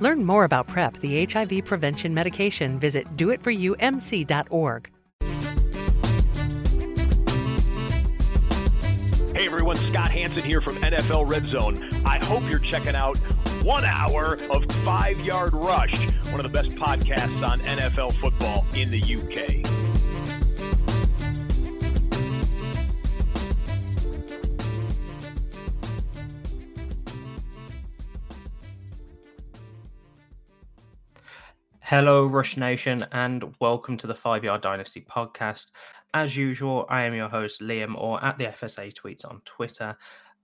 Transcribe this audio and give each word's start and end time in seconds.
Learn 0.00 0.24
more 0.24 0.44
about 0.44 0.66
PrEP, 0.66 1.00
the 1.00 1.24
HIV 1.24 1.64
prevention 1.64 2.12
medication. 2.12 2.78
Visit 2.78 3.16
doitforumc.org. 3.16 4.90
Hey 9.36 9.44
everyone, 9.44 9.76
Scott 9.76 10.10
Hanson 10.10 10.44
here 10.44 10.62
from 10.62 10.76
NFL 10.76 11.28
Red 11.30 11.44
Zone. 11.44 11.90
I 12.06 12.24
hope 12.24 12.48
you're 12.48 12.58
checking 12.58 12.94
out 12.94 13.18
one 13.62 13.84
hour 13.84 14.38
of 14.50 14.64
Five 14.76 15.20
Yard 15.20 15.52
Rush, 15.52 15.98
one 16.30 16.36
of 16.36 16.42
the 16.42 16.48
best 16.48 16.70
podcasts 16.70 17.46
on 17.46 17.60
NFL 17.60 18.14
football 18.14 18.64
in 18.74 18.90
the 18.90 19.00
UK. 19.00 19.65
Hello, 31.88 32.26
Rush 32.26 32.56
Nation, 32.56 33.06
and 33.12 33.54
welcome 33.60 33.96
to 33.98 34.08
the 34.08 34.14
Five 34.14 34.42
Yard 34.42 34.60
Dynasty 34.60 35.06
podcast. 35.08 35.66
As 36.14 36.36
usual, 36.36 36.84
I 36.88 37.02
am 37.02 37.14
your 37.14 37.28
host, 37.28 37.60
Liam, 37.60 37.94
or 37.96 38.22
at 38.24 38.36
the 38.38 38.46
FSA 38.46 38.92
Tweets 38.92 39.24
on 39.24 39.40
Twitter. 39.44 39.96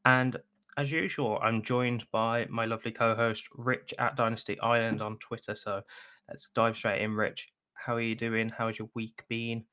And 0.04 0.36
as 0.76 0.92
usual, 0.92 1.40
I'm 1.42 1.60
joined 1.60 2.08
by 2.12 2.46
my 2.48 2.64
lovely 2.64 2.92
co 2.92 3.16
host, 3.16 3.48
Rich 3.56 3.92
at 3.98 4.14
Dynasty 4.14 4.56
Island 4.60 5.02
on 5.02 5.16
Twitter. 5.18 5.56
So 5.56 5.82
let's 6.28 6.48
dive 6.50 6.76
straight 6.76 7.02
in. 7.02 7.16
Rich, 7.16 7.48
how 7.74 7.96
are 7.96 8.00
you 8.00 8.14
doing? 8.14 8.48
How 8.48 8.68
has 8.68 8.78
your 8.78 8.88
week 8.94 9.24
been? 9.28 9.64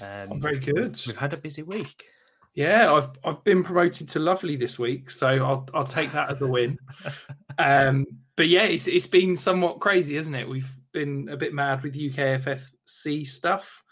Um, 0.00 0.32
I'm 0.32 0.40
very 0.40 0.58
good. 0.58 0.98
We've 1.06 1.18
had 1.18 1.34
a 1.34 1.36
busy 1.36 1.62
week. 1.62 2.06
Yeah, 2.54 2.94
I've 2.94 3.10
I've 3.22 3.44
been 3.44 3.62
promoted 3.62 4.08
to 4.08 4.20
lovely 4.20 4.56
this 4.56 4.78
week, 4.78 5.10
so 5.10 5.28
I'll 5.28 5.68
I'll 5.74 5.84
take 5.84 6.12
that 6.12 6.30
as 6.30 6.40
a 6.40 6.46
win. 6.46 6.78
um, 7.58 8.06
but 8.36 8.48
yeah, 8.48 8.62
it's 8.62 8.88
it's 8.88 9.06
been 9.06 9.36
somewhat 9.36 9.80
crazy, 9.80 10.16
isn't 10.16 10.34
it? 10.34 10.48
We've 10.48 10.79
been 10.92 11.28
a 11.30 11.36
bit 11.36 11.52
mad 11.54 11.82
with 11.82 11.94
UKFFC 11.94 13.26
stuff. 13.26 13.82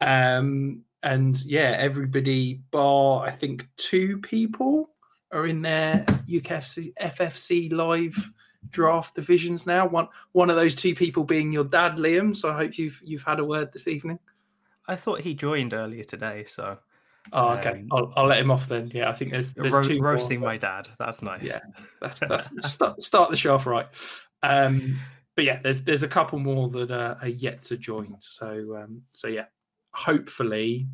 Um, 0.00 0.82
and 1.02 1.42
yeah, 1.44 1.76
everybody 1.78 2.60
bar 2.70 3.24
I 3.24 3.30
think 3.30 3.68
two 3.76 4.18
people 4.18 4.90
are 5.32 5.46
in 5.46 5.62
their 5.62 6.04
UKFC 6.28 6.92
FFC 7.00 7.72
live 7.72 8.32
draft 8.70 9.14
divisions 9.14 9.66
now. 9.66 9.86
One 9.86 10.08
one 10.32 10.50
of 10.50 10.56
those 10.56 10.74
two 10.74 10.94
people 10.94 11.24
being 11.24 11.52
your 11.52 11.64
dad, 11.64 11.96
Liam. 11.96 12.36
So 12.36 12.50
I 12.50 12.54
hope 12.54 12.78
you've 12.78 13.00
you've 13.04 13.22
had 13.22 13.38
a 13.38 13.44
word 13.44 13.72
this 13.72 13.88
evening. 13.88 14.18
I 14.88 14.96
thought 14.96 15.20
he 15.20 15.34
joined 15.34 15.74
earlier 15.74 16.04
today, 16.04 16.44
so 16.46 16.78
Oh, 17.32 17.50
okay. 17.54 17.70
Um, 17.70 17.88
I'll, 17.90 18.12
I'll 18.16 18.26
let 18.26 18.38
him 18.38 18.50
off 18.50 18.68
then. 18.68 18.90
Yeah, 18.94 19.10
I 19.10 19.12
think 19.12 19.32
there's 19.32 19.52
there's 19.54 19.74
ro- 19.74 19.82
two 19.82 19.98
more, 19.98 20.12
roasting 20.12 20.40
but- 20.40 20.46
my 20.46 20.56
dad. 20.56 20.88
That's 20.98 21.22
nice. 21.22 21.42
Yeah, 21.42 21.60
that's 22.00 22.20
that's 22.28 22.72
start, 22.72 23.02
start 23.02 23.30
the 23.30 23.36
show 23.36 23.54
off 23.54 23.66
right. 23.66 23.86
Um, 24.42 24.98
but 25.36 25.44
yeah, 25.44 25.60
there's 25.62 25.82
there's 25.82 26.02
a 26.02 26.08
couple 26.08 26.38
more 26.38 26.68
that 26.70 26.90
are, 26.90 27.18
are 27.20 27.28
yet 27.28 27.62
to 27.64 27.76
join. 27.76 28.16
So 28.20 28.82
um, 28.82 29.02
so 29.12 29.28
yeah, 29.28 29.44
hopefully 29.92 30.88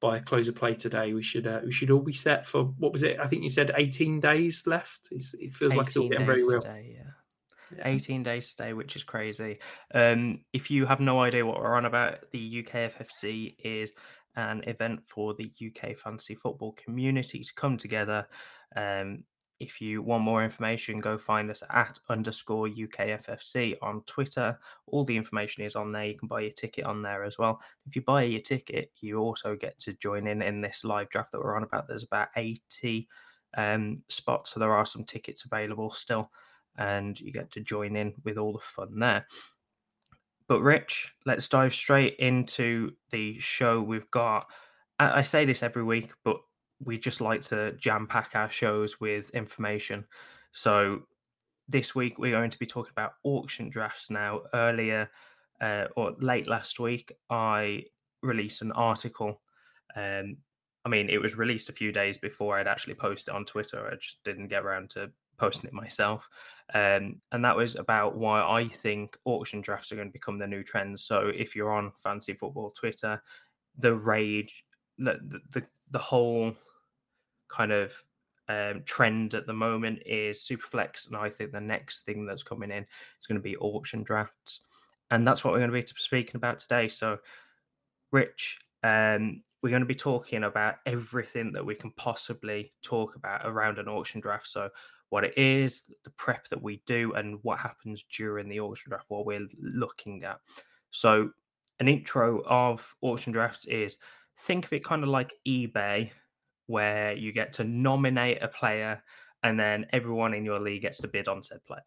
by 0.00 0.18
close 0.18 0.48
of 0.48 0.54
play 0.54 0.74
today, 0.74 1.12
we 1.12 1.22
should 1.22 1.46
uh, 1.46 1.60
we 1.64 1.72
should 1.72 1.90
all 1.90 2.00
be 2.00 2.12
set 2.12 2.46
for 2.46 2.64
what 2.78 2.92
was 2.92 3.02
it? 3.02 3.18
I 3.20 3.26
think 3.26 3.42
you 3.42 3.48
said 3.48 3.72
18 3.76 4.20
days 4.20 4.66
left. 4.66 5.08
It's, 5.10 5.34
it 5.34 5.54
feels 5.54 5.74
like 5.74 5.88
it's 5.88 5.96
all 5.96 6.08
getting 6.08 6.26
very 6.26 6.42
real. 6.42 6.60
today, 6.60 6.96
yeah. 6.96 7.82
18 7.84 8.22
days 8.22 8.54
today, 8.54 8.72
which 8.72 8.96
is 8.96 9.02
crazy. 9.02 9.58
Um, 9.94 10.36
if 10.52 10.70
you 10.70 10.86
have 10.86 11.00
no 11.00 11.20
idea 11.20 11.44
what 11.44 11.58
we're 11.58 11.74
on 11.74 11.86
about, 11.86 12.30
the 12.30 12.62
UKFFC 12.62 13.56
is 13.58 13.90
an 14.36 14.62
event 14.66 15.00
for 15.06 15.34
the 15.34 15.50
UK 15.60 15.96
fantasy 15.96 16.34
football 16.34 16.72
community 16.72 17.42
to 17.42 17.54
come 17.54 17.76
together. 17.76 18.26
Um, 18.76 19.24
if 19.58 19.80
you 19.80 20.02
want 20.02 20.24
more 20.24 20.44
information, 20.44 21.00
go 21.00 21.16
find 21.16 21.50
us 21.50 21.62
at 21.70 21.98
underscore 22.10 22.68
UKFFC 22.68 23.76
on 23.80 24.02
Twitter. 24.02 24.58
All 24.86 25.04
the 25.04 25.16
information 25.16 25.64
is 25.64 25.76
on 25.76 25.92
there. 25.92 26.06
You 26.06 26.18
can 26.18 26.28
buy 26.28 26.40
your 26.40 26.52
ticket 26.52 26.84
on 26.84 27.02
there 27.02 27.24
as 27.24 27.38
well. 27.38 27.60
If 27.86 27.96
you 27.96 28.02
buy 28.02 28.24
your 28.24 28.42
ticket, 28.42 28.90
you 29.00 29.18
also 29.18 29.56
get 29.56 29.78
to 29.80 29.94
join 29.94 30.26
in 30.26 30.42
in 30.42 30.60
this 30.60 30.84
live 30.84 31.08
draft 31.08 31.32
that 31.32 31.40
we're 31.40 31.56
on 31.56 31.62
about. 31.62 31.88
There's 31.88 32.02
about 32.02 32.28
80 32.36 33.08
um, 33.56 34.02
spots, 34.08 34.50
so 34.50 34.60
there 34.60 34.74
are 34.74 34.86
some 34.86 35.04
tickets 35.04 35.44
available 35.44 35.90
still, 35.90 36.30
and 36.76 37.18
you 37.18 37.32
get 37.32 37.50
to 37.52 37.60
join 37.60 37.96
in 37.96 38.14
with 38.24 38.36
all 38.36 38.52
the 38.52 38.58
fun 38.58 38.98
there. 38.98 39.26
But 40.48 40.60
Rich, 40.60 41.14
let's 41.24 41.48
dive 41.48 41.74
straight 41.74 42.16
into 42.16 42.92
the 43.10 43.38
show 43.38 43.80
we've 43.80 44.10
got. 44.10 44.46
I, 44.98 45.18
I 45.18 45.22
say 45.22 45.46
this 45.46 45.62
every 45.62 45.82
week, 45.82 46.12
but 46.24 46.36
we 46.84 46.98
just 46.98 47.20
like 47.20 47.42
to 47.42 47.72
jam 47.72 48.06
pack 48.06 48.32
our 48.34 48.50
shows 48.50 49.00
with 49.00 49.30
information. 49.30 50.04
So 50.52 51.02
this 51.68 51.94
week 51.94 52.18
we're 52.18 52.32
going 52.32 52.50
to 52.50 52.58
be 52.58 52.66
talking 52.66 52.92
about 52.92 53.14
auction 53.24 53.68
drafts 53.68 54.10
now. 54.10 54.42
Earlier 54.54 55.10
uh, 55.60 55.86
or 55.96 56.14
late 56.20 56.46
last 56.46 56.78
week, 56.78 57.12
I 57.30 57.84
released 58.22 58.62
an 58.62 58.72
article. 58.72 59.40
Um, 59.94 60.36
I 60.84 60.88
mean, 60.88 61.08
it 61.08 61.20
was 61.20 61.36
released 61.36 61.68
a 61.68 61.74
few 61.74 61.92
days 61.92 62.18
before 62.18 62.58
I'd 62.58 62.68
actually 62.68 62.94
posted 62.94 63.34
on 63.34 63.44
Twitter. 63.44 63.88
I 63.90 63.96
just 63.96 64.22
didn't 64.24 64.48
get 64.48 64.64
around 64.64 64.90
to 64.90 65.10
posting 65.38 65.68
it 65.68 65.72
myself. 65.74 66.28
Um, 66.74 67.20
and 67.32 67.44
that 67.44 67.56
was 67.56 67.76
about 67.76 68.16
why 68.16 68.40
I 68.40 68.68
think 68.68 69.16
auction 69.24 69.60
drafts 69.60 69.92
are 69.92 69.96
going 69.96 70.08
to 70.08 70.12
become 70.12 70.38
the 70.38 70.46
new 70.46 70.62
trend. 70.62 70.98
So 71.00 71.32
if 71.34 71.56
you're 71.56 71.72
on 71.72 71.92
fantasy 72.02 72.34
football 72.34 72.70
Twitter, 72.70 73.22
the 73.78 73.94
rage, 73.94 74.64
the 74.98 75.18
the, 75.52 75.62
the 75.90 75.98
whole 75.98 76.54
kind 77.48 77.72
of 77.72 77.92
um, 78.48 78.82
trend 78.84 79.34
at 79.34 79.46
the 79.46 79.52
moment 79.52 80.00
is 80.06 80.38
Superflex, 80.38 81.08
and 81.08 81.16
I 81.16 81.28
think 81.30 81.52
the 81.52 81.60
next 81.60 82.04
thing 82.04 82.26
that's 82.26 82.42
coming 82.42 82.70
in 82.70 82.84
is 82.84 83.26
going 83.26 83.38
to 83.38 83.42
be 83.42 83.56
auction 83.56 84.02
drafts. 84.02 84.60
and 85.10 85.26
that's 85.26 85.44
what 85.44 85.52
we're 85.52 85.60
going 85.60 85.70
to 85.70 85.80
be 85.80 85.86
speaking 85.96 86.36
about 86.36 86.58
today. 86.58 86.88
So, 86.88 87.18
Rich, 88.12 88.58
um, 88.82 89.42
we're 89.62 89.70
going 89.70 89.82
to 89.82 89.86
be 89.86 89.94
talking 89.94 90.44
about 90.44 90.76
everything 90.86 91.52
that 91.52 91.64
we 91.64 91.74
can 91.74 91.90
possibly 91.92 92.72
talk 92.82 93.16
about 93.16 93.42
around 93.44 93.78
an 93.78 93.88
auction 93.88 94.20
draft. 94.20 94.48
So, 94.48 94.70
what 95.08 95.24
it 95.24 95.36
is, 95.36 95.82
the 96.04 96.10
prep 96.10 96.48
that 96.48 96.62
we 96.62 96.82
do, 96.86 97.12
and 97.14 97.38
what 97.42 97.58
happens 97.58 98.04
during 98.04 98.48
the 98.48 98.60
auction 98.60 98.90
draft, 98.90 99.06
what 99.08 99.26
we're 99.26 99.46
looking 99.60 100.24
at. 100.24 100.40
So, 100.90 101.30
an 101.80 101.88
intro 101.88 102.42
of 102.46 102.94
auction 103.02 103.32
drafts 103.32 103.66
is 103.66 103.96
think 104.38 104.66
of 104.66 104.72
it 104.72 104.84
kind 104.84 105.02
of 105.02 105.08
like 105.08 105.32
eBay, 105.46 106.10
where 106.66 107.12
you 107.14 107.32
get 107.32 107.52
to 107.54 107.64
nominate 107.64 108.42
a 108.42 108.48
player 108.48 109.02
and 109.42 109.58
then 109.58 109.86
everyone 109.92 110.34
in 110.34 110.44
your 110.44 110.58
league 110.58 110.82
gets 110.82 110.98
to 110.98 111.08
bid 111.08 111.28
on 111.28 111.42
said 111.42 111.64
player. 111.66 111.82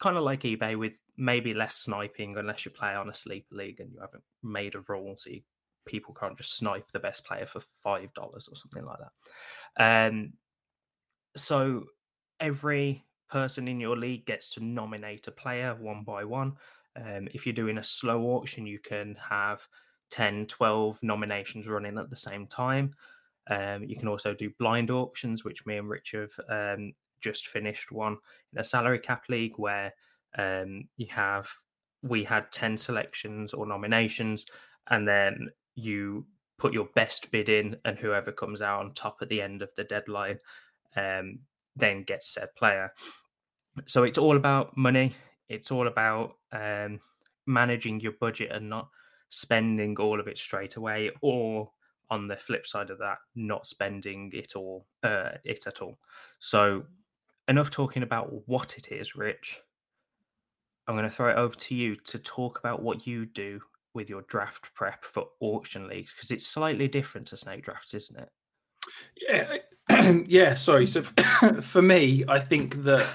Kind 0.00 0.16
of 0.16 0.22
like 0.22 0.42
eBay 0.42 0.78
with 0.78 1.00
maybe 1.16 1.54
less 1.54 1.74
sniping 1.74 2.36
unless 2.36 2.64
you 2.64 2.70
play 2.70 2.94
on 2.94 3.08
a 3.08 3.14
sleeper 3.14 3.54
league 3.54 3.80
and 3.80 3.92
you 3.92 4.00
haven't 4.00 4.22
made 4.42 4.74
a 4.74 4.80
rule 4.88 5.14
so 5.16 5.30
you, 5.30 5.40
people 5.86 6.14
can't 6.14 6.36
just 6.36 6.56
snipe 6.56 6.90
the 6.92 7.00
best 7.00 7.24
player 7.24 7.46
for 7.46 7.62
five 7.82 8.12
dollars 8.14 8.48
or 8.48 8.56
something 8.56 8.84
like 8.84 8.98
that. 8.98 10.08
Um, 10.08 10.34
so 11.36 11.84
every 12.40 13.04
person 13.28 13.68
in 13.68 13.80
your 13.80 13.96
league 13.96 14.26
gets 14.26 14.50
to 14.50 14.64
nominate 14.64 15.26
a 15.26 15.32
player 15.32 15.74
one 15.74 16.04
by 16.04 16.24
one. 16.24 16.54
Um, 16.96 17.28
if 17.32 17.46
you're 17.46 17.52
doing 17.52 17.78
a 17.78 17.84
slow 17.84 18.22
auction, 18.30 18.66
you 18.66 18.78
can 18.78 19.16
have 19.30 19.66
10, 20.10 20.46
12 20.46 20.98
nominations 21.02 21.68
running 21.68 21.98
at 21.98 22.10
the 22.10 22.16
same 22.16 22.46
time. 22.46 22.94
Um, 23.48 23.84
you 23.84 23.96
can 23.96 24.08
also 24.08 24.34
do 24.34 24.50
blind 24.58 24.90
auctions, 24.90 25.44
which 25.44 25.64
me 25.66 25.78
and 25.78 25.88
Rich 25.88 26.12
have 26.12 26.40
um, 26.48 26.92
just 27.20 27.48
finished 27.48 27.90
one 27.90 28.16
in 28.52 28.60
a 28.60 28.64
salary 28.64 28.98
cap 28.98 29.24
league 29.28 29.54
where 29.56 29.92
um, 30.36 30.88
you 30.96 31.06
have 31.10 31.48
we 32.02 32.22
had 32.22 32.52
10 32.52 32.76
selections 32.76 33.52
or 33.52 33.66
nominations, 33.66 34.46
and 34.88 35.08
then 35.08 35.48
you 35.74 36.26
put 36.58 36.72
your 36.72 36.88
best 36.94 37.30
bid 37.30 37.48
in, 37.48 37.76
and 37.84 37.98
whoever 37.98 38.32
comes 38.32 38.60
out 38.60 38.80
on 38.80 38.92
top 38.92 39.18
at 39.22 39.28
the 39.28 39.42
end 39.42 39.62
of 39.62 39.74
the 39.76 39.84
deadline 39.84 40.38
um, 40.96 41.38
then 41.76 42.02
gets 42.02 42.34
said 42.34 42.48
player. 42.56 42.92
So 43.86 44.02
it's 44.02 44.18
all 44.18 44.36
about 44.36 44.76
money. 44.76 45.14
It's 45.48 45.70
all 45.70 45.86
about 45.86 46.34
um, 46.52 47.00
managing 47.46 48.00
your 48.00 48.12
budget 48.20 48.50
and 48.52 48.68
not 48.68 48.88
spending 49.30 49.96
all 49.98 50.20
of 50.20 50.28
it 50.28 50.38
straight 50.38 50.76
away, 50.76 51.10
or 51.20 51.70
on 52.10 52.28
the 52.28 52.36
flip 52.36 52.66
side 52.66 52.90
of 52.90 52.98
that, 52.98 53.18
not 53.34 53.66
spending 53.66 54.30
it 54.34 54.56
all, 54.56 54.86
uh, 55.02 55.30
it 55.44 55.66
at 55.66 55.82
all. 55.82 55.98
So 56.38 56.84
enough 57.48 57.70
talking 57.70 58.02
about 58.02 58.46
what 58.48 58.76
it 58.76 58.92
is, 58.92 59.16
Rich. 59.16 59.60
I'm 60.86 60.94
going 60.94 61.04
to 61.04 61.14
throw 61.14 61.30
it 61.30 61.36
over 61.36 61.54
to 61.54 61.74
you 61.74 61.96
to 61.96 62.18
talk 62.18 62.58
about 62.58 62.82
what 62.82 63.06
you 63.06 63.26
do 63.26 63.60
with 63.94 64.08
your 64.08 64.22
draft 64.22 64.72
prep 64.74 65.04
for 65.04 65.26
auction 65.40 65.86
leagues 65.88 66.14
because 66.14 66.30
it's 66.30 66.46
slightly 66.46 66.88
different 66.88 67.26
to 67.28 67.36
snake 67.36 67.62
drafts, 67.62 67.94
isn't 67.94 68.18
it? 68.18 68.28
Yeah, 69.88 70.12
yeah. 70.26 70.54
Sorry. 70.54 70.86
So 70.86 71.02
for 71.60 71.82
me, 71.82 72.24
I 72.28 72.38
think 72.38 72.84
that 72.84 73.06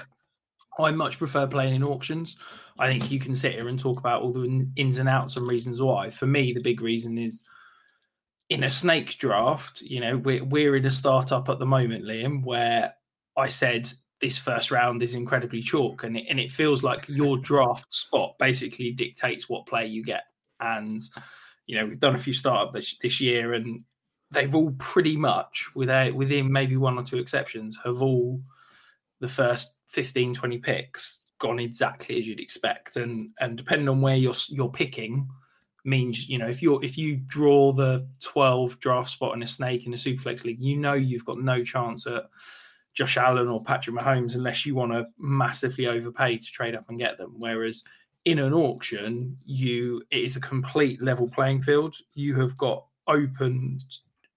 I 0.78 0.90
much 0.90 1.18
prefer 1.18 1.46
playing 1.46 1.74
in 1.74 1.84
auctions. 1.84 2.36
I 2.78 2.88
think 2.88 3.10
you 3.10 3.18
can 3.18 3.34
sit 3.34 3.54
here 3.54 3.68
and 3.68 3.78
talk 3.78 3.98
about 3.98 4.22
all 4.22 4.32
the 4.32 4.68
ins 4.76 4.98
and 4.98 5.08
outs 5.08 5.36
and 5.36 5.48
reasons 5.48 5.80
why. 5.80 6.10
For 6.10 6.26
me, 6.26 6.52
the 6.52 6.60
big 6.60 6.80
reason 6.80 7.18
is 7.18 7.44
in 8.54 8.64
a 8.64 8.68
snake 8.68 9.18
draft. 9.18 9.80
You 9.82 10.00
know, 10.00 10.16
we're 10.16 10.44
we're 10.44 10.76
in 10.76 10.86
a 10.86 10.90
startup 10.90 11.48
at 11.48 11.58
the 11.58 11.66
moment, 11.66 12.04
Liam, 12.04 12.44
where 12.44 12.94
I 13.36 13.48
said 13.48 13.90
this 14.20 14.38
first 14.38 14.70
round 14.70 15.02
is 15.02 15.14
incredibly 15.14 15.60
chalk, 15.60 16.04
and 16.04 16.16
it, 16.16 16.26
and 16.30 16.38
it 16.38 16.52
feels 16.52 16.82
like 16.82 17.06
your 17.08 17.36
draft 17.50 17.92
spot 17.92 18.36
basically 18.38 18.92
dictates 18.92 19.48
what 19.48 19.66
play 19.66 19.86
you 19.86 20.02
get. 20.02 20.24
And 20.60 21.00
you 21.66 21.78
know, 21.78 21.86
we've 21.86 22.00
done 22.00 22.14
a 22.14 22.18
few 22.18 22.32
startup 22.32 22.72
this, 22.72 22.96
this 22.98 23.20
year, 23.20 23.54
and 23.54 23.82
they've 24.30 24.54
all 24.54 24.72
pretty 24.78 25.16
much, 25.16 25.68
without 25.74 26.14
within 26.14 26.52
maybe 26.52 26.76
one 26.76 26.98
or 26.98 27.02
two 27.02 27.18
exceptions, 27.18 27.78
have 27.84 28.02
all 28.02 28.40
the 29.20 29.28
first 29.28 29.74
15, 29.88 30.34
20 30.34 30.58
picks 30.58 31.22
gone 31.40 31.58
exactly 31.58 32.18
as 32.18 32.26
you'd 32.26 32.40
expect. 32.40 32.96
And 32.96 33.30
and 33.40 33.58
depending 33.58 33.88
on 33.88 34.00
where 34.00 34.16
you're 34.16 34.34
you're 34.48 34.70
picking, 34.70 35.28
means 35.84 36.28
you 36.28 36.38
know 36.38 36.48
if 36.48 36.62
you're 36.62 36.82
if 36.82 36.96
you 36.96 37.16
draw 37.16 37.70
the 37.72 38.06
12 38.22 38.80
draft 38.80 39.10
spot 39.10 39.34
in 39.34 39.42
a 39.42 39.46
snake 39.46 39.86
in 39.86 39.92
a 39.92 39.96
superflex 39.96 40.44
league, 40.44 40.60
you 40.60 40.76
know 40.76 40.94
you've 40.94 41.24
got 41.24 41.38
no 41.38 41.62
chance 41.62 42.06
at 42.06 42.24
Josh 42.94 43.16
Allen 43.16 43.48
or 43.48 43.62
Patrick 43.62 43.96
Mahomes 43.96 44.34
unless 44.34 44.64
you 44.64 44.74
want 44.74 44.92
to 44.92 45.06
massively 45.18 45.86
overpay 45.86 46.38
to 46.38 46.46
trade 46.46 46.74
up 46.74 46.88
and 46.88 46.98
get 46.98 47.18
them. 47.18 47.34
Whereas 47.38 47.84
in 48.24 48.38
an 48.38 48.54
auction, 48.54 49.36
you 49.44 50.02
it 50.10 50.22
is 50.22 50.36
a 50.36 50.40
complete 50.40 51.02
level 51.02 51.28
playing 51.28 51.62
field. 51.62 51.96
You 52.14 52.40
have 52.40 52.56
got 52.56 52.86
open 53.06 53.78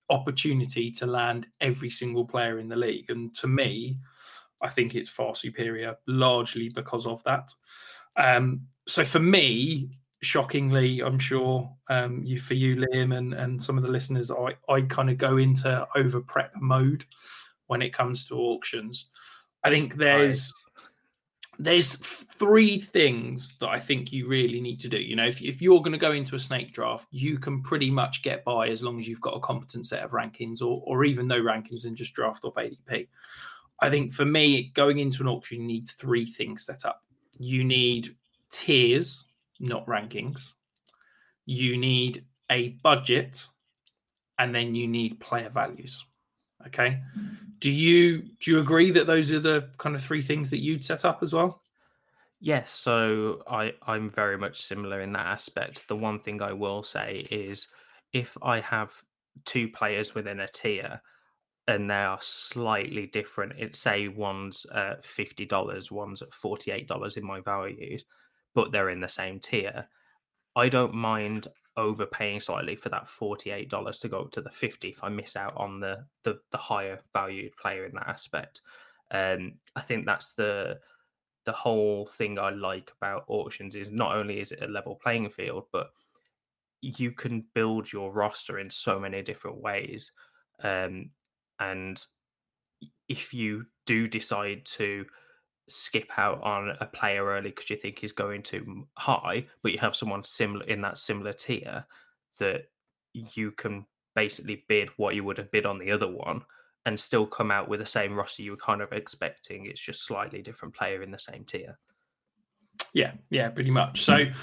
opportunity 0.09 0.91
to 0.91 1.05
land 1.05 1.47
every 1.61 1.89
single 1.89 2.25
player 2.25 2.59
in 2.59 2.69
the 2.69 2.75
league. 2.75 3.09
And 3.09 3.33
to 3.35 3.47
me, 3.47 3.97
I 4.61 4.69
think 4.69 4.95
it's 4.95 5.09
far 5.09 5.35
superior, 5.35 5.95
largely 6.07 6.69
because 6.69 7.05
of 7.05 7.23
that. 7.23 7.53
Um, 8.15 8.61
so 8.87 9.03
for 9.03 9.19
me, 9.19 9.99
shockingly, 10.21 11.01
I'm 11.01 11.19
sure 11.19 11.71
um, 11.89 12.23
you 12.23 12.39
for 12.39 12.53
you, 12.53 12.75
Liam, 12.75 13.15
and, 13.15 13.33
and 13.33 13.61
some 13.61 13.77
of 13.77 13.83
the 13.83 13.91
listeners, 13.91 14.31
I, 14.31 14.55
I 14.71 14.81
kind 14.81 15.09
of 15.09 15.17
go 15.17 15.37
into 15.37 15.87
over 15.95 16.21
prep 16.21 16.53
mode 16.59 17.05
when 17.67 17.81
it 17.81 17.93
comes 17.93 18.27
to 18.27 18.35
auctions. 18.35 19.07
I 19.63 19.69
think 19.69 19.95
there's 19.95 20.53
there's 21.59 21.95
three 21.95 22.79
things 22.79 23.57
that 23.57 23.69
I 23.69 23.79
think 23.79 24.13
you 24.13 24.27
really 24.27 24.61
need 24.61 24.79
to 24.81 24.89
do. 24.89 24.99
You 24.99 25.15
know, 25.15 25.25
if, 25.25 25.41
if 25.41 25.61
you're 25.61 25.79
going 25.79 25.91
to 25.91 25.97
go 25.97 26.11
into 26.11 26.35
a 26.35 26.39
snake 26.39 26.71
draft, 26.71 27.07
you 27.09 27.39
can 27.39 27.63
pretty 27.63 27.89
much 27.89 28.21
get 28.21 28.43
by 28.43 28.67
as 28.69 28.83
long 28.83 28.99
as 28.99 29.07
you've 29.07 29.21
got 29.21 29.35
a 29.35 29.39
competent 29.39 29.87
set 29.87 30.03
of 30.03 30.11
rankings 30.11 30.61
or, 30.61 30.83
or 30.85 31.03
even 31.03 31.27
no 31.27 31.41
rankings 31.41 31.85
and 31.85 31.97
just 31.97 32.13
draft 32.13 32.45
off 32.45 32.53
ADP. 32.55 33.07
I 33.79 33.89
think 33.89 34.13
for 34.13 34.25
me, 34.25 34.71
going 34.75 34.99
into 34.99 35.21
an 35.21 35.27
auction, 35.27 35.61
you 35.61 35.67
need 35.67 35.87
three 35.87 36.25
things 36.25 36.65
set 36.65 36.85
up. 36.85 37.03
You 37.39 37.63
need 37.63 38.15
tiers, 38.51 39.26
not 39.59 39.85
rankings. 39.85 40.53
You 41.45 41.77
need 41.77 42.25
a 42.51 42.69
budget, 42.83 43.47
and 44.39 44.53
then 44.53 44.75
you 44.75 44.87
need 44.87 45.19
player 45.19 45.49
values. 45.49 46.05
Okay. 46.65 47.01
Do 47.59 47.71
you 47.71 48.23
do 48.39 48.51
you 48.51 48.59
agree 48.59 48.91
that 48.91 49.07
those 49.07 49.31
are 49.31 49.39
the 49.39 49.69
kind 49.77 49.95
of 49.95 50.03
three 50.03 50.21
things 50.21 50.49
that 50.49 50.61
you'd 50.61 50.85
set 50.85 51.05
up 51.05 51.23
as 51.23 51.33
well? 51.33 51.61
Yes, 52.39 52.71
so 52.71 53.41
I 53.47 53.73
I'm 53.83 54.09
very 54.09 54.37
much 54.37 54.61
similar 54.61 55.01
in 55.01 55.11
that 55.13 55.25
aspect. 55.25 55.87
The 55.87 55.95
one 55.95 56.19
thing 56.19 56.41
I 56.41 56.53
will 56.53 56.83
say 56.83 57.27
is 57.31 57.67
if 58.13 58.37
I 58.41 58.59
have 58.59 58.91
two 59.45 59.69
players 59.69 60.13
within 60.13 60.39
a 60.39 60.47
tier 60.47 61.01
and 61.67 61.89
they 61.89 61.95
are 61.95 62.19
slightly 62.21 63.07
different, 63.07 63.53
it 63.57 63.75
say 63.75 64.07
one's 64.07 64.65
at 64.73 65.03
fifty 65.03 65.45
dollars, 65.45 65.91
one's 65.91 66.21
at 66.21 66.33
forty 66.33 66.71
eight 66.71 66.87
dollars 66.87 67.17
in 67.17 67.25
my 67.25 67.39
values, 67.41 68.05
but 68.57 68.71
they're 68.71 68.89
in 68.89 69.01
the 69.01 69.07
same 69.07 69.39
tier. 69.39 69.87
I 70.55 70.67
don't 70.67 70.95
mind 70.95 71.47
overpaying 71.77 72.39
slightly 72.39 72.75
for 72.75 72.89
that 72.89 73.05
$48 73.05 73.99
to 73.99 74.07
go 74.07 74.21
up 74.21 74.31
to 74.31 74.41
the 74.41 74.49
50 74.49 74.89
if 74.89 75.03
I 75.03 75.09
miss 75.09 75.35
out 75.35 75.55
on 75.55 75.79
the 75.79 76.07
the, 76.23 76.39
the 76.49 76.57
higher 76.57 76.99
valued 77.13 77.55
player 77.55 77.85
in 77.85 77.93
that 77.93 78.07
aspect. 78.07 78.61
Um, 79.11 79.59
I 79.75 79.81
think 79.81 80.07
that's 80.07 80.33
the 80.33 80.79
the 81.45 81.51
whole 81.51 82.07
thing 82.07 82.39
I 82.39 82.49
like 82.49 82.91
about 82.99 83.25
auctions 83.27 83.75
is 83.75 83.91
not 83.91 84.15
only 84.15 84.39
is 84.39 84.51
it 84.51 84.63
a 84.63 84.67
level 84.67 84.95
playing 84.95 85.29
field, 85.29 85.65
but 85.71 85.91
you 86.81 87.11
can 87.11 87.45
build 87.53 87.93
your 87.93 88.11
roster 88.11 88.57
in 88.57 88.71
so 88.71 88.99
many 88.99 89.21
different 89.21 89.61
ways. 89.61 90.11
Um, 90.63 91.11
and 91.59 92.03
if 93.07 93.35
you 93.35 93.67
do 93.85 94.07
decide 94.07 94.65
to 94.77 95.05
skip 95.69 96.09
out 96.17 96.41
on 96.43 96.75
a 96.79 96.85
player 96.85 97.25
early 97.25 97.49
because 97.49 97.69
you 97.69 97.75
think 97.75 97.99
he's 97.99 98.11
going 98.11 98.41
too 98.41 98.87
high, 98.97 99.45
but 99.61 99.71
you 99.71 99.77
have 99.79 99.95
someone 99.95 100.23
similar 100.23 100.65
in 100.65 100.81
that 100.81 100.97
similar 100.97 101.33
tier 101.33 101.85
that 102.39 102.69
you 103.13 103.51
can 103.51 103.85
basically 104.15 104.65
bid 104.67 104.89
what 104.97 105.15
you 105.15 105.23
would 105.23 105.37
have 105.37 105.51
bid 105.51 105.65
on 105.65 105.77
the 105.77 105.91
other 105.91 106.07
one 106.07 106.41
and 106.85 106.99
still 106.99 107.25
come 107.25 107.51
out 107.51 107.67
with 107.67 107.79
the 107.79 107.85
same 107.85 108.15
roster 108.15 108.43
you 108.43 108.51
were 108.51 108.57
kind 108.57 108.81
of 108.81 108.93
expecting. 108.93 109.65
It's 109.65 109.81
just 109.81 110.05
slightly 110.05 110.41
different 110.41 110.73
player 110.73 111.03
in 111.03 111.11
the 111.11 111.19
same 111.19 111.43
tier. 111.43 111.77
Yeah, 112.93 113.11
yeah, 113.29 113.49
pretty 113.49 113.71
much. 113.71 114.03
So 114.03 114.13
mm. 114.13 114.35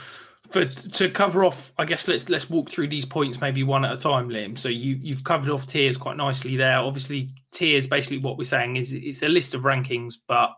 for 0.49 0.67
to 0.67 1.11
cover 1.11 1.45
off, 1.45 1.73
I 1.79 1.87
guess 1.87 2.07
let's 2.07 2.29
let's 2.29 2.51
walk 2.51 2.69
through 2.69 2.89
these 2.89 3.07
points 3.07 3.41
maybe 3.41 3.63
one 3.63 3.85
at 3.85 3.95
a 3.95 3.97
time, 3.97 4.29
Liam. 4.29 4.59
So 4.59 4.69
you 4.69 4.99
you've 5.01 5.25
covered 5.25 5.51
off 5.51 5.67
tiers 5.67 5.97
quite 5.97 6.19
nicely 6.19 6.57
there. 6.57 6.77
Obviously, 6.77 7.31
tiers 7.51 7.87
basically 7.87 8.19
what 8.19 8.37
we're 8.37 8.45
saying 8.45 8.77
is 8.77 8.93
it's 8.93 9.23
a 9.23 9.29
list 9.29 9.55
of 9.55 9.63
rankings, 9.63 10.17
but 10.29 10.53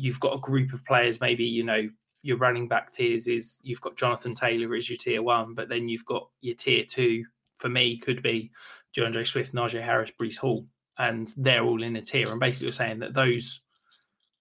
you've 0.00 0.20
got 0.20 0.34
a 0.34 0.40
group 0.40 0.72
of 0.72 0.84
players, 0.84 1.20
maybe, 1.20 1.44
you 1.44 1.62
know, 1.62 1.88
your 2.22 2.36
running 2.36 2.68
back 2.68 2.92
tiers 2.92 3.26
is 3.26 3.58
you've 3.62 3.80
got 3.80 3.96
Jonathan 3.96 4.34
Taylor 4.34 4.74
as 4.74 4.88
your 4.88 4.98
tier 4.98 5.22
one, 5.22 5.54
but 5.54 5.68
then 5.68 5.88
you've 5.88 6.04
got 6.04 6.28
your 6.40 6.54
tier 6.54 6.84
two, 6.84 7.24
for 7.58 7.68
me, 7.68 7.96
could 7.98 8.22
be 8.22 8.50
D'Andre 8.94 9.24
Swift, 9.24 9.54
Najee 9.54 9.82
Harris, 9.82 10.12
Breece 10.20 10.36
Hall, 10.36 10.66
and 10.98 11.32
they're 11.36 11.64
all 11.64 11.82
in 11.82 11.96
a 11.96 12.02
tier. 12.02 12.30
And 12.30 12.40
basically, 12.40 12.66
you're 12.66 12.72
saying 12.72 12.98
that 13.00 13.14
those 13.14 13.60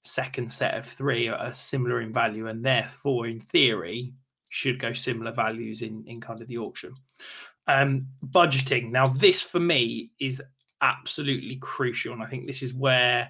second 0.03 0.51
set 0.51 0.75
of 0.75 0.85
three 0.85 1.27
are 1.27 1.51
similar 1.51 2.01
in 2.01 2.13
value, 2.13 2.47
and 2.47 2.63
therefore, 2.63 3.27
in 3.27 3.39
theory, 3.39 4.13
should 4.49 4.79
go 4.79 4.93
similar 4.93 5.31
values 5.31 5.81
in 5.81 6.03
in 6.07 6.19
kind 6.19 6.41
of 6.41 6.47
the 6.47 6.57
auction. 6.57 6.93
Um, 7.67 8.07
budgeting. 8.25 8.91
Now, 8.91 9.07
this 9.07 9.41
for 9.41 9.59
me 9.59 10.11
is 10.19 10.41
absolutely 10.81 11.57
crucial, 11.57 12.13
and 12.13 12.23
I 12.23 12.25
think 12.25 12.47
this 12.47 12.63
is 12.63 12.73
where 12.73 13.29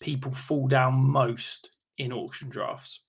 people 0.00 0.32
fall 0.32 0.68
down 0.68 0.94
most 0.94 1.70
in 1.98 2.12
auction 2.12 2.48
drafts. 2.48 3.00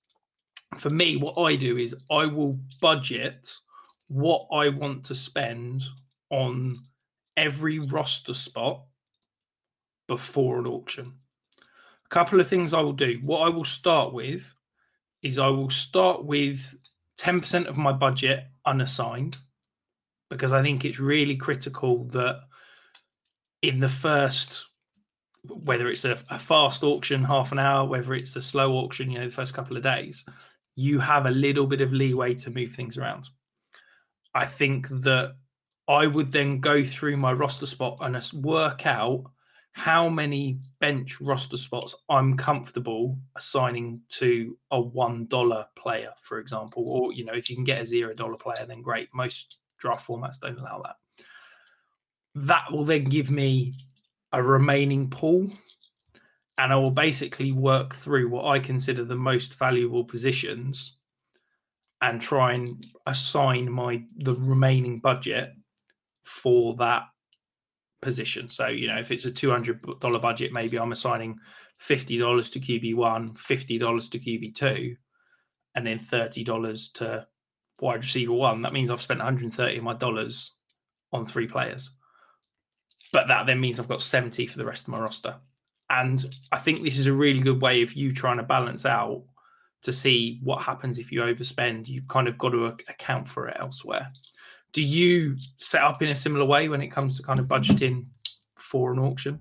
For 0.76 0.90
me, 0.90 1.16
what 1.16 1.40
I 1.40 1.56
do 1.56 1.76
is 1.76 1.94
I 2.10 2.26
will 2.26 2.58
budget 2.80 3.52
what 4.08 4.46
I 4.52 4.68
want 4.68 5.04
to 5.04 5.14
spend 5.14 5.84
on 6.30 6.78
every 7.36 7.78
roster 7.78 8.34
spot 8.34 8.82
before 10.06 10.58
an 10.58 10.66
auction. 10.66 11.14
A 12.04 12.08
couple 12.08 12.40
of 12.40 12.48
things 12.48 12.72
I 12.72 12.80
will 12.80 12.92
do. 12.92 13.20
What 13.22 13.42
I 13.42 13.48
will 13.48 13.64
start 13.64 14.12
with 14.12 14.54
is 15.22 15.38
I 15.38 15.48
will 15.48 15.70
start 15.70 16.24
with 16.24 16.74
10% 17.20 17.66
of 17.66 17.76
my 17.76 17.92
budget 17.92 18.44
unassigned 18.64 19.36
because 20.30 20.52
I 20.52 20.62
think 20.62 20.84
it's 20.84 21.00
really 21.00 21.36
critical 21.36 22.04
that 22.08 22.40
in 23.62 23.80
the 23.80 23.88
first, 23.88 24.67
whether 25.44 25.88
it's 25.88 26.04
a, 26.04 26.18
a, 26.30 26.38
fast 26.38 26.82
auction, 26.82 27.24
half 27.24 27.52
an 27.52 27.58
hour, 27.58 27.86
whether 27.86 28.14
it's 28.14 28.36
a 28.36 28.42
slow 28.42 28.72
auction, 28.74 29.10
you 29.10 29.18
know, 29.18 29.26
the 29.26 29.34
first 29.34 29.54
couple 29.54 29.76
of 29.76 29.82
days, 29.82 30.24
you 30.76 30.98
have 30.98 31.26
a 31.26 31.30
little 31.30 31.66
bit 31.66 31.80
of 31.80 31.92
leeway 31.92 32.34
to 32.34 32.50
move 32.50 32.72
things 32.72 32.98
around. 32.98 33.28
I 34.34 34.46
think 34.46 34.88
that 34.88 35.36
I 35.88 36.06
would 36.06 36.30
then 36.32 36.60
go 36.60 36.84
through 36.84 37.16
my 37.16 37.32
roster 37.32 37.66
spot 37.66 37.98
and 38.00 38.16
work 38.42 38.86
out 38.86 39.24
how 39.72 40.08
many 40.08 40.58
bench 40.80 41.20
roster 41.20 41.56
spots 41.56 41.94
I'm 42.08 42.36
comfortable 42.36 43.16
assigning 43.36 44.00
to 44.10 44.58
a 44.70 44.80
one 44.80 45.26
dollar 45.26 45.66
player, 45.76 46.12
for 46.20 46.40
example, 46.40 46.84
or 46.86 47.12
you 47.12 47.24
know, 47.24 47.32
if 47.32 47.48
you 47.48 47.56
can 47.56 47.64
get 47.64 47.80
a 47.80 47.86
zero 47.86 48.12
dollar 48.12 48.36
player, 48.36 48.66
then 48.66 48.82
great. 48.82 49.08
Most 49.14 49.58
draft 49.78 50.06
formats 50.06 50.40
don't 50.40 50.58
allow 50.58 50.82
that. 50.82 50.96
That 52.34 52.72
will 52.72 52.84
then 52.84 53.04
give 53.04 53.30
me 53.30 53.74
a 54.32 54.42
remaining 54.42 55.10
pool, 55.10 55.50
and 56.58 56.72
I 56.72 56.76
will 56.76 56.90
basically 56.90 57.52
work 57.52 57.94
through 57.94 58.28
what 58.28 58.46
I 58.46 58.58
consider 58.58 59.04
the 59.04 59.16
most 59.16 59.54
valuable 59.54 60.04
positions 60.04 60.98
and 62.00 62.20
try 62.20 62.52
and 62.52 62.84
assign 63.06 63.70
my 63.70 64.02
the 64.16 64.34
remaining 64.34 65.00
budget 65.00 65.50
for 66.22 66.76
that 66.76 67.02
position. 68.00 68.48
So, 68.48 68.68
you 68.68 68.86
know, 68.86 68.98
if 68.98 69.10
it's 69.10 69.24
a 69.24 69.32
$200 69.32 70.22
budget, 70.22 70.52
maybe 70.52 70.78
I'm 70.78 70.92
assigning 70.92 71.38
$50 71.80 72.52
to 72.52 72.60
QB1, 72.60 73.36
$50 73.36 74.10
to 74.10 74.18
QB2, 74.18 74.96
and 75.74 75.86
then 75.86 75.98
$30 75.98 76.92
to 76.94 77.26
wide 77.80 78.00
receiver 78.00 78.32
one. 78.32 78.62
That 78.62 78.72
means 78.72 78.90
I've 78.90 79.00
spent 79.00 79.18
130 79.18 79.78
of 79.78 79.84
my 79.84 79.94
dollars 79.94 80.56
on 81.12 81.26
three 81.26 81.46
players. 81.46 81.90
But 83.12 83.28
that 83.28 83.46
then 83.46 83.60
means 83.60 83.80
I've 83.80 83.88
got 83.88 84.02
70 84.02 84.46
for 84.46 84.58
the 84.58 84.64
rest 84.64 84.86
of 84.86 84.92
my 84.92 85.00
roster. 85.00 85.36
And 85.90 86.24
I 86.52 86.58
think 86.58 86.82
this 86.82 86.98
is 86.98 87.06
a 87.06 87.12
really 87.12 87.40
good 87.40 87.62
way 87.62 87.82
of 87.82 87.94
you 87.94 88.12
trying 88.12 88.36
to 88.36 88.42
balance 88.42 88.84
out 88.84 89.22
to 89.82 89.92
see 89.92 90.40
what 90.42 90.62
happens 90.62 90.98
if 90.98 91.10
you 91.10 91.20
overspend. 91.20 91.88
You've 91.88 92.08
kind 92.08 92.28
of 92.28 92.36
got 92.36 92.50
to 92.50 92.66
account 92.66 93.28
for 93.28 93.48
it 93.48 93.56
elsewhere. 93.58 94.10
Do 94.72 94.82
you 94.82 95.36
set 95.56 95.82
up 95.82 96.02
in 96.02 96.08
a 96.08 96.16
similar 96.16 96.44
way 96.44 96.68
when 96.68 96.82
it 96.82 96.88
comes 96.88 97.16
to 97.16 97.22
kind 97.22 97.38
of 97.38 97.46
budgeting 97.46 98.06
for 98.56 98.92
an 98.92 98.98
auction? 98.98 99.40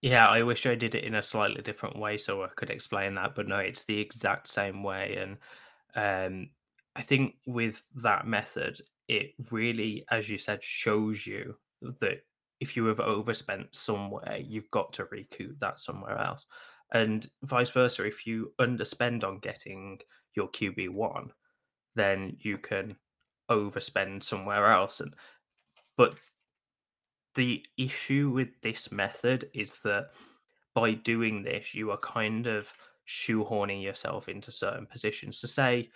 Yeah, 0.00 0.28
I 0.28 0.42
wish 0.42 0.64
I 0.64 0.74
did 0.74 0.94
it 0.94 1.04
in 1.04 1.16
a 1.16 1.22
slightly 1.22 1.60
different 1.60 1.98
way 1.98 2.18
so 2.18 2.44
I 2.44 2.48
could 2.56 2.70
explain 2.70 3.14
that, 3.16 3.34
but 3.34 3.48
no, 3.48 3.58
it's 3.58 3.84
the 3.84 4.00
exact 4.00 4.46
same 4.46 4.82
way. 4.82 5.16
And 5.16 5.36
um, 5.96 6.50
I 6.94 7.02
think 7.02 7.34
with 7.46 7.82
that 7.96 8.26
method, 8.26 8.80
it 9.08 9.32
really, 9.50 10.04
as 10.10 10.28
you 10.28 10.38
said, 10.38 10.62
shows 10.62 11.26
you 11.26 11.56
that 11.82 12.22
if 12.60 12.76
you 12.76 12.84
have 12.86 13.00
overspent 13.00 13.74
somewhere, 13.74 14.38
you've 14.38 14.70
got 14.70 14.92
to 14.94 15.04
recoup 15.10 15.58
that 15.60 15.80
somewhere 15.80 16.18
else. 16.18 16.46
And 16.92 17.26
vice 17.42 17.70
versa, 17.70 18.04
if 18.04 18.26
you 18.26 18.52
underspend 18.60 19.24
on 19.24 19.38
getting 19.40 19.98
your 20.34 20.48
QB1, 20.48 21.30
then 21.94 22.36
you 22.40 22.58
can 22.58 22.96
overspend 23.50 24.22
somewhere 24.22 24.72
else. 24.72 25.00
And 25.00 25.14
but 25.96 26.14
the 27.34 27.64
issue 27.76 28.30
with 28.30 28.48
this 28.62 28.90
method 28.90 29.50
is 29.54 29.78
that 29.84 30.10
by 30.74 30.94
doing 30.94 31.42
this, 31.42 31.74
you 31.74 31.90
are 31.90 31.98
kind 31.98 32.46
of 32.46 32.68
shoehorning 33.08 33.82
yourself 33.82 34.28
into 34.28 34.50
certain 34.50 34.86
positions. 34.86 35.40
To 35.40 35.48
say, 35.48 35.90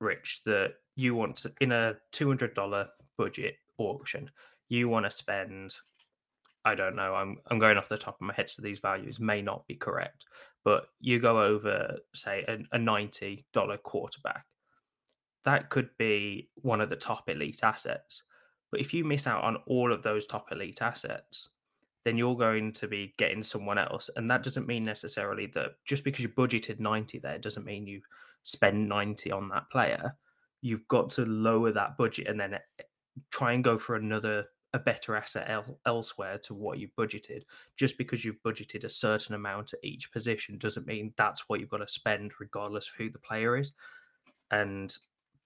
Rich, 0.00 0.42
that 0.46 0.74
you 0.96 1.14
want 1.14 1.36
to 1.36 1.52
in 1.60 1.72
a 1.72 1.96
two 2.12 2.28
hundred 2.28 2.54
dollar 2.54 2.88
budget 3.18 3.56
auction, 3.78 4.30
you 4.68 4.88
want 4.88 5.06
to 5.06 5.10
spend. 5.10 5.74
I 6.64 6.74
don't 6.74 6.96
know. 6.96 7.14
I'm 7.14 7.38
I'm 7.50 7.58
going 7.58 7.76
off 7.76 7.88
the 7.88 7.98
top 7.98 8.16
of 8.20 8.26
my 8.26 8.34
head, 8.34 8.50
so 8.50 8.62
these 8.62 8.78
values 8.78 9.20
may 9.20 9.42
not 9.42 9.66
be 9.66 9.74
correct. 9.74 10.24
But 10.64 10.86
you 11.00 11.18
go 11.18 11.42
over, 11.42 11.98
say, 12.14 12.44
a, 12.48 12.58
a 12.72 12.78
ninety 12.78 13.44
dollar 13.52 13.76
quarterback 13.76 14.44
that 15.44 15.70
could 15.70 15.90
be 15.98 16.48
one 16.56 16.80
of 16.80 16.90
the 16.90 16.96
top 16.96 17.28
elite 17.28 17.60
assets. 17.62 18.22
But 18.70 18.80
if 18.80 18.92
you 18.92 19.04
miss 19.04 19.26
out 19.26 19.44
on 19.44 19.58
all 19.66 19.92
of 19.92 20.02
those 20.02 20.26
top 20.26 20.50
elite 20.50 20.82
assets, 20.82 21.50
then 22.04 22.18
you're 22.18 22.36
going 22.36 22.72
to 22.72 22.88
be 22.88 23.14
getting 23.18 23.42
someone 23.42 23.78
else. 23.78 24.10
And 24.16 24.30
that 24.30 24.42
doesn't 24.42 24.66
mean 24.66 24.84
necessarily 24.84 25.46
that 25.54 25.72
just 25.84 26.04
because 26.04 26.22
you 26.22 26.28
budgeted 26.30 26.80
90 26.80 27.18
there 27.18 27.38
doesn't 27.38 27.64
mean 27.64 27.86
you 27.86 28.00
spend 28.42 28.88
90 28.88 29.30
on 29.32 29.48
that 29.50 29.70
player. 29.70 30.16
You've 30.60 30.86
got 30.88 31.10
to 31.10 31.24
lower 31.24 31.72
that 31.72 31.96
budget 31.96 32.26
and 32.26 32.40
then 32.40 32.58
try 33.30 33.52
and 33.52 33.64
go 33.64 33.78
for 33.78 33.96
another 33.96 34.46
a 34.72 34.78
better 34.78 35.14
asset 35.14 35.48
el- 35.48 35.78
elsewhere 35.86 36.36
to 36.38 36.52
what 36.52 36.78
you 36.78 36.88
budgeted. 36.98 37.42
Just 37.76 37.96
because 37.96 38.24
you've 38.24 38.42
budgeted 38.44 38.82
a 38.82 38.88
certain 38.88 39.34
amount 39.34 39.72
at 39.72 39.84
each 39.84 40.10
position 40.10 40.58
doesn't 40.58 40.86
mean 40.86 41.14
that's 41.16 41.48
what 41.48 41.60
you've 41.60 41.70
got 41.70 41.78
to 41.78 41.88
spend, 41.88 42.32
regardless 42.40 42.88
of 42.88 42.94
who 42.96 43.08
the 43.08 43.20
player 43.20 43.56
is. 43.56 43.72
And 44.50 44.96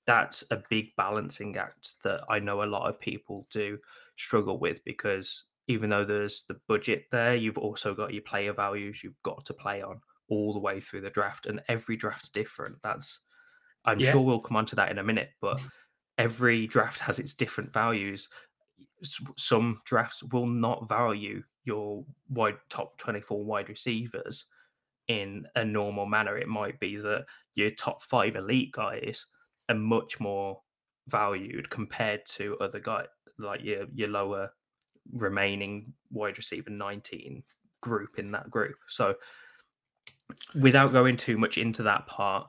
that's 0.07 0.45
a 0.51 0.63
big 0.71 0.97
balancing 0.97 1.55
act 1.59 1.97
that 2.03 2.23
I 2.31 2.39
know 2.39 2.63
a 2.63 2.65
lot 2.65 2.89
of 2.89 2.99
people 2.99 3.47
do 3.51 3.79
struggle 4.17 4.59
with 4.59 4.83
because 4.85 5.45
even 5.67 5.91
though 5.91 6.07
there's 6.07 6.45
the 6.49 6.59
budget 6.67 7.05
there, 7.13 7.35
you've 7.35 7.59
also 7.59 7.95
got 7.95 8.15
your 8.15 8.23
player 8.23 8.55
values 8.55 9.05
you've 9.05 9.23
got 9.23 9.45
to 9.45 9.53
play 9.53 9.83
on 9.83 10.01
all 10.31 10.55
the 10.55 10.59
way 10.59 10.81
through 10.81 11.03
the 11.03 11.11
draft, 11.11 11.47
and 11.47 11.61
every 11.69 11.97
draft's 11.97 12.31
different. 12.31 12.77
That's 12.83 13.21
I'm 13.85 14.01
yeah. 14.01 14.13
sure 14.13 14.23
we'll 14.23 14.41
come 14.41 14.57
on 14.57 14.67
to 14.67 14.77
that 14.77 14.91
in 14.91 14.99
a 14.99 15.05
minute, 15.05 15.31
but 15.41 15.59
mm. 15.59 15.69
Every 16.19 16.67
draft 16.67 16.99
has 16.99 17.19
its 17.19 17.35
different 17.35 17.73
values. 17.73 18.29
Some 19.37 19.81
drafts 19.85 20.23
will 20.25 20.47
not 20.47 20.89
value 20.89 21.43
your 21.65 22.05
wide 22.29 22.59
top 22.69 22.99
24 22.99 23.45
wide 23.45 23.69
receivers 23.69 24.47
in 25.07 25.47
a 25.55 25.65
normal 25.65 26.07
manner. 26.07 26.37
It 26.37 26.49
might 26.49 26.79
be 26.81 26.97
that 26.97 27.25
your 27.55 27.71
top 27.71 28.03
five 28.03 28.37
elite 28.37 28.73
guys 28.73 29.27
are 29.69 29.75
much 29.75 30.21
more 30.21 30.61
valued 31.07 31.71
compared 31.71 32.27
to 32.27 32.57
other 32.61 32.81
guys 32.81 33.07
like 33.39 33.63
your 33.63 33.87
your 33.95 34.09
lower 34.09 34.51
remaining 35.13 35.93
wide 36.11 36.37
receiver 36.37 36.71
19 36.71 37.43
group 37.81 38.19
in 38.19 38.31
that 38.33 38.51
group. 38.51 38.77
So 38.89 39.15
without 40.55 40.93
going 40.93 41.17
too 41.17 41.39
much 41.39 41.57
into 41.57 41.83
that 41.85 42.07
part, 42.07 42.49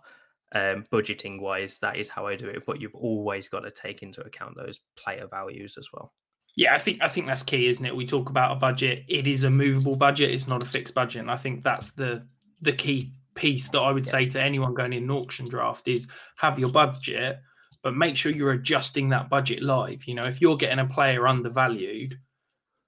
um, 0.53 0.85
budgeting 0.91 1.39
wise, 1.39 1.79
that 1.79 1.97
is 1.97 2.09
how 2.09 2.27
I 2.27 2.35
do 2.35 2.47
it. 2.47 2.65
But 2.65 2.81
you've 2.81 2.95
always 2.95 3.47
got 3.47 3.61
to 3.61 3.71
take 3.71 4.01
into 4.01 4.21
account 4.21 4.55
those 4.55 4.79
player 4.95 5.27
values 5.29 5.77
as 5.77 5.89
well. 5.93 6.13
Yeah, 6.55 6.73
I 6.73 6.77
think 6.77 6.99
I 7.01 7.07
think 7.07 7.27
that's 7.27 7.43
key, 7.43 7.67
isn't 7.67 7.85
it? 7.85 7.95
We 7.95 8.05
talk 8.05 8.29
about 8.29 8.51
a 8.51 8.59
budget; 8.59 9.05
it 9.07 9.27
is 9.27 9.43
a 9.43 9.49
movable 9.49 9.95
budget; 9.95 10.31
it's 10.31 10.47
not 10.47 10.63
a 10.63 10.65
fixed 10.65 10.95
budget. 10.95 11.21
And 11.21 11.31
I 11.31 11.37
think 11.37 11.63
that's 11.63 11.91
the 11.91 12.27
the 12.61 12.73
key 12.73 13.13
piece 13.35 13.69
that 13.69 13.79
I 13.79 13.91
would 13.91 14.05
yeah. 14.05 14.11
say 14.11 14.25
to 14.27 14.41
anyone 14.41 14.73
going 14.73 14.93
in 14.93 15.03
an 15.03 15.11
auction 15.11 15.47
draft 15.47 15.87
is 15.87 16.07
have 16.35 16.59
your 16.59 16.69
budget, 16.69 17.39
but 17.83 17.95
make 17.95 18.17
sure 18.17 18.31
you're 18.31 18.51
adjusting 18.51 19.09
that 19.09 19.29
budget 19.29 19.61
live. 19.61 20.05
You 20.05 20.15
know, 20.15 20.25
if 20.25 20.41
you're 20.41 20.57
getting 20.57 20.79
a 20.79 20.85
player 20.85 21.27
undervalued, 21.27 22.19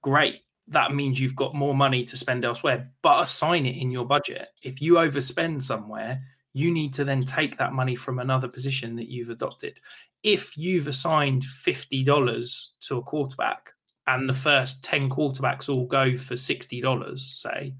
great. 0.02 0.40
That 0.68 0.94
means 0.94 1.18
you've 1.18 1.36
got 1.36 1.54
more 1.54 1.74
money 1.74 2.04
to 2.04 2.16
spend 2.16 2.44
elsewhere, 2.44 2.90
but 3.02 3.22
assign 3.22 3.66
it 3.66 3.76
in 3.76 3.90
your 3.90 4.04
budget. 4.04 4.48
If 4.62 4.80
you 4.80 4.94
overspend 4.94 5.62
somewhere, 5.62 6.22
you 6.54 6.70
need 6.70 6.92
to 6.94 7.04
then 7.04 7.24
take 7.24 7.56
that 7.58 7.72
money 7.72 7.94
from 7.94 8.18
another 8.18 8.48
position 8.48 8.96
that 8.96 9.08
you've 9.08 9.30
adopted. 9.30 9.80
If 10.22 10.56
you've 10.56 10.86
assigned 10.86 11.42
$50 11.42 12.66
to 12.88 12.98
a 12.98 13.02
quarterback 13.02 13.72
and 14.06 14.28
the 14.28 14.34
first 14.34 14.84
10 14.84 15.08
quarterbacks 15.08 15.68
all 15.68 15.86
go 15.86 16.16
for 16.16 16.34
$60, 16.34 17.18
say, 17.18 17.74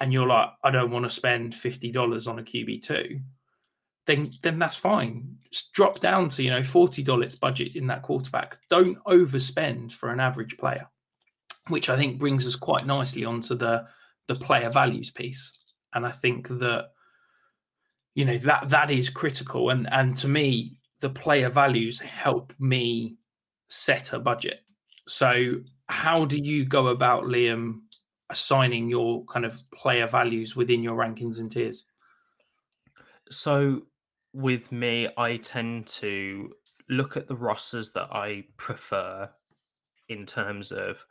and 0.00 0.12
you're 0.12 0.26
like, 0.26 0.50
I 0.62 0.70
don't 0.70 0.90
want 0.90 1.04
to 1.04 1.10
spend 1.10 1.54
fifty 1.54 1.90
dollars 1.90 2.26
on 2.26 2.38
a 2.38 2.42
QB 2.42 2.82
two, 2.82 3.20
then 4.06 4.32
then 4.42 4.58
that's 4.58 4.76
fine. 4.76 5.36
Just 5.50 5.72
drop 5.72 6.00
down 6.00 6.28
to 6.30 6.42
you 6.42 6.50
know 6.50 6.62
forty 6.62 7.02
dollars 7.02 7.34
budget 7.34 7.76
in 7.76 7.86
that 7.86 8.02
quarterback. 8.02 8.58
Don't 8.68 8.98
overspend 9.04 9.92
for 9.92 10.10
an 10.10 10.20
average 10.20 10.56
player, 10.58 10.86
which 11.68 11.88
I 11.88 11.96
think 11.96 12.18
brings 12.18 12.46
us 12.46 12.56
quite 12.56 12.86
nicely 12.86 13.24
onto 13.24 13.54
the 13.54 13.86
the 14.28 14.34
player 14.34 14.70
values 14.70 15.10
piece. 15.10 15.58
And 15.94 16.04
I 16.04 16.10
think 16.10 16.48
that 16.48 16.90
you 18.14 18.24
know 18.24 18.38
that 18.38 18.68
that 18.68 18.90
is 18.90 19.10
critical. 19.10 19.70
And 19.70 19.88
and 19.92 20.16
to 20.16 20.28
me, 20.28 20.78
the 21.00 21.10
player 21.10 21.50
values 21.50 22.00
help 22.00 22.52
me 22.58 23.16
set 23.68 24.12
a 24.12 24.18
budget. 24.18 24.60
So, 25.06 25.60
how 25.88 26.24
do 26.24 26.38
you 26.38 26.64
go 26.64 26.88
about, 26.88 27.24
Liam, 27.24 27.80
assigning 28.30 28.88
your 28.88 29.24
kind 29.26 29.44
of 29.44 29.58
player 29.70 30.06
values 30.06 30.56
within 30.56 30.82
your 30.82 30.96
rankings 30.96 31.40
and 31.40 31.50
tiers? 31.50 31.84
So, 33.30 33.82
with 34.32 34.72
me, 34.72 35.08
I 35.16 35.36
tend 35.36 35.86
to 35.88 36.50
look 36.88 37.16
at 37.16 37.28
the 37.28 37.36
rosters 37.36 37.90
that 37.92 38.08
I 38.12 38.44
prefer 38.56 39.30
in 40.08 40.26
terms 40.26 40.72
of 40.72 41.04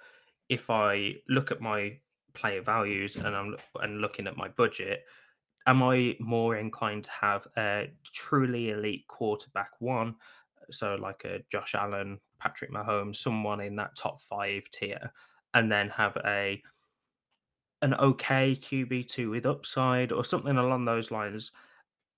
if 0.50 0.70
I 0.70 1.16
look 1.30 1.52
at 1.52 1.62
my 1.62 1.98
player 2.34 2.62
values 2.62 3.16
and 3.16 3.28
I'm 3.28 3.56
and 3.82 4.02
looking 4.02 4.28
at 4.28 4.38
my 4.38 4.48
budget, 4.50 5.04
am 5.68 5.84
I 5.84 6.16
more 6.20 6.56
inclined 6.56 7.06
to 7.06 7.12
have 7.12 7.48
a 7.58 7.92
truly 8.14 8.70
elite 8.70 9.06
quarterback 9.08 9.72
one, 9.80 10.16
so 10.72 10.96
like 10.96 11.24
a 11.26 11.40
Josh 11.52 11.76
Allen, 11.76 12.20
Patrick 12.40 12.72
Mahomes, 12.72 13.18
someone 13.18 13.62
in 13.62 13.76
that 13.78 13.96
top 13.96 14.22
five 14.22 14.70
tier, 14.72 15.12
and 15.54 15.72
then 15.72 15.90
have 15.90 16.18
a 16.26 16.62
an 17.82 17.94
okay 17.96 18.56
QB 18.56 19.08
two 19.08 19.30
with 19.30 19.46
upside 19.46 20.12
or 20.12 20.24
something 20.24 20.58
along 20.58 20.86
those 20.86 21.12
lines? 21.12 21.52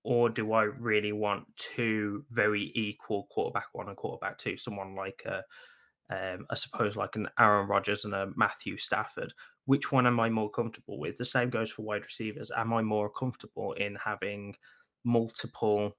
Or 0.04 0.30
do 0.30 0.52
I 0.52 0.64
really 0.64 1.12
want 1.12 1.44
two 1.56 2.24
very 2.30 2.70
equal 2.74 3.26
quarterback 3.30 3.66
one 3.72 3.88
and 3.88 3.96
quarterback 3.96 4.38
two? 4.38 4.56
Someone 4.56 4.94
like 4.94 5.22
a 5.26 5.42
um, 6.08 6.46
I 6.50 6.54
suppose 6.54 6.96
like 6.96 7.16
an 7.16 7.28
Aaron 7.38 7.68
Rodgers 7.68 8.04
and 8.04 8.14
a 8.14 8.30
Matthew 8.36 8.76
Stafford. 8.76 9.32
Which 9.66 9.92
one 9.92 10.06
am 10.06 10.20
I 10.20 10.28
more 10.28 10.50
comfortable 10.50 10.98
with? 10.98 11.16
The 11.16 11.24
same 11.24 11.50
goes 11.50 11.70
for 11.70 11.82
wide 11.82 12.04
receivers. 12.04 12.50
Am 12.56 12.72
I 12.72 12.82
more 12.82 13.10
comfortable 13.10 13.72
in 13.74 13.96
having 13.96 14.54
multiple 15.04 15.96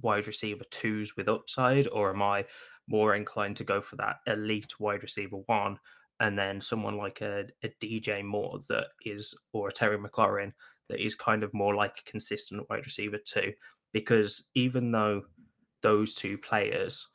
wide 0.00 0.26
receiver 0.26 0.64
twos 0.70 1.16
with 1.16 1.28
upside, 1.28 1.88
or 1.88 2.10
am 2.10 2.22
I 2.22 2.46
more 2.88 3.14
inclined 3.14 3.56
to 3.58 3.64
go 3.64 3.80
for 3.80 3.96
that 3.96 4.16
elite 4.26 4.78
wide 4.78 5.02
receiver 5.02 5.38
one 5.46 5.78
and 6.20 6.38
then 6.38 6.60
someone 6.60 6.96
like 6.96 7.20
a, 7.20 7.44
a 7.62 7.68
DJ 7.82 8.24
Moore 8.24 8.58
that 8.68 8.86
is, 9.04 9.34
or 9.52 9.68
a 9.68 9.72
Terry 9.72 9.98
McLaurin 9.98 10.52
that 10.88 11.04
is 11.04 11.14
kind 11.14 11.42
of 11.42 11.52
more 11.52 11.74
like 11.74 11.98
a 11.98 12.10
consistent 12.10 12.64
wide 12.70 12.86
receiver 12.86 13.18
two? 13.18 13.52
Because 13.92 14.44
even 14.54 14.90
though 14.90 15.22
those 15.82 16.14
two 16.14 16.38
players 16.38 17.06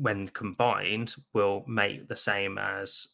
when 0.00 0.26
combined, 0.28 1.14
will 1.34 1.62
make 1.66 2.08
the 2.08 2.16
same 2.16 2.56
as 2.58 3.06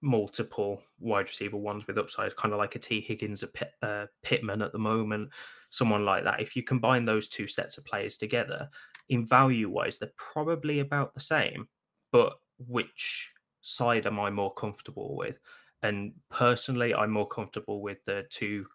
multiple 0.00 0.80
wide 1.00 1.28
receiver 1.28 1.56
ones 1.56 1.86
with 1.86 1.98
upside, 1.98 2.36
kind 2.36 2.52
of 2.52 2.58
like 2.58 2.74
a 2.74 2.78
Tee 2.78 3.00
Higgins, 3.00 3.42
a 3.42 3.48
Pitt, 3.48 3.72
uh, 3.82 4.06
Pittman 4.22 4.62
at 4.62 4.72
the 4.72 4.78
moment, 4.78 5.30
someone 5.70 6.04
like 6.04 6.24
that. 6.24 6.40
If 6.40 6.56
you 6.56 6.62
combine 6.62 7.04
those 7.04 7.28
two 7.28 7.46
sets 7.46 7.78
of 7.78 7.84
players 7.84 8.16
together, 8.16 8.68
in 9.08 9.26
value 9.26 9.68
wise, 9.68 9.96
they're 9.96 10.10
probably 10.16 10.80
about 10.80 11.14
the 11.14 11.20
same. 11.20 11.68
But 12.12 12.34
which 12.58 13.32
side 13.60 14.06
am 14.06 14.20
I 14.20 14.30
more 14.30 14.52
comfortable 14.54 15.16
with? 15.16 15.38
And 15.82 16.12
personally, 16.30 16.94
I'm 16.94 17.10
more 17.10 17.28
comfortable 17.28 17.80
with 17.80 18.04
the 18.04 18.26
two, 18.30 18.66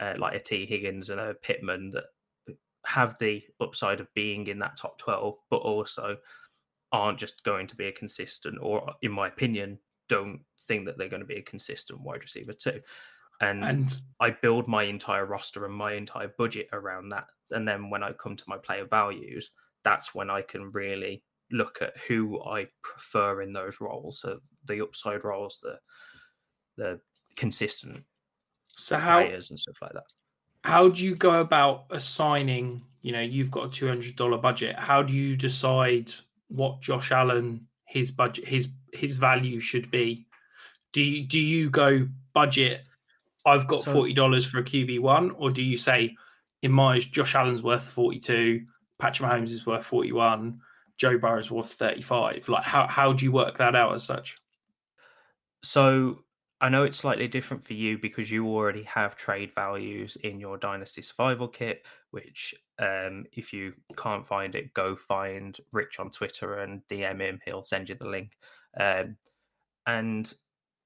uh, 0.00 0.14
like 0.18 0.34
a 0.34 0.40
Tee 0.40 0.66
Higgins 0.66 1.10
and 1.10 1.20
a 1.20 1.34
Pittman 1.34 1.90
that 1.90 2.04
have 2.86 3.16
the 3.18 3.42
upside 3.60 4.00
of 4.00 4.12
being 4.14 4.46
in 4.46 4.58
that 4.60 4.76
top 4.76 4.98
12, 4.98 5.36
but 5.50 5.56
also 5.56 6.16
aren't 6.92 7.18
just 7.18 7.42
going 7.44 7.66
to 7.66 7.76
be 7.76 7.86
a 7.86 7.92
consistent, 7.92 8.56
or 8.60 8.92
in 9.02 9.10
my 9.10 9.26
opinion, 9.28 9.78
don't 10.08 10.40
think 10.66 10.86
that 10.86 10.98
they're 10.98 11.08
going 11.08 11.20
to 11.20 11.26
be 11.26 11.36
a 11.36 11.42
consistent 11.42 12.00
wide 12.00 12.22
receiver 12.22 12.52
too. 12.52 12.80
And, 13.40 13.64
and 13.64 13.98
I 14.20 14.30
build 14.30 14.68
my 14.68 14.84
entire 14.84 15.26
roster 15.26 15.64
and 15.64 15.74
my 15.74 15.92
entire 15.92 16.32
budget 16.38 16.68
around 16.72 17.08
that. 17.10 17.26
And 17.50 17.66
then 17.66 17.90
when 17.90 18.02
I 18.02 18.12
come 18.12 18.36
to 18.36 18.44
my 18.46 18.56
player 18.58 18.86
values, 18.86 19.50
that's 19.82 20.14
when 20.14 20.30
I 20.30 20.42
can 20.42 20.70
really 20.72 21.22
look 21.50 21.78
at 21.82 21.96
who 22.08 22.42
I 22.42 22.66
prefer 22.82 23.42
in 23.42 23.52
those 23.52 23.80
roles. 23.80 24.20
So 24.20 24.40
the 24.66 24.82
upside 24.82 25.24
roles, 25.24 25.58
the 25.62 25.78
the 26.76 27.00
consistent 27.36 28.02
so 28.76 28.96
how, 28.96 29.22
players 29.22 29.50
and 29.50 29.58
stuff 29.58 29.76
like 29.82 29.92
that. 29.92 30.04
How 30.64 30.88
do 30.88 31.04
you 31.04 31.14
go 31.14 31.40
about 31.40 31.84
assigning? 31.90 32.82
You 33.02 33.12
know, 33.12 33.20
you've 33.20 33.50
got 33.50 33.66
a 33.66 33.70
two 33.70 33.88
hundred 33.88 34.16
dollar 34.16 34.38
budget. 34.38 34.76
How 34.78 35.02
do 35.02 35.14
you 35.14 35.36
decide 35.36 36.12
what 36.48 36.80
Josh 36.80 37.12
Allen 37.12 37.66
his 37.86 38.10
budget 38.10 38.46
his 38.48 38.68
his 38.94 39.16
value 39.16 39.60
should 39.60 39.90
be. 39.90 40.26
Do 40.92 41.02
you 41.02 41.26
do 41.26 41.40
you 41.40 41.70
go 41.70 42.08
budget? 42.32 42.82
I've 43.46 43.66
got 43.66 43.84
so, 43.84 43.92
forty 43.92 44.14
dollars 44.14 44.46
for 44.46 44.58
a 44.58 44.64
QB 44.64 45.00
one, 45.00 45.30
or 45.32 45.50
do 45.50 45.62
you 45.62 45.76
say 45.76 46.16
in 46.62 46.72
my 46.72 46.98
Josh 46.98 47.34
Allen's 47.34 47.62
worth 47.62 47.84
forty 47.84 48.18
two, 48.18 48.64
Patrick 48.98 49.30
Mahomes 49.30 49.50
is 49.50 49.66
worth 49.66 49.84
forty 49.84 50.12
one, 50.12 50.60
Joe 50.96 51.18
Burrow 51.18 51.40
is 51.40 51.50
worth 51.50 51.72
thirty 51.72 52.02
five? 52.02 52.48
Like 52.48 52.64
how 52.64 52.86
how 52.88 53.12
do 53.12 53.24
you 53.24 53.32
work 53.32 53.58
that 53.58 53.74
out 53.74 53.94
as 53.94 54.04
such? 54.04 54.38
So 55.62 56.24
I 56.64 56.70
know 56.70 56.84
it's 56.84 56.96
slightly 56.96 57.28
different 57.28 57.66
for 57.66 57.74
you 57.74 57.98
because 57.98 58.30
you 58.30 58.48
already 58.48 58.84
have 58.84 59.16
trade 59.16 59.52
values 59.54 60.16
in 60.22 60.40
your 60.40 60.56
Dynasty 60.56 61.02
Survival 61.02 61.46
Kit, 61.46 61.84
which, 62.10 62.54
um, 62.78 63.26
if 63.32 63.52
you 63.52 63.74
can't 63.98 64.26
find 64.26 64.54
it, 64.54 64.72
go 64.72 64.96
find 64.96 65.58
Rich 65.72 65.98
on 65.98 66.10
Twitter 66.10 66.60
and 66.60 66.80
DM 66.88 67.20
him. 67.20 67.40
He'll 67.44 67.62
send 67.62 67.90
you 67.90 67.96
the 67.96 68.08
link. 68.08 68.38
Um, 68.78 69.16
and 69.86 70.32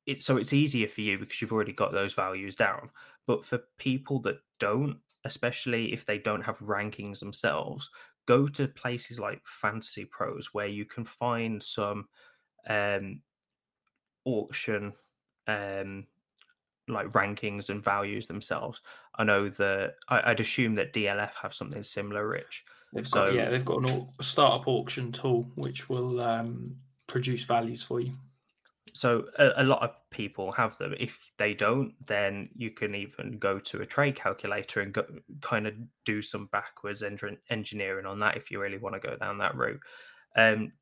it's 0.07 0.25
so 0.25 0.37
it's 0.37 0.53
easier 0.53 0.89
for 0.89 1.03
you 1.03 1.19
because 1.19 1.41
you've 1.41 1.53
already 1.53 1.73
got 1.73 1.93
those 1.93 2.15
values 2.15 2.57
down. 2.57 2.91
But 3.27 3.45
for 3.45 3.61
people 3.79 4.21
that 4.21 4.39
don't, 4.59 4.99
especially 5.25 5.93
if 5.93 6.07
they 6.07 6.19
don't 6.19 6.45
have 6.45 6.59
rankings 6.59 7.21
themselves, 7.21 7.91
go 8.27 8.47
to 8.47 8.69
places 8.69 9.19
like 9.19 9.41
Fantasy 9.45 10.05
Pros 10.05 10.53
where 10.53 10.67
you 10.67 10.85
can 10.85 11.05
find 11.05 11.63
some 11.63 12.09
um, 12.69 13.21
auction 14.25 14.93
um, 15.47 16.07
like 16.89 17.13
rankings 17.13 17.71
and 17.71 17.83
values 17.83 18.27
themselves. 18.27 18.81
I 19.17 19.25
know 19.25 19.49
that 19.49 19.95
I, 20.09 20.31
would 20.31 20.41
assume 20.41 20.75
that 20.77 20.93
DLF 20.93 21.33
have 21.43 21.55
something 21.55 21.83
similar, 21.83 22.27
Rich. 22.27 22.65
They've 22.93 23.07
so, 23.07 23.27
got, 23.27 23.35
yeah, 23.35 23.51
they've 23.51 23.65
got 23.65 23.83
an, 23.83 24.09
a 24.19 24.23
startup 24.23 24.67
auction 24.67 25.13
tool 25.13 25.51
which 25.57 25.89
will 25.89 26.21
um, 26.21 26.77
produce 27.09 27.43
values 27.43 27.83
for 27.83 28.01
you. 28.01 28.13
So 28.93 29.27
a, 29.39 29.63
a, 29.63 29.65
lot 29.65 29.83
of 29.83 29.91
people 30.11 30.53
have 30.53 30.79
them. 30.79 30.95
If 30.99 31.33
they 31.37 31.55
don't, 31.55 31.95
then 32.07 32.49
you 32.55 32.71
can 32.71 32.95
even 32.95 33.39
go 33.39 33.59
to 33.59 33.83
a 33.83 33.87
trade 33.87 34.17
calculator 34.17 34.81
and 34.81 34.93
go, 34.93 35.05
kind 35.41 35.67
of 35.67 35.75
do 36.05 36.23
some 36.23 36.47
backwards 36.47 37.03
engineering 37.51 38.07
on 38.07 38.21
that 38.21 38.37
if 38.37 38.51
you 38.51 38.61
really 38.61 38.79
want 38.79 38.95
to 38.95 39.09
go 39.09 39.17
down 39.17 39.39
that 39.39 39.57
route. 39.57 39.81
Um, 40.37 40.73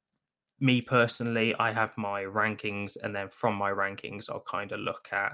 me 0.61 0.81
personally, 0.81 1.55
I 1.59 1.73
have 1.73 1.93
my 1.97 2.23
rankings, 2.23 2.97
and 3.03 3.15
then 3.15 3.29
from 3.29 3.55
my 3.55 3.71
rankings, 3.71 4.31
I'll 4.31 4.41
kind 4.41 4.73
of 4.73 4.81
look 4.81 5.09
at 5.13 5.33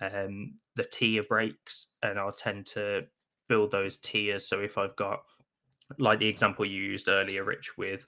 um, 0.00 0.54
the 0.76 0.84
tier 0.84 1.22
breaks, 1.22 1.88
and 2.02 2.18
I'll 2.18 2.32
tend 2.32 2.66
to 2.68 3.04
build 3.48 3.70
those 3.70 3.98
tiers. 3.98 4.46
So 4.46 4.60
if 4.60 4.78
I've 4.78 4.96
got, 4.96 5.22
like 5.98 6.18
the 6.18 6.28
example 6.28 6.64
you 6.64 6.80
used 6.80 7.08
earlier, 7.08 7.44
Rich, 7.44 7.76
with 7.76 8.06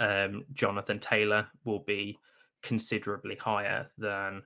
um, 0.00 0.44
Jonathan 0.52 0.98
Taylor, 0.98 1.46
will 1.64 1.80
be 1.80 2.18
considerably 2.62 3.36
higher 3.36 3.88
than 3.96 4.42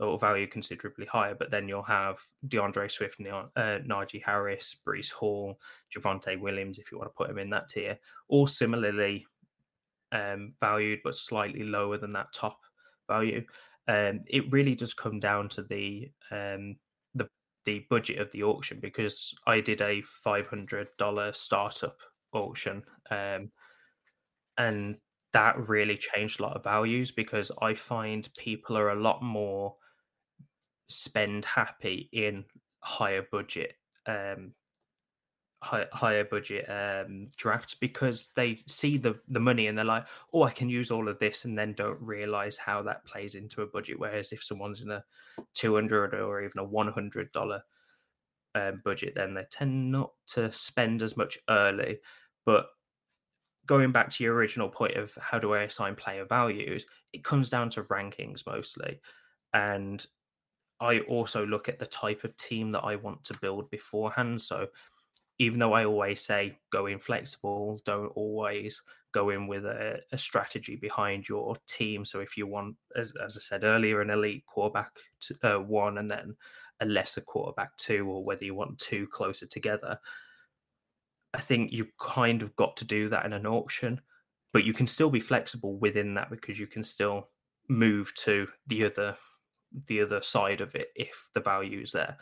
or 0.00 0.18
value 0.18 0.46
considerably 0.46 1.06
higher, 1.06 1.34
but 1.34 1.50
then 1.50 1.68
you'll 1.68 1.82
have 1.82 2.18
D'Andre 2.46 2.88
Swift, 2.88 3.20
uh, 3.20 3.78
Najee 3.80 4.22
Harris, 4.24 4.76
Breece 4.86 5.10
Hall, 5.10 5.58
Javonte 5.94 6.38
Williams, 6.40 6.78
if 6.78 6.92
you 6.92 6.98
want 6.98 7.10
to 7.10 7.16
put 7.16 7.30
him 7.30 7.38
in 7.38 7.50
that 7.50 7.68
tier, 7.68 7.98
all 8.28 8.46
similarly 8.46 9.26
um, 10.12 10.54
valued, 10.60 11.00
but 11.02 11.14
slightly 11.14 11.64
lower 11.64 11.98
than 11.98 12.10
that 12.10 12.32
top 12.32 12.60
value. 13.08 13.44
Um, 13.88 14.20
it 14.26 14.50
really 14.52 14.74
does 14.74 14.94
come 14.94 15.18
down 15.18 15.48
to 15.50 15.62
the 15.62 16.10
um, 16.30 16.76
the 17.14 17.28
the 17.64 17.86
budget 17.90 18.18
of 18.18 18.30
the 18.32 18.42
auction 18.42 18.78
because 18.80 19.34
I 19.46 19.60
did 19.60 19.80
a 19.80 20.02
five 20.02 20.46
hundred 20.46 20.88
dollar 20.98 21.32
startup 21.32 21.96
auction, 22.32 22.82
um, 23.10 23.50
and 24.58 24.96
that 25.32 25.68
really 25.68 25.96
changed 25.96 26.40
a 26.40 26.42
lot 26.42 26.56
of 26.56 26.64
values 26.64 27.10
because 27.10 27.50
I 27.62 27.74
find 27.74 28.28
people 28.36 28.76
are 28.76 28.90
a 28.90 29.00
lot 29.00 29.22
more 29.22 29.76
spend 30.88 31.44
happy 31.44 32.08
in 32.12 32.44
higher 32.80 33.26
budget 33.30 33.74
um, 34.06 34.54
high, 35.62 35.86
higher 35.92 36.24
budget 36.24 36.68
um, 36.68 37.28
drafts 37.36 37.74
because 37.74 38.30
they 38.36 38.60
see 38.66 38.96
the 38.96 39.18
the 39.28 39.40
money 39.40 39.66
and 39.66 39.76
they're 39.76 39.84
like, 39.84 40.06
oh, 40.32 40.44
I 40.44 40.50
can 40.50 40.68
use 40.68 40.90
all 40.90 41.08
of 41.08 41.18
this, 41.18 41.44
and 41.44 41.58
then 41.58 41.72
don't 41.74 42.00
realize 42.00 42.56
how 42.56 42.82
that 42.82 43.04
plays 43.04 43.34
into 43.34 43.62
a 43.62 43.66
budget. 43.66 43.98
Whereas 43.98 44.32
if 44.32 44.42
someone's 44.42 44.82
in 44.82 44.90
a 44.90 45.04
two 45.54 45.74
hundred 45.74 46.14
or 46.14 46.42
even 46.42 46.58
a 46.58 46.64
one 46.64 46.88
hundred 46.88 47.30
dollar 47.32 47.62
um, 48.54 48.80
budget, 48.84 49.14
then 49.14 49.34
they 49.34 49.44
tend 49.50 49.92
not 49.92 50.12
to 50.28 50.50
spend 50.52 51.02
as 51.02 51.16
much 51.16 51.38
early. 51.48 51.98
But 52.46 52.68
going 53.68 53.92
back 53.92 54.10
to 54.10 54.24
your 54.24 54.34
original 54.34 54.68
point 54.68 54.96
of 54.96 55.16
how 55.20 55.38
do 55.38 55.54
I 55.54 55.62
assign 55.62 55.94
player 55.94 56.24
values, 56.24 56.86
it 57.12 57.22
comes 57.22 57.48
down 57.48 57.70
to 57.70 57.84
rankings 57.84 58.44
mostly, 58.46 59.00
and 59.54 60.04
I 60.80 61.00
also 61.00 61.46
look 61.46 61.68
at 61.68 61.78
the 61.78 61.86
type 61.86 62.24
of 62.24 62.36
team 62.36 62.70
that 62.72 62.84
I 62.84 62.96
want 62.96 63.24
to 63.24 63.38
build 63.40 63.70
beforehand. 63.70 64.40
So 64.40 64.68
even 65.38 65.58
though 65.58 65.72
I 65.72 65.84
always 65.84 66.20
say 66.20 66.58
go 66.70 66.86
in 66.86 66.98
flexible, 66.98 67.80
don't 67.84 68.12
always 68.16 68.82
go 69.12 69.30
in 69.30 69.46
with 69.46 69.64
a, 69.64 70.00
a 70.12 70.18
strategy 70.18 70.76
behind 70.76 71.28
your 71.28 71.56
team. 71.66 72.04
So 72.04 72.20
if 72.20 72.36
you 72.36 72.46
want, 72.46 72.76
as, 72.96 73.12
as 73.24 73.36
I 73.36 73.40
said 73.40 73.64
earlier, 73.64 74.00
an 74.00 74.10
elite 74.10 74.44
quarterback 74.46 74.92
to, 75.22 75.36
uh, 75.42 75.60
one 75.60 75.98
and 75.98 76.10
then 76.10 76.36
a 76.80 76.86
lesser 76.86 77.22
quarterback 77.22 77.76
two, 77.76 78.08
or 78.08 78.24
whether 78.24 78.44
you 78.44 78.54
want 78.54 78.78
two 78.78 79.06
closer 79.08 79.46
together, 79.46 79.98
I 81.34 81.40
think 81.40 81.72
you 81.72 81.88
kind 82.00 82.42
of 82.42 82.54
got 82.56 82.76
to 82.78 82.84
do 82.84 83.08
that 83.10 83.26
in 83.26 83.32
an 83.32 83.46
auction, 83.46 84.00
but 84.52 84.64
you 84.64 84.72
can 84.72 84.86
still 84.86 85.10
be 85.10 85.20
flexible 85.20 85.78
within 85.78 86.14
that 86.14 86.30
because 86.30 86.58
you 86.58 86.66
can 86.66 86.82
still 86.82 87.28
move 87.68 88.14
to 88.14 88.48
the 88.66 88.84
other 88.84 89.16
the 89.86 90.00
other 90.00 90.22
side 90.22 90.62
of 90.62 90.74
it 90.74 90.88
if 90.96 91.28
the 91.34 91.40
value 91.40 91.80
is 91.80 91.92
there. 91.92 92.16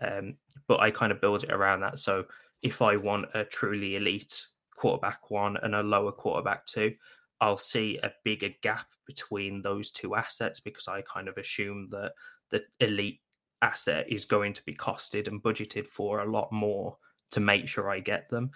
Um, 0.00 0.36
but 0.66 0.80
I 0.80 0.90
kind 0.90 1.12
of 1.12 1.20
build 1.20 1.44
it 1.44 1.52
around 1.52 1.80
that. 1.80 1.98
So 1.98 2.24
if 2.62 2.80
I 2.80 2.96
want 2.96 3.26
a 3.34 3.44
truly 3.44 3.96
elite 3.96 4.46
quarterback 4.76 5.30
one 5.30 5.58
and 5.58 5.74
a 5.74 5.82
lower 5.82 6.12
quarterback 6.12 6.64
two, 6.66 6.94
I'll 7.40 7.58
see 7.58 7.98
a 8.02 8.12
bigger 8.24 8.50
gap 8.62 8.86
between 9.06 9.60
those 9.60 9.90
two 9.90 10.14
assets 10.14 10.60
because 10.60 10.88
I 10.88 11.02
kind 11.02 11.28
of 11.28 11.36
assume 11.36 11.88
that 11.90 12.12
the 12.50 12.62
elite 12.80 13.20
asset 13.62 14.06
is 14.08 14.24
going 14.24 14.52
to 14.54 14.62
be 14.64 14.74
costed 14.74 15.28
and 15.28 15.42
budgeted 15.42 15.86
for 15.86 16.20
a 16.20 16.30
lot 16.30 16.50
more 16.50 16.96
to 17.30 17.40
make 17.40 17.68
sure 17.68 17.90
I 17.90 18.00
get 18.00 18.28
them. 18.30 18.50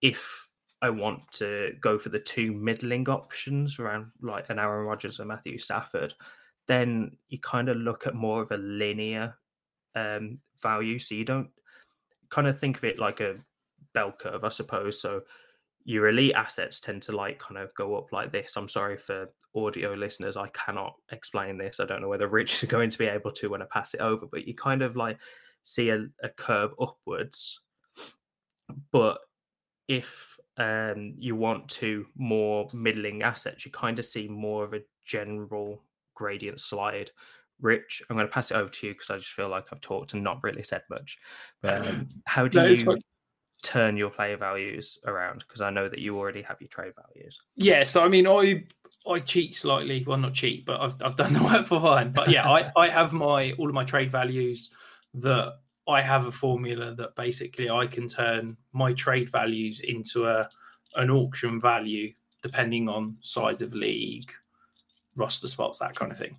If 0.00 0.48
I 0.80 0.90
want 0.90 1.30
to 1.32 1.72
go 1.80 1.98
for 1.98 2.08
the 2.08 2.20
two 2.20 2.52
middling 2.52 3.08
options 3.08 3.78
around 3.78 4.06
like 4.22 4.50
an 4.50 4.58
Aaron 4.58 4.86
Rodgers 4.86 5.18
and 5.18 5.28
Matthew 5.28 5.58
Stafford, 5.58 6.14
then 6.68 7.16
you 7.28 7.38
kind 7.40 7.68
of 7.68 7.76
look 7.76 8.06
at 8.06 8.14
more 8.14 8.42
of 8.42 8.52
a 8.52 8.58
linear 8.58 9.34
um, 9.94 10.38
value. 10.62 10.98
So 10.98 11.14
you 11.14 11.24
don't 11.24 11.50
kind 12.30 12.46
of 12.46 12.58
think 12.58 12.76
of 12.76 12.84
it 12.84 12.98
like 12.98 13.20
a 13.20 13.36
bell 13.94 14.12
curve, 14.12 14.44
I 14.44 14.50
suppose. 14.50 15.00
So 15.00 15.22
your 15.84 16.08
elite 16.08 16.34
assets 16.34 16.80
tend 16.80 17.02
to 17.02 17.12
like 17.12 17.38
kind 17.38 17.58
of 17.58 17.74
go 17.74 17.96
up 17.96 18.12
like 18.12 18.30
this. 18.30 18.56
I'm 18.56 18.68
sorry 18.68 18.98
for 18.98 19.30
audio 19.56 19.94
listeners, 19.94 20.36
I 20.36 20.48
cannot 20.48 20.94
explain 21.10 21.58
this. 21.58 21.80
I 21.80 21.86
don't 21.86 22.02
know 22.02 22.08
whether 22.08 22.28
Rich 22.28 22.62
is 22.62 22.68
going 22.68 22.90
to 22.90 22.98
be 22.98 23.06
able 23.06 23.32
to 23.32 23.48
when 23.48 23.62
I 23.62 23.66
pass 23.70 23.94
it 23.94 24.00
over, 24.00 24.26
but 24.30 24.46
you 24.46 24.54
kind 24.54 24.82
of 24.82 24.96
like 24.96 25.18
see 25.64 25.90
a, 25.90 26.06
a 26.22 26.28
curve 26.28 26.72
upwards. 26.80 27.60
But 28.92 29.18
if 29.86 30.36
um, 30.56 31.14
you 31.16 31.36
want 31.36 31.68
to 31.68 32.06
more 32.16 32.68
middling 32.72 33.22
assets, 33.22 33.64
you 33.64 33.70
kind 33.70 33.98
of 33.98 34.04
see 34.04 34.28
more 34.28 34.64
of 34.64 34.74
a 34.74 34.82
general 35.04 35.84
gradient 36.14 36.60
slide. 36.60 37.10
Rich, 37.60 38.02
I'm 38.08 38.16
going 38.16 38.28
to 38.28 38.32
pass 38.32 38.50
it 38.50 38.56
over 38.56 38.68
to 38.68 38.86
you 38.86 38.92
because 38.92 39.10
I 39.10 39.16
just 39.16 39.30
feel 39.30 39.48
like 39.48 39.66
I've 39.72 39.80
talked 39.80 40.14
and 40.14 40.22
not 40.22 40.42
really 40.42 40.62
said 40.62 40.82
much. 40.90 41.18
But 41.62 41.86
um, 41.86 42.08
how 42.26 42.46
do 42.46 42.58
no, 42.58 42.66
you 42.66 42.98
turn 43.62 43.96
your 43.96 44.10
player 44.10 44.36
values 44.36 44.98
around? 45.06 45.44
Because 45.46 45.60
I 45.60 45.70
know 45.70 45.88
that 45.88 45.98
you 45.98 46.18
already 46.18 46.42
have 46.42 46.60
your 46.60 46.68
trade 46.68 46.92
values. 46.96 47.40
Yeah, 47.56 47.84
so 47.84 48.04
I 48.04 48.08
mean, 48.08 48.26
I 48.26 48.64
I 49.08 49.20
cheat 49.20 49.54
slightly. 49.54 50.04
Well, 50.06 50.18
not 50.18 50.34
cheat, 50.34 50.66
but 50.66 50.80
I've 50.80 50.96
I've 51.02 51.16
done 51.16 51.32
the 51.32 51.42
work 51.44 51.66
for 51.66 51.80
behind. 51.80 52.12
But 52.12 52.28
yeah, 52.28 52.48
I 52.48 52.70
I 52.76 52.88
have 52.88 53.12
my 53.12 53.52
all 53.52 53.68
of 53.68 53.74
my 53.74 53.84
trade 53.84 54.10
values 54.10 54.70
that 55.14 55.54
I 55.88 56.02
have 56.02 56.26
a 56.26 56.32
formula 56.32 56.94
that 56.94 57.16
basically 57.16 57.70
I 57.70 57.86
can 57.86 58.06
turn 58.06 58.56
my 58.72 58.92
trade 58.92 59.30
values 59.30 59.80
into 59.80 60.26
a 60.26 60.48
an 60.96 61.10
auction 61.10 61.60
value 61.60 62.12
depending 62.42 62.88
on 62.88 63.16
size 63.20 63.62
of 63.62 63.74
league, 63.74 64.30
roster 65.16 65.48
spots, 65.48 65.78
that 65.78 65.94
kind 65.94 66.12
of 66.12 66.18
thing. 66.18 66.36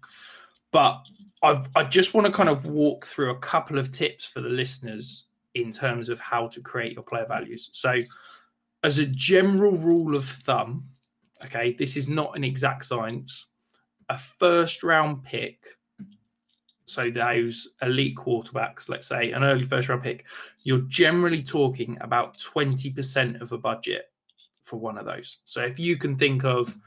But 0.72 1.02
I've, 1.42 1.68
I 1.76 1.84
just 1.84 2.14
want 2.14 2.26
to 2.28 2.34
kind 2.34 2.50
of 2.50 2.66
walk 2.66 3.06
through 3.06 3.32
a 3.32 3.40
couple 3.40 3.78
of 3.78 3.92
tips 3.92 4.26
for 4.26 4.42
the 4.42 4.50
listeners 4.50 5.26
in 5.56 5.72
terms 5.72 6.10
of 6.10 6.20
how 6.20 6.48
to 6.48 6.62
create 6.62 6.94
your 6.94 7.04
player 7.04 7.26
values. 7.28 7.70
So, 7.74 8.02
as 8.84 8.98
a 8.98 9.06
general 9.06 9.74
rule 9.74 10.16
of 10.16 10.26
thumb, 10.26 10.86
okay, 11.44 11.74
this 11.74 11.98
is 11.98 12.08
not 12.08 12.38
an 12.38 12.44
exact 12.44 12.86
science. 12.86 13.48
A 14.08 14.18
first 14.18 14.84
round 14.84 15.24
pick, 15.24 15.66
so 16.90 17.10
those 17.10 17.68
elite 17.82 18.16
quarterbacks, 18.16 18.90
let's 18.90 19.08
say 19.08 19.32
an 19.32 19.44
early 19.44 19.64
first 19.64 19.90
round 19.90 20.04
pick, 20.04 20.26
you're 20.64 20.86
generally 20.88 21.44
talking 21.44 21.98
about 22.02 22.38
20% 22.38 23.42
of 23.42 23.52
a 23.52 23.58
budget 23.58 24.06
for 24.64 24.78
one 24.78 24.98
of 24.98 25.06
those. 25.06 25.38
So 25.46 25.62
if 25.62 25.80
you 25.80 25.98
can 25.98 26.16
think 26.16 26.44
of, 26.44 26.78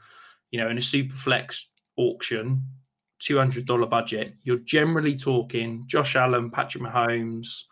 you 0.51 0.59
know, 0.59 0.69
in 0.69 0.77
a 0.77 0.81
super 0.81 1.15
flex 1.15 1.69
auction, 1.97 2.63
$200 3.21 3.89
budget, 3.89 4.33
you're 4.43 4.57
generally 4.57 5.15
talking 5.15 5.83
Josh 5.87 6.15
Allen, 6.15 6.51
Patrick 6.51 6.83
Mahomes, 6.83 7.63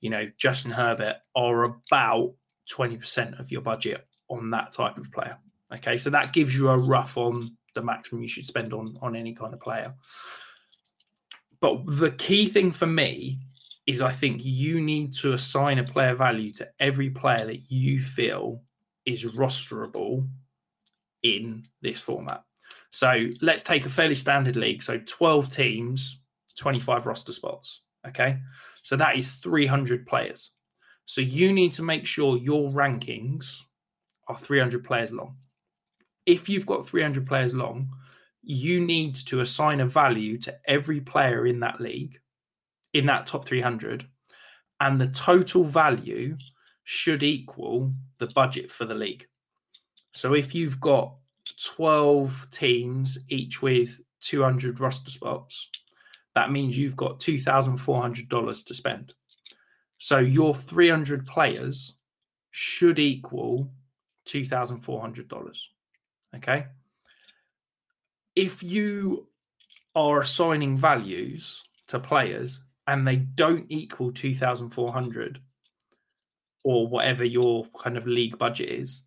you 0.00 0.10
know, 0.10 0.28
Justin 0.36 0.72
Herbert 0.72 1.16
are 1.36 1.64
about 1.64 2.34
20% 2.72 3.38
of 3.38 3.50
your 3.50 3.60
budget 3.60 4.06
on 4.28 4.50
that 4.50 4.72
type 4.72 4.98
of 4.98 5.10
player. 5.12 5.38
Okay, 5.72 5.96
so 5.98 6.10
that 6.10 6.32
gives 6.32 6.56
you 6.56 6.68
a 6.68 6.76
rough 6.76 7.16
on 7.16 7.56
the 7.74 7.82
maximum 7.82 8.22
you 8.22 8.28
should 8.28 8.46
spend 8.46 8.72
on 8.72 8.98
on 9.00 9.14
any 9.14 9.32
kind 9.34 9.54
of 9.54 9.60
player. 9.60 9.94
But 11.60 11.86
the 11.86 12.12
key 12.12 12.48
thing 12.48 12.70
for 12.70 12.86
me 12.86 13.38
is 13.86 14.00
I 14.00 14.12
think 14.12 14.44
you 14.44 14.80
need 14.80 15.12
to 15.14 15.32
assign 15.32 15.78
a 15.78 15.84
player 15.84 16.14
value 16.14 16.52
to 16.54 16.68
every 16.78 17.10
player 17.10 17.44
that 17.46 17.70
you 17.70 18.00
feel 18.00 18.62
is 19.04 19.24
rosterable 19.24 20.28
in 21.22 21.62
this 21.82 22.00
format. 22.00 22.44
So 22.90 23.28
let's 23.40 23.62
take 23.62 23.86
a 23.86 23.90
fairly 23.90 24.14
standard 24.14 24.56
league. 24.56 24.82
So 24.82 24.98
12 24.98 25.48
teams, 25.50 26.18
25 26.56 27.06
roster 27.06 27.32
spots. 27.32 27.82
Okay. 28.06 28.38
So 28.82 28.96
that 28.96 29.16
is 29.16 29.28
300 29.28 30.06
players. 30.06 30.52
So 31.04 31.20
you 31.20 31.52
need 31.52 31.72
to 31.74 31.82
make 31.82 32.06
sure 32.06 32.38
your 32.38 32.70
rankings 32.70 33.64
are 34.28 34.38
300 34.38 34.84
players 34.84 35.12
long. 35.12 35.36
If 36.26 36.48
you've 36.48 36.66
got 36.66 36.86
300 36.86 37.26
players 37.26 37.54
long, 37.54 37.90
you 38.42 38.80
need 38.80 39.14
to 39.14 39.40
assign 39.40 39.80
a 39.80 39.86
value 39.86 40.38
to 40.38 40.56
every 40.66 41.00
player 41.00 41.46
in 41.46 41.60
that 41.60 41.80
league, 41.80 42.18
in 42.94 43.06
that 43.06 43.26
top 43.26 43.46
300, 43.46 44.06
and 44.80 45.00
the 45.00 45.08
total 45.08 45.64
value 45.64 46.36
should 46.84 47.22
equal 47.22 47.92
the 48.18 48.26
budget 48.28 48.70
for 48.70 48.84
the 48.84 48.94
league. 48.94 49.26
So 50.12 50.34
if 50.34 50.54
you've 50.54 50.80
got 50.80 51.14
12 51.76 52.48
teams, 52.50 53.18
each 53.28 53.62
with 53.62 54.00
200 54.20 54.80
roster 54.80 55.10
spots, 55.10 55.68
that 56.34 56.50
means 56.50 56.78
you've 56.78 56.96
got 56.96 57.20
$2,400 57.20 58.66
to 58.66 58.74
spend. 58.74 59.14
So 59.98 60.18
your 60.18 60.54
300 60.54 61.26
players 61.26 61.94
should 62.50 62.98
equal 62.98 63.70
$2,400. 64.26 65.58
Okay. 66.36 66.66
If 68.40 68.62
you 68.62 69.26
are 69.94 70.22
assigning 70.22 70.74
values 70.74 71.62
to 71.88 72.00
players 72.00 72.64
and 72.86 73.06
they 73.06 73.16
don't 73.16 73.66
equal 73.68 74.12
2,400 74.12 75.38
or 76.64 76.88
whatever 76.88 77.22
your 77.22 77.66
kind 77.78 77.98
of 77.98 78.06
league 78.06 78.38
budget 78.38 78.70
is, 78.70 79.04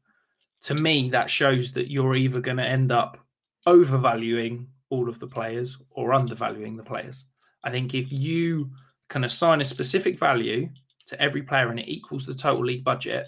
to 0.61 0.75
me, 0.75 1.09
that 1.09 1.31
shows 1.31 1.71
that 1.71 1.89
you're 1.89 2.15
either 2.15 2.41
going 2.41 2.57
to 2.57 2.63
end 2.63 2.91
up 2.91 3.17
overvaluing 3.65 4.67
all 4.91 5.09
of 5.09 5.17
the 5.17 5.25
players 5.25 5.79
or 5.89 6.13
undervaluing 6.13 6.77
the 6.77 6.83
players. 6.83 7.25
I 7.63 7.71
think 7.71 7.95
if 7.95 8.11
you 8.11 8.69
can 9.09 9.23
assign 9.23 9.61
a 9.61 9.65
specific 9.65 10.19
value 10.19 10.69
to 11.07 11.19
every 11.19 11.41
player 11.41 11.69
and 11.69 11.79
it 11.79 11.89
equals 11.89 12.27
the 12.27 12.35
total 12.35 12.65
league 12.65 12.83
budget, 12.83 13.25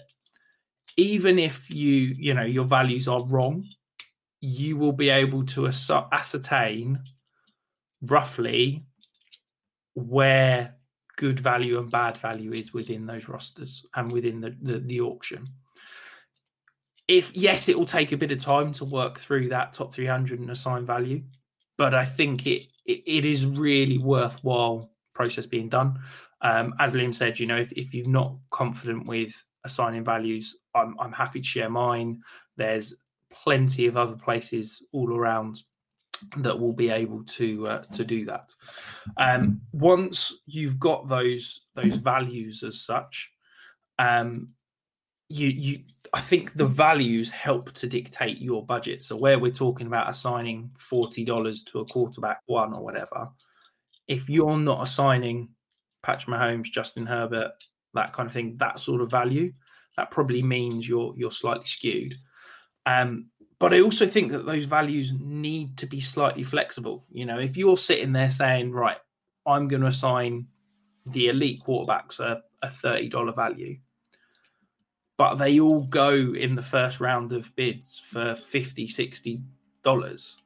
even 0.96 1.40
if 1.40 1.68
you, 1.68 2.14
you 2.16 2.32
know, 2.32 2.44
your 2.44 2.64
values 2.64 3.08
are 3.08 3.26
wrong, 3.26 3.66
you 4.40 4.76
will 4.76 4.92
be 4.92 5.08
able 5.08 5.44
to 5.44 5.66
ascertain 5.66 6.98
roughly 8.02 8.84
where 9.94 10.74
good 11.16 11.40
value 11.40 11.78
and 11.78 11.90
bad 11.90 12.16
value 12.18 12.52
is 12.52 12.74
within 12.74 13.06
those 13.06 13.28
rosters 13.28 13.84
and 13.94 14.12
within 14.12 14.38
the, 14.38 14.54
the, 14.60 14.78
the 14.80 15.00
auction 15.00 15.48
if 17.08 17.34
yes, 17.36 17.68
it 17.68 17.78
will 17.78 17.86
take 17.86 18.12
a 18.12 18.16
bit 18.16 18.32
of 18.32 18.38
time 18.38 18.72
to 18.72 18.84
work 18.84 19.18
through 19.18 19.48
that 19.50 19.72
top 19.72 19.94
300 19.94 20.40
and 20.40 20.50
assign 20.50 20.84
value, 20.84 21.22
but 21.78 21.94
I 21.94 22.04
think 22.04 22.46
it 22.46 22.68
it, 22.84 23.02
it 23.06 23.24
is 23.24 23.46
really 23.46 23.98
worthwhile 23.98 24.90
process 25.14 25.46
being 25.46 25.68
done. 25.68 25.98
Um, 26.42 26.74
as 26.78 26.92
Liam 26.92 27.14
said, 27.14 27.38
you 27.38 27.46
know, 27.46 27.56
if, 27.56 27.72
if 27.72 27.94
you're 27.94 28.08
not 28.08 28.36
confident 28.50 29.06
with 29.06 29.32
assigning 29.64 30.04
values, 30.04 30.56
I'm 30.74 30.96
I'm 30.98 31.12
happy 31.12 31.40
to 31.40 31.46
share 31.46 31.70
mine. 31.70 32.20
There's 32.56 32.94
plenty 33.44 33.86
of 33.86 33.96
other 33.96 34.16
places 34.16 34.86
all 34.92 35.16
around 35.16 35.62
that 36.38 36.58
will 36.58 36.72
be 36.72 36.90
able 36.90 37.22
to 37.24 37.68
uh, 37.68 37.82
to 37.92 38.04
do 38.04 38.24
that. 38.24 38.52
Um, 39.16 39.60
once 39.72 40.32
you've 40.46 40.78
got 40.78 41.08
those 41.08 41.66
those 41.74 41.96
values 41.96 42.62
as 42.62 42.80
such, 42.80 43.30
um, 43.98 44.48
you 45.28 45.48
you 45.48 45.78
I 46.14 46.20
think 46.20 46.54
the 46.54 46.66
values 46.66 47.30
help 47.30 47.72
to 47.72 47.86
dictate 47.86 48.38
your 48.38 48.64
budget. 48.64 49.02
So 49.02 49.16
where 49.16 49.38
we're 49.38 49.52
talking 49.52 49.86
about 49.86 50.08
assigning 50.08 50.70
forty 50.78 51.24
dollars 51.24 51.62
to 51.64 51.80
a 51.80 51.86
quarterback 51.86 52.40
one 52.46 52.72
or 52.72 52.82
whatever, 52.82 53.28
if 54.08 54.28
you're 54.28 54.58
not 54.58 54.82
assigning 54.82 55.50
Patrick 56.02 56.34
Mahomes, 56.34 56.72
Justin 56.72 57.06
Herbert, 57.06 57.52
that 57.94 58.12
kind 58.12 58.26
of 58.26 58.32
thing, 58.32 58.56
that 58.58 58.78
sort 58.78 59.00
of 59.00 59.10
value, 59.10 59.52
that 59.96 60.10
probably 60.10 60.42
means 60.42 60.88
you're 60.88 61.12
you're 61.16 61.30
slightly 61.30 61.66
skewed. 61.66 62.14
Um, 62.86 63.26
but 63.58 63.74
I 63.74 63.80
also 63.80 64.06
think 64.06 64.32
that 64.32 64.46
those 64.46 64.64
values 64.64 65.12
need 65.18 65.76
to 65.78 65.86
be 65.86 66.00
slightly 66.00 66.42
flexible. 66.42 67.04
You 67.10 67.26
know, 67.26 67.38
if 67.38 67.56
you're 67.56 67.76
sitting 67.76 68.12
there 68.12 68.30
saying, 68.30 68.72
right, 68.72 68.98
I'm 69.46 69.68
going 69.68 69.82
to 69.82 69.88
assign 69.88 70.46
the 71.06 71.28
elite 71.28 71.62
quarterbacks 71.66 72.20
a, 72.20 72.42
a 72.62 72.68
$30 72.68 73.34
value, 73.34 73.78
but 75.16 75.36
they 75.36 75.60
all 75.60 75.84
go 75.84 76.12
in 76.12 76.54
the 76.54 76.62
first 76.62 77.00
round 77.00 77.32
of 77.32 77.54
bids 77.56 77.98
for 77.98 78.34
50 78.34 78.86
60 78.88 79.42
dollars 79.82 80.42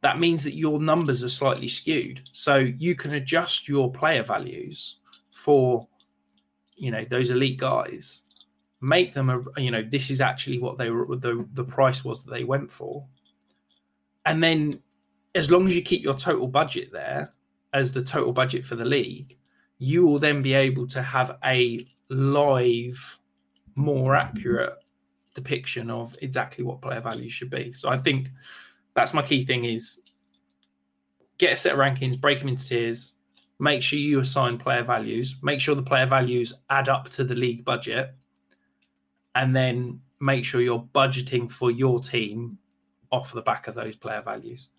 that 0.00 0.20
means 0.20 0.44
that 0.44 0.54
your 0.54 0.80
numbers 0.80 1.24
are 1.24 1.28
slightly 1.28 1.66
skewed 1.66 2.20
so 2.32 2.56
you 2.56 2.94
can 2.94 3.14
adjust 3.14 3.68
your 3.68 3.90
player 3.90 4.22
values 4.22 4.98
for 5.32 5.86
you 6.76 6.90
know 6.90 7.02
those 7.10 7.30
elite 7.30 7.58
guys 7.58 8.22
make 8.80 9.12
them 9.12 9.30
a 9.30 9.60
you 9.60 9.70
know 9.70 9.82
this 9.82 10.10
is 10.10 10.20
actually 10.20 10.58
what 10.58 10.78
they 10.78 10.90
were 10.90 11.16
the 11.16 11.46
the 11.54 11.64
price 11.64 12.04
was 12.04 12.24
that 12.24 12.30
they 12.30 12.44
went 12.44 12.70
for. 12.70 13.04
And 14.26 14.42
then 14.42 14.72
as 15.34 15.50
long 15.50 15.66
as 15.66 15.74
you 15.74 15.82
keep 15.82 16.02
your 16.02 16.14
total 16.14 16.46
budget 16.46 16.92
there 16.92 17.32
as 17.72 17.92
the 17.92 18.02
total 18.02 18.32
budget 18.32 18.64
for 18.64 18.76
the 18.76 18.84
league 18.84 19.36
you 19.78 20.04
will 20.04 20.18
then 20.18 20.42
be 20.42 20.54
able 20.54 20.86
to 20.86 21.02
have 21.02 21.38
a 21.44 21.86
live 22.08 23.18
more 23.74 24.16
accurate 24.16 24.74
depiction 25.34 25.90
of 25.90 26.16
exactly 26.20 26.64
what 26.64 26.82
player 26.82 27.00
value 27.00 27.30
should 27.30 27.50
be. 27.50 27.72
So 27.72 27.88
i 27.88 27.96
think 27.96 28.28
that's 28.94 29.14
my 29.14 29.22
key 29.22 29.44
thing 29.44 29.64
is 29.64 30.00
get 31.38 31.52
a 31.52 31.56
set 31.56 31.74
of 31.74 31.78
rankings 31.78 32.20
break 32.20 32.40
them 32.40 32.48
into 32.48 32.66
tiers 32.66 33.12
make 33.60 33.82
sure 33.82 33.98
you 33.98 34.18
assign 34.20 34.58
player 34.58 34.82
values 34.82 35.36
make 35.42 35.60
sure 35.60 35.74
the 35.74 35.82
player 35.82 36.06
values 36.06 36.52
add 36.70 36.88
up 36.88 37.08
to 37.10 37.22
the 37.22 37.34
league 37.34 37.64
budget 37.64 38.14
and 39.38 39.54
then 39.54 40.00
make 40.20 40.44
sure 40.44 40.60
you're 40.60 40.86
budgeting 40.92 41.50
for 41.50 41.70
your 41.70 42.00
team 42.00 42.58
off 43.12 43.32
the 43.32 43.40
back 43.40 43.68
of 43.68 43.74
those 43.76 43.94
player 43.94 44.20
values. 44.20 44.70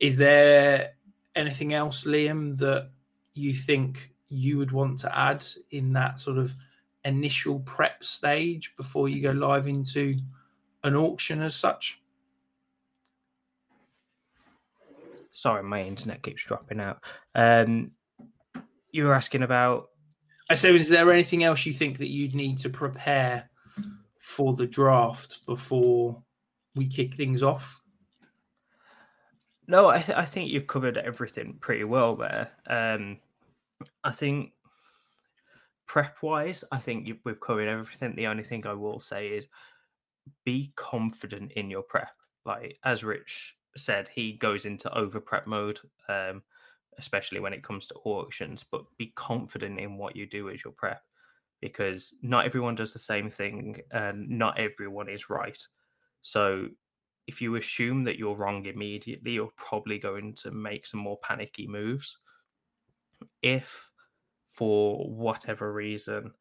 Is 0.00 0.16
there 0.16 0.94
anything 1.36 1.74
else, 1.74 2.04
Liam, 2.04 2.56
that 2.58 2.88
you 3.34 3.52
think 3.52 4.10
you 4.28 4.56
would 4.56 4.72
want 4.72 4.96
to 4.98 5.18
add 5.18 5.44
in 5.70 5.92
that 5.92 6.18
sort 6.18 6.38
of 6.38 6.56
initial 7.04 7.60
prep 7.60 8.02
stage 8.02 8.72
before 8.78 9.10
you 9.10 9.20
go 9.20 9.32
live 9.32 9.68
into 9.68 10.16
an 10.82 10.96
auction 10.96 11.42
as 11.42 11.54
such? 11.54 12.00
Sorry, 15.32 15.62
my 15.62 15.82
internet 15.82 16.22
keeps 16.22 16.42
dropping 16.42 16.80
out. 16.80 17.04
Um, 17.34 17.90
you 18.92 19.04
were 19.04 19.14
asking 19.14 19.42
about. 19.42 19.90
I 20.48 20.54
said, 20.54 20.74
is 20.74 20.88
there 20.88 21.12
anything 21.12 21.44
else 21.44 21.66
you 21.66 21.74
think 21.74 21.98
that 21.98 22.08
you'd 22.08 22.34
need 22.34 22.56
to 22.60 22.70
prepare 22.70 23.49
for 24.20 24.54
the 24.54 24.66
draft 24.66 25.44
before 25.46 26.22
we 26.74 26.86
kick 26.86 27.14
things 27.14 27.42
off? 27.42 27.80
No, 29.66 29.88
I, 29.88 30.00
th- 30.00 30.18
I 30.18 30.24
think 30.24 30.50
you've 30.50 30.66
covered 30.66 30.96
everything 30.96 31.56
pretty 31.60 31.84
well 31.84 32.16
there. 32.16 32.50
Um, 32.66 33.18
I 34.04 34.10
think 34.10 34.52
prep 35.86 36.16
wise, 36.22 36.64
I 36.70 36.78
think 36.78 37.06
you, 37.06 37.16
we've 37.24 37.40
covered 37.40 37.68
everything. 37.68 38.14
The 38.14 38.26
only 38.26 38.44
thing 38.44 38.66
I 38.66 38.74
will 38.74 39.00
say 39.00 39.28
is 39.28 39.48
be 40.44 40.72
confident 40.76 41.52
in 41.52 41.70
your 41.70 41.82
prep. 41.82 42.12
Like 42.44 42.78
as 42.84 43.04
Rich 43.04 43.56
said, 43.76 44.08
he 44.08 44.32
goes 44.32 44.64
into 44.64 44.92
over 44.96 45.20
prep 45.20 45.46
mode, 45.46 45.80
um, 46.08 46.42
especially 46.98 47.40
when 47.40 47.52
it 47.52 47.62
comes 47.62 47.86
to 47.88 47.94
auctions. 48.04 48.64
But 48.70 48.84
be 48.98 49.12
confident 49.14 49.78
in 49.78 49.96
what 49.96 50.16
you 50.16 50.26
do 50.26 50.50
as 50.50 50.64
your 50.64 50.72
prep 50.72 51.02
because 51.60 52.14
not 52.22 52.46
everyone 52.46 52.74
does 52.74 52.92
the 52.92 52.98
same 52.98 53.30
thing 53.30 53.80
and 53.90 54.28
not 54.28 54.58
everyone 54.58 55.08
is 55.08 55.30
right. 55.30 55.58
So 56.22 56.68
if 57.26 57.40
you 57.40 57.56
assume 57.56 58.04
that 58.04 58.18
you're 58.18 58.36
wrong 58.36 58.64
immediately, 58.66 59.32
you're 59.32 59.52
probably 59.56 59.98
going 59.98 60.34
to 60.34 60.50
make 60.50 60.86
some 60.86 61.00
more 61.00 61.18
panicky 61.22 61.66
moves. 61.66 62.18
If 63.42 63.90
for 64.48 65.08
whatever 65.08 65.72
reason 65.72 66.32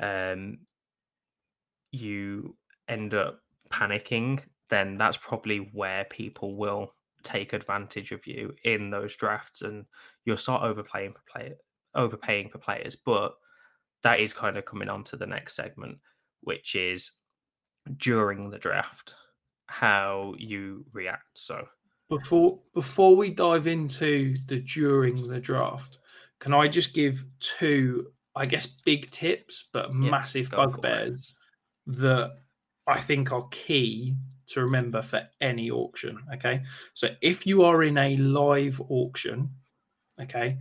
um, 0.00 0.58
you 1.90 2.56
end 2.88 3.14
up 3.14 3.40
panicking, 3.70 4.42
then 4.70 4.96
that's 4.96 5.18
probably 5.18 5.70
where 5.72 6.04
people 6.04 6.56
will 6.56 6.94
take 7.22 7.52
advantage 7.52 8.10
of 8.12 8.26
you 8.26 8.54
in 8.64 8.90
those 8.90 9.14
drafts 9.16 9.62
and 9.62 9.84
you'll 10.24 10.36
start 10.36 10.62
overplaying 10.62 11.12
for 11.12 11.20
play 11.30 11.52
overpaying 11.94 12.48
for 12.48 12.58
players. 12.58 12.96
But 12.96 13.34
that 14.02 14.20
is 14.20 14.32
kind 14.32 14.56
of 14.56 14.64
coming 14.64 14.88
on 14.88 15.04
to 15.04 15.16
the 15.16 15.26
next 15.26 15.54
segment, 15.54 15.98
which 16.40 16.74
is 16.74 17.12
during 17.96 18.50
the 18.50 18.58
draft, 18.58 19.14
how 19.66 20.34
you 20.38 20.84
react. 20.92 21.30
So 21.34 21.66
before 22.08 22.58
before 22.74 23.16
we 23.16 23.30
dive 23.30 23.66
into 23.66 24.34
the 24.46 24.60
during 24.60 25.28
the 25.28 25.40
draft, 25.40 25.98
can 26.40 26.52
I 26.52 26.68
just 26.68 26.94
give 26.94 27.24
two, 27.40 28.08
I 28.34 28.46
guess, 28.46 28.66
big 28.66 29.10
tips 29.10 29.68
but 29.72 29.88
yeah, 29.90 30.10
massive 30.10 30.50
bugbears 30.50 31.36
that 31.86 32.32
I 32.86 32.98
think 32.98 33.32
are 33.32 33.46
key 33.50 34.16
to 34.48 34.60
remember 34.62 35.02
for 35.02 35.22
any 35.40 35.70
auction. 35.70 36.18
Okay. 36.34 36.62
So 36.94 37.08
if 37.20 37.46
you 37.46 37.62
are 37.62 37.82
in 37.82 37.96
a 37.98 38.16
live 38.16 38.80
auction, 38.88 39.50
okay, 40.20 40.58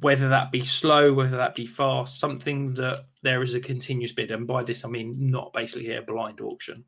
whether 0.00 0.28
that 0.28 0.50
be 0.50 0.60
slow, 0.60 1.12
whether 1.12 1.36
that 1.36 1.54
be 1.54 1.66
fast, 1.66 2.18
something 2.18 2.72
that 2.74 3.06
there 3.22 3.42
is 3.42 3.54
a 3.54 3.60
continuous 3.60 4.12
bid. 4.12 4.30
And 4.30 4.46
by 4.46 4.62
this, 4.62 4.84
I 4.84 4.88
mean 4.88 5.30
not 5.30 5.52
basically 5.52 5.92
a 5.94 6.02
blind 6.02 6.40
auction. 6.40 6.84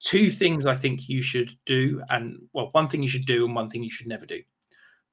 Two 0.00 0.28
things 0.28 0.66
I 0.66 0.74
think 0.74 1.08
you 1.08 1.22
should 1.22 1.52
do, 1.66 2.02
and 2.10 2.38
well, 2.52 2.68
one 2.72 2.88
thing 2.88 3.02
you 3.02 3.08
should 3.08 3.26
do, 3.26 3.44
and 3.44 3.54
one 3.54 3.70
thing 3.70 3.82
you 3.82 3.90
should 3.90 4.06
never 4.06 4.26
do. 4.26 4.42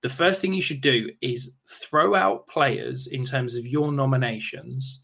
The 0.01 0.09
first 0.09 0.41
thing 0.41 0.53
you 0.53 0.61
should 0.61 0.81
do 0.81 1.09
is 1.21 1.53
throw 1.69 2.15
out 2.15 2.47
players 2.47 3.07
in 3.07 3.23
terms 3.23 3.55
of 3.55 3.65
your 3.65 3.91
nominations, 3.91 5.01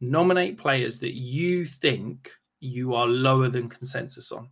nominate 0.00 0.58
players 0.58 0.98
that 1.00 1.14
you 1.14 1.64
think 1.64 2.30
you 2.60 2.94
are 2.94 3.06
lower 3.06 3.48
than 3.48 3.68
consensus 3.68 4.32
on, 4.32 4.48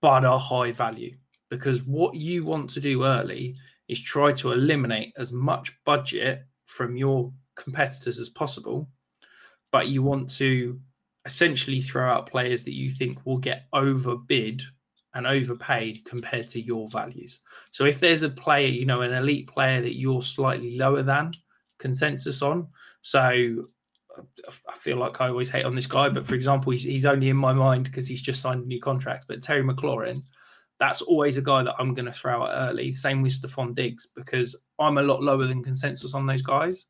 but 0.00 0.24
are 0.24 0.38
high 0.38 0.72
value. 0.72 1.16
Because 1.48 1.82
what 1.82 2.14
you 2.14 2.44
want 2.44 2.70
to 2.70 2.80
do 2.80 3.04
early 3.04 3.56
is 3.90 4.00
try 4.00 4.32
to 4.32 4.52
eliminate 4.52 5.12
as 5.16 5.32
much 5.32 5.76
budget 5.84 6.44
from 6.66 6.96
your 6.96 7.32
competitors 7.56 8.18
as 8.18 8.28
possible, 8.28 8.88
but 9.72 9.88
you 9.88 10.02
want 10.02 10.30
to 10.36 10.80
essentially 11.24 11.80
throw 11.80 12.08
out 12.08 12.30
players 12.30 12.64
that 12.64 12.74
you 12.74 12.88
think 12.88 13.18
will 13.26 13.38
get 13.38 13.66
overbid 13.72 14.62
and 15.14 15.26
overpaid 15.26 16.04
compared 16.04 16.48
to 16.48 16.60
your 16.60 16.88
values. 16.88 17.40
So 17.72 17.84
if 17.84 17.98
there's 17.98 18.22
a 18.22 18.30
player, 18.30 18.68
you 18.68 18.86
know, 18.86 19.02
an 19.02 19.12
elite 19.12 19.48
player 19.48 19.82
that 19.82 19.98
you're 19.98 20.22
slightly 20.22 20.78
lower 20.78 21.02
than 21.02 21.32
consensus 21.78 22.42
on, 22.42 22.68
so 23.02 23.66
I 24.68 24.74
feel 24.74 24.98
like 24.98 25.20
I 25.20 25.28
always 25.28 25.50
hate 25.50 25.64
on 25.64 25.74
this 25.74 25.86
guy, 25.86 26.08
but 26.08 26.26
for 26.26 26.34
example, 26.34 26.72
he's, 26.72 26.84
he's 26.84 27.06
only 27.06 27.28
in 27.28 27.36
my 27.36 27.52
mind 27.52 27.84
because 27.84 28.06
he's 28.06 28.22
just 28.22 28.40
signed 28.40 28.64
a 28.64 28.66
new 28.66 28.80
contract. 28.80 29.24
But 29.28 29.42
Terry 29.42 29.64
McLaurin, 29.64 30.22
that's 30.80 31.02
always 31.02 31.36
a 31.36 31.42
guy 31.42 31.62
that 31.62 31.74
I'm 31.78 31.92
going 31.92 32.06
to 32.06 32.12
throw 32.12 32.42
out 32.42 32.70
early. 32.70 32.90
Same 32.92 33.20
with 33.20 33.32
Stefon 33.32 33.74
Diggs 33.74 34.08
because 34.16 34.56
I'm 34.78 34.96
a 34.96 35.02
lot 35.02 35.22
lower 35.22 35.46
than 35.46 35.62
consensus 35.62 36.14
on 36.14 36.26
those 36.26 36.40
guys, 36.40 36.86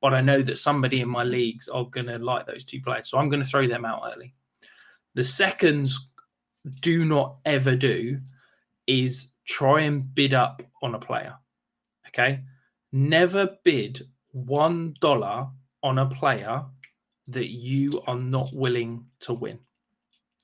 but 0.00 0.14
I 0.14 0.20
know 0.20 0.42
that 0.42 0.58
somebody 0.58 1.00
in 1.00 1.08
my 1.08 1.24
leagues 1.24 1.68
are 1.68 1.84
going 1.84 2.06
to 2.06 2.18
like 2.18 2.46
those 2.46 2.64
two 2.64 2.80
players, 2.80 3.10
so 3.10 3.18
I'm 3.18 3.28
going 3.28 3.42
to 3.42 3.48
throw 3.48 3.66
them 3.66 3.84
out 3.84 4.02
early. 4.14 4.32
The 5.14 5.24
seconds 5.24 6.08
do 6.80 7.04
not 7.04 7.38
ever 7.44 7.74
do 7.74 8.20
is 8.86 9.32
try 9.44 9.80
and 9.80 10.14
bid 10.14 10.34
up 10.34 10.62
on 10.80 10.94
a 10.94 10.98
player. 11.00 11.34
Okay, 12.08 12.44
never 12.92 13.58
bid 13.64 14.02
one 14.30 14.94
dollar 15.00 15.48
on 15.82 15.98
a 15.98 16.06
player 16.06 16.64
that 17.28 17.50
you 17.50 18.02
are 18.06 18.18
not 18.18 18.54
willing 18.54 19.04
to 19.20 19.34
win. 19.34 19.58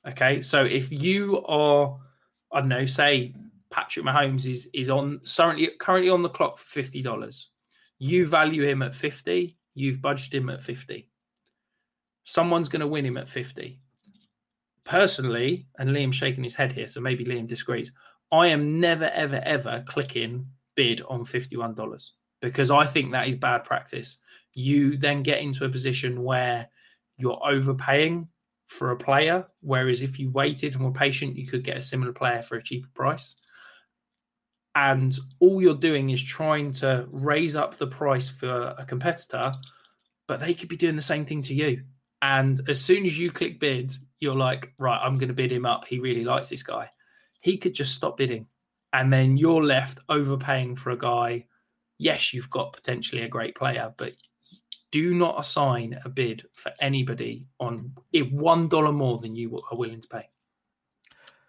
Okay, 0.09 0.43
so 0.43 0.65
if 0.65 0.91
you 0.91 1.45
are 1.47 1.97
I 2.53 2.61
don't 2.61 2.69
know, 2.69 2.87
say 2.87 3.35
Patrick 3.71 4.07
Mahomes 4.07 4.47
is 4.47 4.69
is 4.73 4.91
on 4.91 5.21
currently 5.37 5.71
currently 5.79 6.11
on 6.11 6.23
the 6.23 6.29
clock 6.29 6.59
for 6.59 6.67
fifty 6.67 7.03
dollars. 7.03 7.49
You 7.99 8.27
value 8.27 8.63
him 8.63 8.83
at 8.83 8.95
fifty. 8.95 9.57
You've 9.75 9.99
budgeted 9.99 10.35
him 10.35 10.51
at 10.51 10.63
fifty. 10.63 11.09
Someone's 12.25 12.69
going 12.69 12.81
to 12.81 12.87
win 12.87 13.07
him 13.07 13.17
at 13.17 13.29
fifty. 13.29 13.81
Personally, 14.85 15.67
and 15.79 15.91
Liam's 15.91 16.17
shaking 16.17 16.43
his 16.43 16.55
head 16.55 16.73
here, 16.73 16.89
so 16.89 17.01
maybe 17.01 17.25
Liam 17.25 17.47
disagrees. 17.47 17.93
I 18.33 18.49
am 18.49 18.81
never, 18.81 19.07
ever, 19.07 19.41
ever 19.45 19.85
clicking 19.87 20.47
bid 20.77 21.03
on 21.03 21.25
fifty-one 21.25 21.75
dollars 21.75 22.15
because 22.41 22.71
I 22.71 22.87
think 22.87 23.13
that 23.13 23.29
is 23.29 23.35
bad 23.35 23.65
practice. 23.65 24.19
You 24.55 24.97
then 24.97 25.23
get 25.23 25.41
into 25.41 25.65
a 25.65 25.69
position 25.69 26.23
where 26.25 26.69
you're 27.19 27.41
overpaying 27.45 28.29
for 28.69 28.93
a 28.93 28.97
player. 28.97 29.47
Whereas 29.61 30.03
if 30.03 30.19
you 30.19 30.31
waited 30.31 30.75
and 30.75 30.85
were 30.85 30.93
patient, 30.93 31.37
you 31.37 31.47
could 31.47 31.65
get 31.65 31.77
a 31.77 31.83
similar 31.83 32.13
player 32.13 32.43
for 32.43 32.57
a 32.57 32.63
cheaper 32.63 32.89
price. 32.95 33.37
And 34.75 35.19
all 35.41 35.61
you're 35.61 35.75
doing 35.75 36.11
is 36.11 36.23
trying 36.23 36.71
to 36.73 37.07
raise 37.11 37.57
up 37.57 37.77
the 37.77 37.87
price 37.89 38.29
for 38.29 38.75
a 38.79 38.85
competitor 38.85 39.53
but 40.29 40.39
they 40.39 40.55
could 40.55 40.69
be 40.69 40.77
doing 40.77 40.95
the 40.95 41.03
same 41.03 41.25
thing 41.25 41.43
to 41.43 41.55
you. 41.55 41.83
And 42.23 42.61
as 42.69 42.81
soon 42.81 43.07
as 43.07 43.19
you 43.19 43.33
click 43.33 43.59
bid, 43.59 43.93
you're 44.21 44.37
like, 44.37 44.73
right, 44.79 45.01
I'm 45.03 45.17
going 45.19 45.29
to 45.29 45.35
bid 45.35 45.51
him 45.51 45.67
up. 45.67 45.87
He 45.87 45.99
really 45.99 46.25
likes 46.25 46.51
this 46.51 46.63
guy. 46.63 46.91
He 47.41 47.57
could 47.57 47.75
just 47.75 47.95
stop 47.95 48.17
bidding. 48.17 48.47
And 48.93 49.13
then 49.13 49.37
you're 49.37 49.65
left 49.65 50.01
overpaying 50.09 50.77
for 50.77 50.91
a 50.91 50.99
guy. 50.99 51.47
Yes, 51.99 52.33
you've 52.33 52.51
got 52.51 52.73
potentially 52.73 53.23
a 53.23 53.29
great 53.29 53.55
player, 53.55 53.93
but 53.97 54.13
do 54.91 55.15
not 55.15 55.39
assign 55.39 55.99
a 56.05 56.09
bid 56.09 56.45
for 56.55 56.73
anybody 56.81 57.47
on 57.61 57.93
it 58.13 58.33
one 58.33 58.69
dollar 58.69 58.93
more 58.93 59.19
than 59.19 59.37
you 59.37 59.61
are 59.71 59.77
willing 59.77 60.01
to 60.01 60.09
pay. 60.09 60.29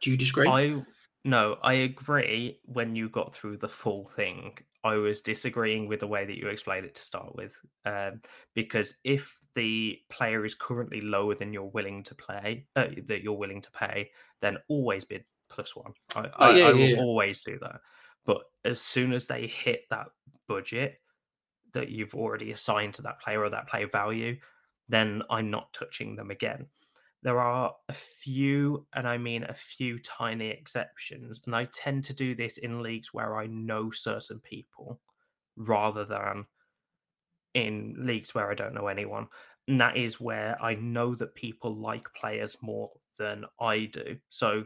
Do 0.01 0.11
you 0.11 0.17
disagree? 0.17 0.47
I 0.47 0.83
no, 1.25 1.57
I 1.61 1.73
agree. 1.73 2.59
When 2.65 2.95
you 2.95 3.09
got 3.09 3.33
through 3.33 3.57
the 3.57 3.67
full 3.67 4.05
thing, 4.05 4.57
I 4.83 4.95
was 4.95 5.19
disagreeing 5.21 5.87
with 5.87 5.99
the 5.99 6.07
way 6.07 6.25
that 6.25 6.37
you 6.37 6.47
explained 6.47 6.85
it 6.85 6.95
to 6.95 7.01
start 7.01 7.35
with, 7.35 7.59
um, 7.85 8.21
because 8.55 8.95
if 9.03 9.37
the 9.53 9.99
player 10.09 10.45
is 10.45 10.55
currently 10.55 11.01
lower 11.01 11.35
than 11.35 11.51
you're 11.51 11.63
willing 11.63 12.03
to 12.03 12.15
play, 12.15 12.65
uh, 12.77 12.87
that 13.07 13.21
you're 13.21 13.33
willing 13.33 13.61
to 13.61 13.71
pay, 13.71 14.11
then 14.41 14.57
always 14.69 15.03
bid 15.03 15.25
plus 15.49 15.75
one. 15.75 15.91
I, 16.15 16.29
Oh, 16.39 16.55
yeah, 16.55 16.65
I, 16.65 16.69
I 16.69 16.71
will 16.71 16.79
yeah, 16.79 16.95
yeah. 16.95 17.01
always 17.01 17.41
do 17.41 17.59
that. 17.59 17.81
But 18.25 18.43
as 18.63 18.79
soon 18.79 19.11
as 19.11 19.27
they 19.27 19.47
hit 19.47 19.83
that 19.89 20.07
budget 20.47 20.99
that 21.73 21.89
you've 21.89 22.15
already 22.15 22.51
assigned 22.51 22.93
to 22.95 23.01
that 23.03 23.21
player 23.21 23.41
or 23.43 23.49
that 23.49 23.67
player 23.67 23.87
value, 23.87 24.39
then 24.87 25.23
I'm 25.29 25.49
not 25.51 25.73
touching 25.73 26.15
them 26.15 26.31
again. 26.31 26.67
There 27.21 27.39
are 27.39 27.75
a 27.89 27.93
few, 27.93 28.87
and 28.93 29.07
I 29.07 29.17
mean 29.17 29.43
a 29.43 29.53
few 29.53 29.99
tiny 29.99 30.49
exceptions, 30.49 31.41
and 31.45 31.55
I 31.55 31.65
tend 31.65 32.05
to 32.05 32.13
do 32.13 32.33
this 32.33 32.57
in 32.57 32.81
leagues 32.81 33.13
where 33.13 33.37
I 33.37 33.47
know 33.47 33.91
certain 33.91 34.39
people 34.39 35.01
rather 35.57 36.05
than 36.05 36.47
in 37.53 37.95
leagues 38.05 38.33
where 38.33 38.49
I 38.49 38.53
don't 38.55 38.73
know 38.73 38.87
anyone. 38.87 39.27
And 39.67 39.79
that 39.81 39.97
is 39.97 40.19
where 40.19 40.57
I 40.61 40.75
know 40.75 41.15
that 41.15 41.35
people 41.35 41.75
like 41.75 42.11
players 42.13 42.57
more 42.61 42.91
than 43.17 43.45
I 43.59 43.85
do. 43.85 44.19
So 44.29 44.65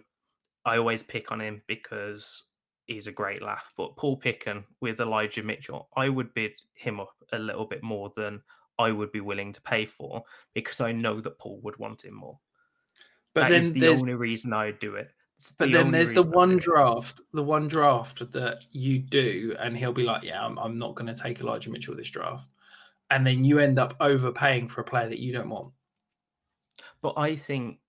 I 0.65 0.77
always 0.77 1.03
pick 1.03 1.31
on 1.31 1.41
him 1.41 1.63
because 1.67 2.45
he's 2.93 3.07
a 3.07 3.11
great 3.11 3.41
laugh. 3.41 3.73
But 3.75 3.95
Paul 3.97 4.19
Picken 4.19 4.63
with 4.81 4.99
Elijah 4.99 5.43
Mitchell, 5.43 5.89
I 5.95 6.09
would 6.09 6.33
bid 6.33 6.53
him 6.73 6.99
up 6.99 7.13
a 7.31 7.39
little 7.39 7.65
bit 7.65 7.83
more 7.83 8.11
than 8.15 8.41
I 8.79 8.91
would 8.91 9.11
be 9.11 9.21
willing 9.21 9.53
to 9.53 9.61
pay 9.61 9.85
for 9.85 10.23
because 10.53 10.81
I 10.81 10.91
know 10.91 11.19
that 11.21 11.37
Paul 11.39 11.59
would 11.63 11.77
want 11.77 12.03
him 12.03 12.15
more. 12.15 12.39
But 13.33 13.41
That 13.49 13.51
is 13.51 13.65
then 13.67 13.73
the 13.73 13.79
there's- 13.81 14.01
only 14.01 14.15
reason 14.15 14.53
I 14.53 14.65
would 14.67 14.79
do 14.79 14.95
it. 14.95 15.11
But 15.57 15.65
the 15.67 15.73
then 15.73 15.91
there's 15.91 16.11
the 16.11 16.23
one 16.23 16.57
draft, 16.57 17.19
the 17.33 17.43
one 17.43 17.67
draft 17.67 18.31
that 18.31 18.65
you 18.71 18.99
do, 18.99 19.55
and 19.59 19.77
he'll 19.77 19.91
be 19.91 20.03
like, 20.03 20.23
"Yeah, 20.23 20.45
I'm, 20.45 20.57
I'm 20.57 20.77
not 20.77 20.95
going 20.95 21.13
to 21.13 21.21
take 21.21 21.41
Elijah 21.41 21.69
Mitchell 21.69 21.95
this 21.95 22.09
draft," 22.09 22.47
and 23.09 23.27
then 23.27 23.43
you 23.43 23.59
end 23.59 23.77
up 23.77 23.95
overpaying 23.99 24.69
for 24.69 24.81
a 24.81 24.85
player 24.85 25.09
that 25.09 25.19
you 25.19 25.33
don't 25.33 25.49
want. 25.49 25.73
But 27.01 27.15
I 27.17 27.35
think 27.35 27.79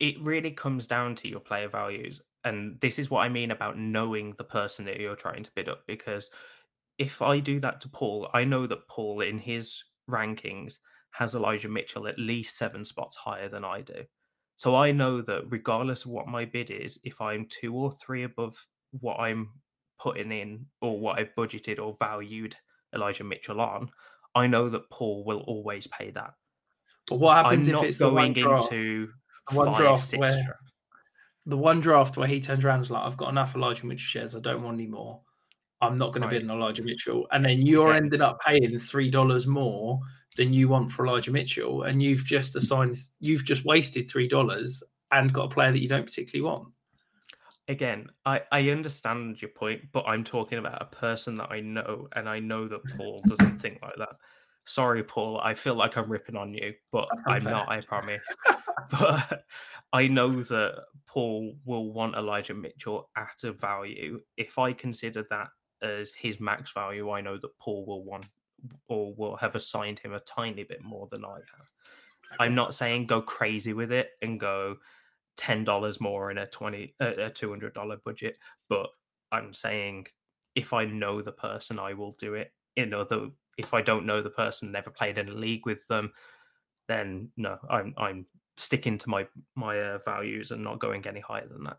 it 0.00 0.20
really 0.20 0.50
comes 0.50 0.86
down 0.86 1.14
to 1.14 1.28
your 1.30 1.40
player 1.40 1.68
values. 1.68 2.20
And 2.46 2.80
this 2.80 2.98
is 2.98 3.10
what 3.10 3.20
I 3.20 3.28
mean 3.28 3.50
about 3.50 3.76
knowing 3.76 4.34
the 4.38 4.44
person 4.44 4.84
that 4.86 5.00
you're 5.00 5.16
trying 5.16 5.42
to 5.42 5.50
bid 5.56 5.68
up. 5.68 5.82
Because 5.86 6.30
if 6.96 7.20
I 7.20 7.40
do 7.40 7.60
that 7.60 7.80
to 7.82 7.88
Paul, 7.88 8.30
I 8.32 8.44
know 8.44 8.66
that 8.68 8.88
Paul 8.88 9.20
in 9.20 9.38
his 9.38 9.82
rankings 10.08 10.78
has 11.10 11.34
Elijah 11.34 11.68
Mitchell 11.68 12.06
at 12.06 12.18
least 12.18 12.56
seven 12.56 12.84
spots 12.84 13.16
higher 13.16 13.48
than 13.48 13.64
I 13.64 13.80
do. 13.80 14.04
So 14.56 14.76
I 14.76 14.92
know 14.92 15.20
that 15.22 15.50
regardless 15.50 16.04
of 16.04 16.12
what 16.12 16.28
my 16.28 16.44
bid 16.44 16.70
is, 16.70 16.98
if 17.04 17.20
I'm 17.20 17.46
two 17.48 17.74
or 17.74 17.90
three 17.92 18.22
above 18.22 18.56
what 19.00 19.18
I'm 19.18 19.50
putting 19.98 20.30
in 20.30 20.66
or 20.80 20.98
what 21.00 21.18
I've 21.18 21.34
budgeted 21.36 21.78
or 21.78 21.96
valued 21.98 22.54
Elijah 22.94 23.24
Mitchell 23.24 23.60
on, 23.60 23.90
I 24.34 24.46
know 24.46 24.68
that 24.68 24.88
Paul 24.90 25.24
will 25.24 25.40
always 25.40 25.86
pay 25.88 26.10
that. 26.12 26.34
But 27.08 27.16
what 27.18 27.34
happens 27.34 27.68
I'm 27.68 27.76
if 27.76 27.82
it's 27.82 27.98
the 27.98 28.08
one 28.08 28.32
going 28.32 28.62
into 28.62 29.08
one 29.50 29.66
five, 29.66 29.78
draft 29.78 30.04
six 30.04 30.20
where 30.20 30.58
the 31.46 31.56
one 31.56 31.80
draft 31.80 32.16
where 32.16 32.28
he 32.28 32.40
turns 32.40 32.64
around 32.64 32.76
and 32.76 32.84
is 32.84 32.90
like, 32.90 33.02
"I've 33.04 33.16
got 33.16 33.30
enough 33.30 33.54
Elijah 33.54 33.86
Mitchell 33.86 33.98
shares. 33.98 34.34
I 34.34 34.40
don't 34.40 34.62
want 34.62 34.74
any 34.74 34.86
more. 34.88 35.20
I'm 35.80 35.98
not 35.98 36.12
going 36.12 36.22
to 36.22 36.28
bid 36.28 36.42
on 36.42 36.56
Elijah 36.56 36.82
Mitchell," 36.82 37.26
and 37.32 37.44
then 37.44 37.62
you're 37.66 37.92
ending 37.92 38.22
up 38.22 38.40
paying 38.40 38.78
three 38.78 39.10
dollars 39.10 39.46
more 39.46 40.00
than 40.36 40.52
you 40.52 40.68
want 40.68 40.90
for 40.92 41.06
Elijah 41.06 41.30
Mitchell, 41.30 41.84
and 41.84 42.02
you've 42.02 42.24
just 42.24 42.56
assigned, 42.56 42.96
you've 43.20 43.44
just 43.44 43.64
wasted 43.64 44.10
three 44.10 44.28
dollars 44.28 44.82
and 45.12 45.32
got 45.32 45.44
a 45.44 45.48
player 45.48 45.72
that 45.72 45.80
you 45.80 45.88
don't 45.88 46.04
particularly 46.06 46.42
want. 46.50 46.68
again, 47.68 48.08
I, 48.24 48.42
I 48.52 48.68
understand 48.70 49.40
your 49.42 49.50
point, 49.50 49.82
but 49.92 50.04
I'm 50.06 50.24
talking 50.24 50.58
about 50.58 50.80
a 50.80 50.86
person 50.86 51.34
that 51.36 51.50
I 51.50 51.60
know, 51.60 52.08
and 52.14 52.28
I 52.28 52.38
know 52.40 52.68
that 52.68 52.80
Paul 52.96 53.22
doesn't 53.26 53.58
think 53.60 53.78
like 53.82 53.96
that. 53.98 54.16
Sorry, 54.66 55.02
Paul. 55.04 55.40
I 55.42 55.54
feel 55.54 55.74
like 55.74 55.96
I'm 55.96 56.10
ripping 56.10 56.36
on 56.36 56.52
you, 56.54 56.74
but 56.92 57.06
That's 57.10 57.22
I'm 57.26 57.34
unfair. 57.36 57.52
not. 57.52 57.68
I 57.68 57.80
promise. 57.82 58.22
but 58.90 59.44
I 59.92 60.08
know 60.08 60.42
that 60.42 60.84
Paul 61.06 61.56
will 61.64 61.92
want 61.92 62.16
Elijah 62.16 62.54
Mitchell 62.54 63.08
at 63.16 63.44
a 63.44 63.52
value. 63.52 64.20
If 64.36 64.58
I 64.58 64.72
consider 64.72 65.24
that 65.30 65.48
as 65.82 66.12
his 66.12 66.40
max 66.40 66.72
value, 66.72 67.10
I 67.10 67.20
know 67.20 67.38
that 67.38 67.58
Paul 67.58 67.86
will 67.86 68.04
want 68.04 68.26
or 68.88 69.14
will 69.14 69.36
have 69.36 69.54
assigned 69.54 69.98
him 69.98 70.12
a 70.12 70.20
tiny 70.20 70.64
bit 70.64 70.82
more 70.82 71.08
than 71.10 71.24
I 71.24 71.34
have. 71.34 72.40
I'm 72.40 72.54
not 72.54 72.74
saying 72.74 73.06
go 73.06 73.22
crazy 73.22 73.72
with 73.72 73.92
it 73.92 74.10
and 74.22 74.40
go 74.40 74.76
ten 75.36 75.64
dollars 75.64 76.00
more 76.00 76.30
in 76.30 76.38
a 76.38 76.46
twenty 76.46 76.94
uh, 77.00 77.12
a 77.18 77.30
two 77.30 77.50
hundred 77.50 77.74
dollar 77.74 77.98
budget, 78.04 78.38
but 78.68 78.88
I'm 79.30 79.54
saying 79.54 80.06
if 80.54 80.72
I 80.72 80.86
know 80.86 81.22
the 81.22 81.32
person, 81.32 81.78
I 81.78 81.92
will 81.92 82.12
do 82.12 82.34
it. 82.34 82.52
In 82.76 82.92
other, 82.92 83.28
if 83.58 83.74
I 83.74 83.82
don't 83.82 84.06
know 84.06 84.22
the 84.22 84.30
person, 84.30 84.72
never 84.72 84.90
played 84.90 85.18
in 85.18 85.28
a 85.28 85.34
league 85.34 85.66
with 85.66 85.86
them, 85.86 86.12
then 86.88 87.30
no, 87.36 87.58
I'm 87.70 87.94
I'm 87.96 88.26
sticking 88.56 88.98
to 88.98 89.10
my 89.10 89.26
my 89.54 89.78
uh, 89.80 89.98
values 90.04 90.50
and 90.50 90.62
not 90.62 90.78
going 90.78 91.06
any 91.06 91.20
higher 91.20 91.46
than 91.46 91.64
that. 91.64 91.78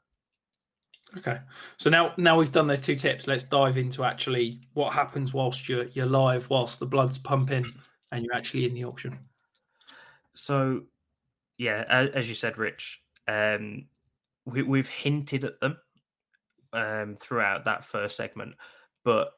Okay. 1.17 1.39
So 1.77 1.89
now 1.89 2.13
now 2.17 2.37
we've 2.37 2.51
done 2.51 2.67
those 2.67 2.81
two 2.81 2.95
tips, 2.95 3.27
let's 3.27 3.43
dive 3.43 3.77
into 3.77 4.03
actually 4.03 4.61
what 4.73 4.93
happens 4.93 5.33
whilst 5.33 5.69
you're 5.69 5.85
you're 5.87 6.05
live, 6.05 6.49
whilst 6.49 6.79
the 6.79 6.85
blood's 6.85 7.17
pumping 7.17 7.65
and 8.11 8.23
you're 8.23 8.35
actually 8.35 8.65
in 8.65 8.73
the 8.73 8.83
auction. 8.83 9.17
So, 10.33 10.83
yeah, 11.57 11.83
as, 11.89 12.09
as 12.11 12.29
you 12.29 12.35
said, 12.35 12.57
Rich, 12.57 13.01
um, 13.27 13.85
we, 14.45 14.61
we've 14.61 14.87
hinted 14.87 15.43
at 15.43 15.59
them 15.59 15.77
um, 16.73 17.17
throughout 17.19 17.65
that 17.65 17.83
first 17.83 18.15
segment, 18.15 18.55
but 19.03 19.31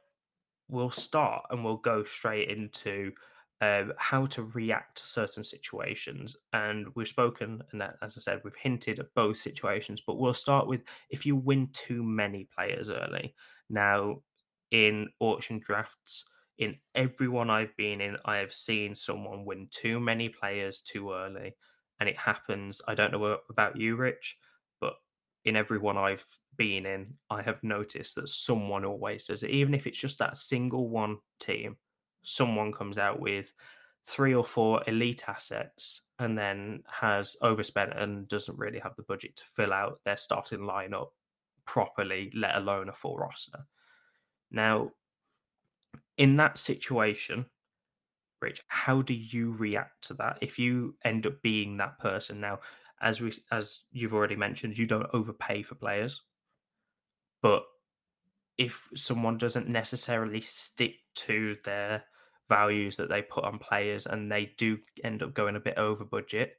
we'll 0.67 0.89
start 0.89 1.45
and 1.49 1.63
we'll 1.63 1.77
go 1.77 2.03
straight 2.03 2.49
into 2.49 3.13
um, 3.61 3.93
how 3.97 4.25
to 4.27 4.43
react 4.43 4.97
to 4.97 5.03
certain 5.03 5.43
situations. 5.43 6.35
And 6.53 6.87
we've 6.95 7.07
spoken, 7.07 7.61
and 7.71 7.83
as 8.01 8.17
I 8.17 8.21
said, 8.21 8.41
we've 8.43 8.55
hinted 8.55 8.99
at 8.99 9.13
both 9.15 9.37
situations, 9.37 10.01
but 10.05 10.17
we'll 10.17 10.33
start 10.33 10.67
with 10.67 10.81
if 11.09 11.25
you 11.25 11.35
win 11.35 11.69
too 11.73 12.03
many 12.03 12.47
players 12.55 12.89
early. 12.89 13.35
Now, 13.69 14.21
in 14.71 15.09
auction 15.19 15.59
drafts, 15.59 16.25
in 16.57 16.77
everyone 16.95 17.49
I've 17.49 17.75
been 17.77 18.01
in, 18.01 18.17
I 18.25 18.37
have 18.37 18.53
seen 18.53 18.93
someone 18.95 19.45
win 19.45 19.67
too 19.71 19.99
many 19.99 20.29
players 20.29 20.81
too 20.81 21.11
early. 21.11 21.55
And 21.99 22.07
it 22.07 22.17
happens. 22.17 22.81
I 22.87 22.95
don't 22.95 23.11
know 23.11 23.37
about 23.49 23.75
you, 23.77 23.95
Rich, 23.97 24.37
but 24.79 24.93
in 25.43 25.55
everyone 25.55 25.97
I've 25.97 26.25
been 26.57 26.85
in, 26.85 27.13
I 27.29 27.41
have 27.41 27.61
noticed 27.63 28.15
that 28.15 28.29
someone 28.29 28.85
always 28.85 29.25
does 29.25 29.43
it. 29.43 29.51
Even 29.51 29.73
if 29.73 29.85
it's 29.85 29.97
just 29.97 30.19
that 30.19 30.37
single 30.37 30.89
one 30.89 31.17
team, 31.39 31.77
someone 32.21 32.71
comes 32.71 32.97
out 32.97 33.19
with 33.19 33.51
three 34.05 34.33
or 34.33 34.43
four 34.43 34.83
elite 34.87 35.23
assets 35.27 36.01
and 36.19 36.37
then 36.37 36.83
has 36.87 37.37
overspent 37.41 37.93
and 37.97 38.27
doesn't 38.27 38.57
really 38.57 38.79
have 38.79 38.95
the 38.95 39.03
budget 39.03 39.35
to 39.37 39.43
fill 39.55 39.71
out 39.71 39.99
their 40.03 40.17
starting 40.17 40.59
lineup 40.59 41.09
properly, 41.65 42.31
let 42.35 42.55
alone 42.55 42.89
a 42.89 42.93
full 42.93 43.15
roster. 43.17 43.59
Now, 44.51 44.91
in 46.17 46.35
that 46.37 46.57
situation, 46.57 47.45
Rich, 48.41 48.61
how 48.67 49.01
do 49.01 49.13
you 49.13 49.51
react 49.53 50.07
to 50.07 50.13
that 50.15 50.37
if 50.41 50.57
you 50.57 50.95
end 51.03 51.25
up 51.25 51.41
being 51.41 51.77
that 51.77 51.99
person? 51.99 52.39
Now, 52.39 52.59
as 53.01 53.21
we 53.21 53.33
as 53.51 53.81
you've 53.91 54.13
already 54.13 54.35
mentioned, 54.35 54.77
you 54.77 54.85
don't 54.85 55.09
overpay 55.13 55.63
for 55.63 55.75
players, 55.75 56.21
but 57.41 57.63
if 58.57 58.87
someone 58.95 59.37
doesn't 59.37 59.69
necessarily 59.69 60.41
stick 60.41 60.95
to 61.27 61.57
their 61.63 62.03
values 62.49 62.97
that 62.97 63.09
they 63.09 63.21
put 63.21 63.43
on 63.43 63.59
players 63.59 64.07
and 64.07 64.31
they 64.31 64.51
do 64.57 64.77
end 65.03 65.23
up 65.23 65.33
going 65.33 65.55
a 65.55 65.59
bit 65.59 65.77
over 65.77 66.03
budget, 66.03 66.57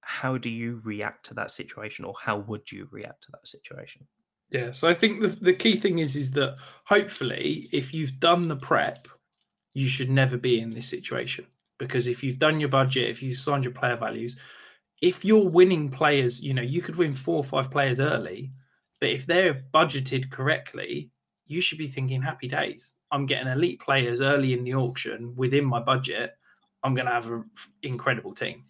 how 0.00 0.36
do 0.36 0.50
you 0.50 0.80
react 0.84 1.26
to 1.26 1.34
that 1.34 1.50
situation, 1.50 2.04
or 2.04 2.14
how 2.20 2.38
would 2.38 2.70
you 2.70 2.88
react 2.90 3.22
to 3.22 3.28
that 3.32 3.46
situation? 3.46 4.06
Yeah, 4.50 4.72
so 4.72 4.88
I 4.88 4.94
think 4.94 5.20
the, 5.20 5.28
the 5.28 5.54
key 5.54 5.76
thing 5.76 6.00
is 6.00 6.16
is 6.16 6.30
that 6.32 6.56
hopefully, 6.84 7.68
if 7.72 7.94
you've 7.94 8.20
done 8.20 8.48
the 8.48 8.56
prep, 8.56 9.08
you 9.74 9.86
should 9.86 10.10
never 10.10 10.36
be 10.36 10.60
in 10.60 10.70
this 10.70 10.88
situation 10.88 11.46
because 11.78 12.06
if 12.06 12.22
you've 12.22 12.38
done 12.38 12.60
your 12.60 12.68
budget, 12.68 13.08
if 13.08 13.22
you've 13.22 13.36
signed 13.36 13.64
your 13.64 13.72
player 13.72 13.96
values, 13.96 14.36
if 15.00 15.24
you're 15.24 15.48
winning 15.48 15.90
players, 15.90 16.40
you 16.40 16.52
know 16.52 16.62
you 16.62 16.82
could 16.82 16.96
win 16.96 17.14
four 17.14 17.36
or 17.36 17.44
five 17.44 17.70
players 17.70 18.00
early, 18.00 18.52
but 19.00 19.10
if 19.10 19.24
they're 19.24 19.64
budgeted 19.72 20.30
correctly, 20.30 21.10
you 21.46 21.60
should 21.60 21.78
be 21.78 21.88
thinking 21.88 22.22
happy 22.22 22.48
days. 22.48 22.94
I'm 23.10 23.26
getting 23.26 23.48
elite 23.48 23.80
players 23.80 24.20
early 24.20 24.52
in 24.52 24.64
the 24.64 24.74
auction 24.74 25.34
within 25.36 25.64
my 25.64 25.80
budget. 25.80 26.36
I'm 26.82 26.94
going 26.94 27.06
to 27.06 27.12
have 27.12 27.30
an 27.30 27.44
incredible 27.82 28.34
team. 28.34 28.64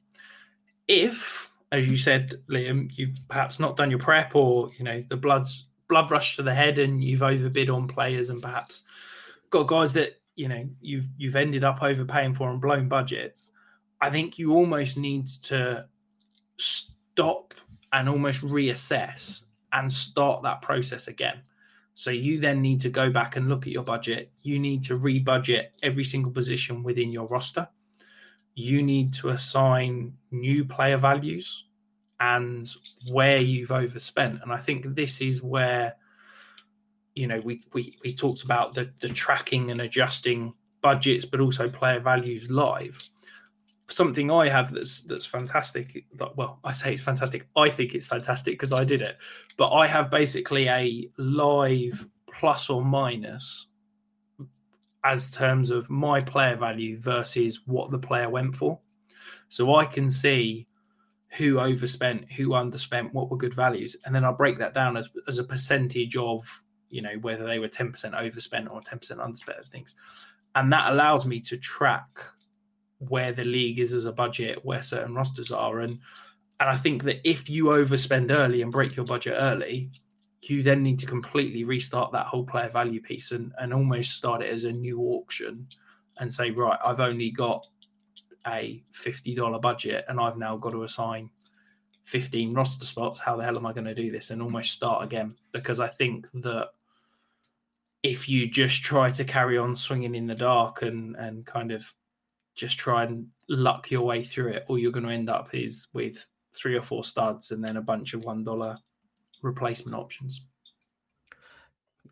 If, 0.88 1.50
as 1.70 1.88
you 1.88 1.96
said, 1.96 2.34
Liam, 2.50 2.90
you've 2.96 3.16
perhaps 3.28 3.60
not 3.60 3.76
done 3.76 3.90
your 3.90 3.98
prep 3.98 4.34
or, 4.34 4.70
you 4.78 4.84
know, 4.84 5.02
the 5.08 5.16
blood's 5.16 5.66
blood 5.88 6.10
rush 6.10 6.36
to 6.36 6.42
the 6.42 6.54
head 6.54 6.78
and 6.78 7.02
you've 7.02 7.22
overbid 7.22 7.70
on 7.70 7.86
players 7.86 8.30
and 8.30 8.42
perhaps 8.42 8.82
got 9.50 9.66
guys 9.68 9.92
that, 9.92 10.20
you 10.34 10.48
know, 10.48 10.66
you've 10.80 11.06
you've 11.16 11.36
ended 11.36 11.62
up 11.62 11.82
overpaying 11.82 12.34
for 12.34 12.50
and 12.50 12.60
blown 12.60 12.88
budgets, 12.88 13.52
I 14.00 14.10
think 14.10 14.38
you 14.38 14.54
almost 14.54 14.96
need 14.96 15.26
to 15.44 15.86
stop 16.56 17.54
and 17.92 18.08
almost 18.08 18.40
reassess 18.40 19.44
and 19.72 19.92
start 19.92 20.42
that 20.42 20.62
process 20.62 21.08
again. 21.08 21.42
So 21.94 22.10
you 22.10 22.40
then 22.40 22.62
need 22.62 22.80
to 22.82 22.88
go 22.88 23.10
back 23.10 23.36
and 23.36 23.48
look 23.48 23.66
at 23.66 23.72
your 23.72 23.84
budget. 23.84 24.30
You 24.42 24.58
need 24.58 24.84
to 24.84 24.98
rebudget 24.98 25.68
every 25.82 26.04
single 26.04 26.32
position 26.32 26.82
within 26.82 27.10
your 27.10 27.26
roster. 27.26 27.68
You 28.54 28.82
need 28.82 29.12
to 29.14 29.28
assign 29.30 30.14
new 30.30 30.64
player 30.64 30.96
values 30.96 31.64
and 32.20 32.70
where 33.10 33.40
you've 33.40 33.72
overspent. 33.72 34.40
And 34.42 34.52
I 34.52 34.56
think 34.56 34.94
this 34.94 35.20
is 35.20 35.42
where, 35.42 35.96
you 37.14 37.26
know, 37.26 37.40
we 37.40 37.62
we, 37.72 37.98
we 38.02 38.14
talked 38.14 38.42
about 38.42 38.74
the, 38.74 38.90
the 39.00 39.08
tracking 39.08 39.70
and 39.70 39.80
adjusting 39.80 40.54
budgets, 40.82 41.24
but 41.24 41.40
also 41.40 41.68
player 41.68 42.00
values 42.00 42.50
live 42.50 43.10
something 43.88 44.30
I 44.30 44.48
have 44.48 44.72
that's 44.72 45.02
that's 45.02 45.26
fantastic. 45.26 46.04
Well, 46.36 46.60
I 46.64 46.72
say 46.72 46.94
it's 46.94 47.02
fantastic. 47.02 47.46
I 47.56 47.68
think 47.68 47.94
it's 47.94 48.06
fantastic 48.06 48.54
because 48.54 48.72
I 48.72 48.84
did 48.84 49.02
it. 49.02 49.16
But 49.56 49.72
I 49.72 49.86
have 49.86 50.10
basically 50.10 50.68
a 50.68 51.08
live 51.18 52.06
plus 52.32 52.70
or 52.70 52.84
minus 52.84 53.66
as 55.04 55.30
terms 55.30 55.70
of 55.70 55.90
my 55.90 56.20
player 56.20 56.56
value 56.56 56.98
versus 56.98 57.60
what 57.66 57.90
the 57.90 57.98
player 57.98 58.28
went 58.28 58.54
for. 58.54 58.78
So 59.48 59.74
I 59.74 59.84
can 59.84 60.08
see 60.08 60.66
who 61.36 61.58
overspent, 61.58 62.30
who 62.32 62.48
underspent, 62.48 63.12
what 63.12 63.30
were 63.30 63.36
good 63.36 63.54
values, 63.54 63.96
and 64.04 64.14
then 64.14 64.24
I 64.24 64.32
break 64.32 64.58
that 64.58 64.74
down 64.74 64.96
as 64.96 65.08
as 65.26 65.38
a 65.38 65.44
percentage 65.44 66.16
of 66.16 66.44
you 66.90 67.02
know 67.02 67.14
whether 67.20 67.46
they 67.46 67.58
were 67.58 67.68
ten 67.68 67.90
percent 67.90 68.14
overspent 68.14 68.68
or 68.70 68.80
ten 68.80 68.98
percent 68.98 69.20
underspent 69.20 69.58
of 69.58 69.66
things, 69.66 69.94
and 70.54 70.72
that 70.72 70.92
allows 70.92 71.26
me 71.26 71.40
to 71.40 71.56
track 71.56 72.24
where 73.08 73.32
the 73.32 73.44
league 73.44 73.78
is 73.78 73.92
as 73.92 74.04
a 74.04 74.12
budget, 74.12 74.64
where 74.64 74.82
certain 74.82 75.14
rosters 75.14 75.52
are, 75.52 75.80
and 75.80 75.98
and 76.60 76.70
I 76.70 76.76
think 76.76 77.02
that 77.04 77.28
if 77.28 77.50
you 77.50 77.66
overspend 77.66 78.30
early 78.30 78.62
and 78.62 78.70
break 78.70 78.94
your 78.94 79.04
budget 79.04 79.34
early, 79.36 79.90
you 80.42 80.62
then 80.62 80.82
need 80.82 80.98
to 81.00 81.06
completely 81.06 81.64
restart 81.64 82.12
that 82.12 82.26
whole 82.26 82.44
player 82.44 82.68
value 82.68 83.00
piece 83.00 83.32
and 83.32 83.52
and 83.58 83.72
almost 83.72 84.12
start 84.12 84.42
it 84.42 84.52
as 84.52 84.64
a 84.64 84.72
new 84.72 85.00
auction 85.00 85.66
and 86.18 86.32
say, 86.32 86.50
right, 86.50 86.78
I've 86.84 87.00
only 87.00 87.30
got 87.30 87.66
a 88.46 88.82
fifty 88.92 89.34
dollar 89.34 89.58
budget 89.58 90.04
and 90.08 90.20
I've 90.20 90.38
now 90.38 90.56
got 90.56 90.70
to 90.70 90.84
assign 90.84 91.30
15 92.04 92.52
roster 92.54 92.84
spots. 92.84 93.20
How 93.20 93.36
the 93.36 93.44
hell 93.44 93.56
am 93.56 93.66
I 93.66 93.72
going 93.72 93.84
to 93.84 93.94
do 93.94 94.10
this? 94.10 94.30
And 94.30 94.42
almost 94.42 94.72
start 94.72 95.04
again 95.04 95.36
because 95.52 95.80
I 95.80 95.88
think 95.88 96.28
that 96.42 96.68
if 98.02 98.28
you 98.28 98.48
just 98.48 98.82
try 98.82 99.10
to 99.10 99.24
carry 99.24 99.56
on 99.58 99.76
swinging 99.76 100.14
in 100.14 100.26
the 100.26 100.34
dark 100.34 100.82
and 100.82 101.16
and 101.16 101.46
kind 101.46 101.70
of 101.70 101.92
just 102.54 102.78
try 102.78 103.04
and 103.04 103.26
luck 103.48 103.90
your 103.90 104.02
way 104.02 104.22
through 104.22 104.48
it. 104.48 104.64
All 104.68 104.78
you're 104.78 104.92
going 104.92 105.06
to 105.06 105.12
end 105.12 105.30
up 105.30 105.54
is 105.54 105.88
with 105.92 106.26
three 106.54 106.76
or 106.76 106.82
four 106.82 107.04
studs 107.04 107.50
and 107.50 107.64
then 107.64 107.76
a 107.76 107.82
bunch 107.82 108.14
of 108.14 108.24
one 108.24 108.44
dollar 108.44 108.78
replacement 109.42 109.96
options. 109.96 110.44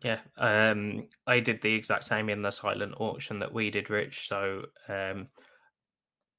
Yeah, 0.03 0.19
um, 0.37 1.07
I 1.27 1.39
did 1.39 1.61
the 1.61 1.73
exact 1.73 2.05
same 2.05 2.29
in 2.29 2.41
the 2.41 2.51
silent 2.51 2.95
auction 2.97 3.37
that 3.39 3.53
we 3.53 3.69
did, 3.69 3.89
Rich. 3.89 4.27
So, 4.27 4.65
um, 4.87 5.27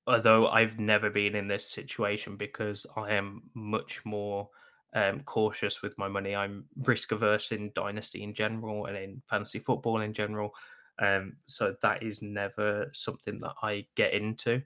although 0.06 0.48
I've 0.48 0.80
never 0.80 1.10
been 1.10 1.36
in 1.36 1.46
this 1.46 1.70
situation 1.70 2.36
because 2.36 2.86
I 2.96 3.12
am 3.12 3.42
much 3.54 4.04
more 4.04 4.48
um, 4.94 5.20
cautious 5.20 5.80
with 5.80 5.96
my 5.96 6.08
money, 6.08 6.34
I'm 6.34 6.64
risk 6.76 7.12
averse 7.12 7.52
in 7.52 7.70
Dynasty 7.76 8.24
in 8.24 8.34
general 8.34 8.86
and 8.86 8.96
in 8.96 9.22
fantasy 9.30 9.60
football 9.60 10.00
in 10.00 10.12
general. 10.12 10.52
Um, 10.98 11.36
so 11.46 11.74
that 11.82 12.02
is 12.02 12.22
never 12.22 12.90
something 12.92 13.38
that 13.40 13.54
I 13.62 13.86
get 13.94 14.12
into. 14.12 14.62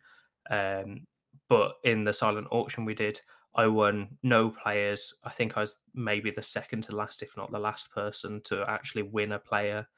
Um, 0.50 1.06
but 1.48 1.76
in 1.84 2.04
the 2.04 2.12
silent 2.12 2.48
auction 2.50 2.84
we 2.84 2.94
did, 2.94 3.20
I 3.54 3.66
won 3.68 4.18
no 4.22 4.50
players. 4.50 5.14
I 5.24 5.30
think 5.30 5.56
I 5.56 5.60
was 5.60 5.78
maybe 5.94 6.30
the 6.30 6.42
second 6.42 6.82
to 6.84 6.96
last, 6.96 7.22
if 7.22 7.36
not 7.36 7.50
the 7.50 7.58
last 7.58 7.90
person 7.90 8.40
to 8.44 8.64
actually 8.68 9.02
win 9.02 9.32
a 9.32 9.38
player 9.38 9.88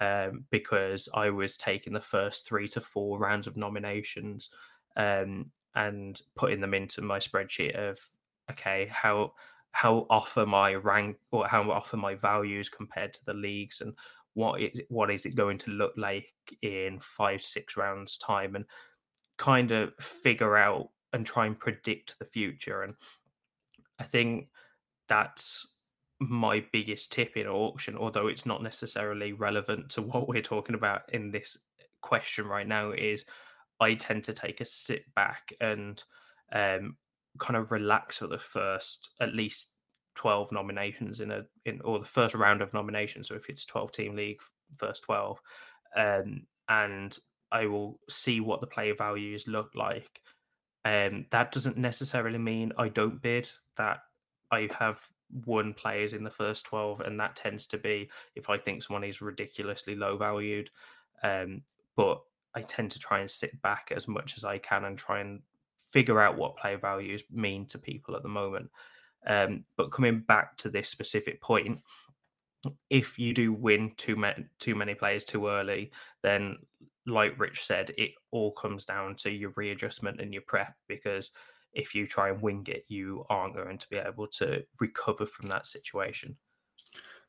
um, 0.00 0.44
because 0.50 1.08
I 1.12 1.30
was 1.30 1.56
taking 1.56 1.92
the 1.92 2.00
first 2.00 2.46
three 2.46 2.68
to 2.68 2.80
four 2.80 3.18
rounds 3.18 3.46
of 3.46 3.56
nominations 3.56 4.50
um, 4.96 5.50
and 5.74 6.20
putting 6.36 6.60
them 6.60 6.74
into 6.74 7.02
my 7.02 7.18
spreadsheet 7.18 7.74
of 7.74 7.98
okay, 8.50 8.88
how 8.90 9.32
how 9.72 10.06
off 10.10 10.36
are 10.36 10.46
my 10.46 10.74
rank 10.74 11.16
or 11.30 11.46
how 11.46 11.70
off 11.70 11.94
are 11.94 11.98
my 11.98 12.14
values 12.14 12.68
compared 12.68 13.14
to 13.14 13.24
the 13.24 13.34
leagues 13.34 13.80
and 13.80 13.94
what 14.34 14.60
it 14.60 14.86
what 14.88 15.10
is 15.10 15.26
it 15.26 15.34
going 15.34 15.58
to 15.58 15.70
look 15.70 15.92
like 15.96 16.28
in 16.62 16.98
five 17.00 17.42
six 17.42 17.76
rounds 17.76 18.16
time 18.18 18.54
and 18.54 18.64
kind 19.38 19.72
of 19.72 19.92
figure 20.00 20.56
out 20.56 20.88
and 21.12 21.26
try 21.26 21.46
and 21.46 21.58
predict 21.58 22.16
the 22.18 22.24
future. 22.24 22.82
And 22.82 22.94
i 24.00 24.04
think 24.04 24.48
that's 25.08 25.66
my 26.18 26.64
biggest 26.72 27.12
tip 27.12 27.36
in 27.36 27.46
auction 27.46 27.96
although 27.96 28.26
it's 28.26 28.46
not 28.46 28.62
necessarily 28.62 29.32
relevant 29.32 29.88
to 29.90 30.02
what 30.10 30.28
we're 30.28 30.42
talking 30.42 30.74
about 30.74 31.02
in 31.12 31.30
this 31.30 31.56
question 32.02 32.46
right 32.46 32.66
now 32.66 32.90
is 32.92 33.24
i 33.78 33.94
tend 33.94 34.24
to 34.24 34.32
take 34.32 34.60
a 34.60 34.64
sit 34.64 35.04
back 35.14 35.52
and 35.60 36.02
um, 36.52 36.96
kind 37.38 37.56
of 37.56 37.70
relax 37.70 38.18
for 38.18 38.26
the 38.26 38.38
first 38.38 39.10
at 39.20 39.34
least 39.34 39.74
12 40.14 40.52
nominations 40.52 41.20
in 41.20 41.30
a 41.30 41.44
in 41.64 41.80
or 41.82 41.98
the 41.98 42.04
first 42.04 42.34
round 42.34 42.62
of 42.62 42.74
nominations 42.74 43.28
so 43.28 43.34
if 43.34 43.48
it's 43.48 43.64
12 43.64 43.92
team 43.92 44.16
league 44.16 44.40
first 44.76 45.02
12 45.04 45.40
um, 45.96 46.42
and 46.68 47.18
i 47.52 47.66
will 47.66 47.98
see 48.08 48.40
what 48.40 48.60
the 48.60 48.66
player 48.66 48.94
values 48.94 49.46
look 49.46 49.70
like. 49.74 50.20
Um, 50.84 51.26
that 51.30 51.52
doesn't 51.52 51.76
necessarily 51.76 52.38
mean 52.38 52.72
i 52.78 52.88
don't 52.88 53.20
bid 53.20 53.50
that 53.76 53.98
i 54.50 54.68
have 54.78 55.00
one 55.44 55.74
players 55.74 56.12
in 56.12 56.24
the 56.24 56.30
first 56.30 56.64
12 56.64 57.00
and 57.00 57.20
that 57.20 57.36
tends 57.36 57.66
to 57.66 57.78
be 57.78 58.08
if 58.34 58.48
i 58.48 58.56
think 58.56 58.82
someone 58.82 59.04
is 59.04 59.20
ridiculously 59.20 59.94
low 59.94 60.16
valued 60.16 60.70
um, 61.22 61.62
but 61.96 62.22
i 62.54 62.62
tend 62.62 62.90
to 62.92 62.98
try 62.98 63.20
and 63.20 63.30
sit 63.30 63.60
back 63.60 63.92
as 63.94 64.08
much 64.08 64.38
as 64.38 64.44
i 64.44 64.56
can 64.56 64.86
and 64.86 64.96
try 64.96 65.20
and 65.20 65.42
figure 65.90 66.20
out 66.20 66.38
what 66.38 66.56
player 66.56 66.78
values 66.78 67.22
mean 67.30 67.66
to 67.66 67.78
people 67.78 68.16
at 68.16 68.22
the 68.22 68.28
moment 68.28 68.70
um, 69.26 69.64
but 69.76 69.92
coming 69.92 70.20
back 70.20 70.56
to 70.58 70.70
this 70.70 70.88
specific 70.88 71.40
point, 71.40 71.80
if 72.90 73.18
you 73.18 73.32
do 73.32 73.52
win 73.52 73.92
too 73.96 74.16
many 74.16 74.44
too 74.58 74.74
many 74.74 74.94
players 74.94 75.24
too 75.24 75.48
early, 75.48 75.90
then 76.22 76.58
like 77.06 77.38
Rich 77.38 77.64
said, 77.64 77.92
it 77.96 78.12
all 78.30 78.52
comes 78.52 78.84
down 78.84 79.14
to 79.16 79.30
your 79.30 79.50
readjustment 79.56 80.20
and 80.20 80.32
your 80.32 80.42
prep 80.46 80.74
because 80.88 81.30
if 81.72 81.94
you 81.94 82.06
try 82.06 82.30
and 82.30 82.42
wing 82.42 82.66
it, 82.68 82.84
you 82.88 83.24
aren't 83.30 83.54
going 83.54 83.78
to 83.78 83.88
be 83.88 83.96
able 83.96 84.26
to 84.26 84.62
recover 84.80 85.26
from 85.26 85.48
that 85.48 85.66
situation. 85.66 86.36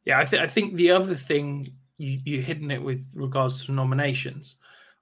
Yeah, 0.06 0.20
I, 0.20 0.26
th- 0.26 0.42
I 0.42 0.48
think 0.48 0.76
the 0.76 0.92
other 0.92 1.16
thing 1.16 1.68
you, 1.98 2.20
you 2.26 2.42
hidden 2.42 2.72
it 2.72 2.82
with 2.82 3.06
regards 3.14 3.66
to 3.66 3.72
nominations. 3.72 4.56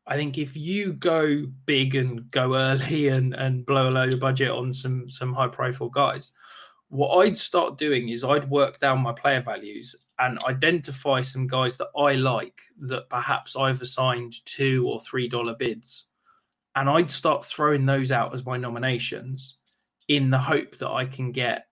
I 0.06 0.16
think 0.16 0.38
if 0.38 0.58
you 0.58 0.94
go 0.94 1.46
big 1.66 1.96
and 1.96 2.30
go 2.32 2.56
early 2.56 3.08
and, 3.10 3.34
and 3.34 3.66
blow 3.66 3.90
a 3.90 3.92
load 3.92 4.14
of 4.14 4.20
budget 4.20 4.52
on 4.52 4.74
some 4.74 5.10
some 5.10 5.34
high 5.34 5.48
profile 5.48 5.90
guys, 5.90 6.34
what 6.90 7.18
I'd 7.18 7.38
start 7.38 7.78
doing 7.78 8.10
is 8.10 8.24
I'd 8.24 8.50
work 8.50 8.80
down 8.80 9.00
my 9.00 9.14
player 9.14 9.42
values 9.42 9.96
and 10.18 10.44
identify 10.44 11.22
some 11.22 11.48
guys 11.48 11.78
that 11.78 11.90
I 11.96 12.14
like 12.14 12.60
that 12.82 13.10
perhaps 13.10 13.56
I've 13.56 13.82
assigned 13.82 14.44
two 14.46 14.88
or 14.88 15.00
three 15.00 15.28
dollar 15.28 15.56
bids. 15.56 16.06
And 16.76 16.90
I'd 16.90 17.12
start 17.12 17.46
throwing 17.46 17.86
those 17.86 18.12
out 18.12 18.34
as 18.34 18.46
my 18.46 18.58
nominations 18.58 19.58
in 20.08 20.30
the 20.30 20.38
hope 20.38 20.78
that 20.78 20.90
I 20.90 21.06
can 21.06 21.32
get 21.32 21.68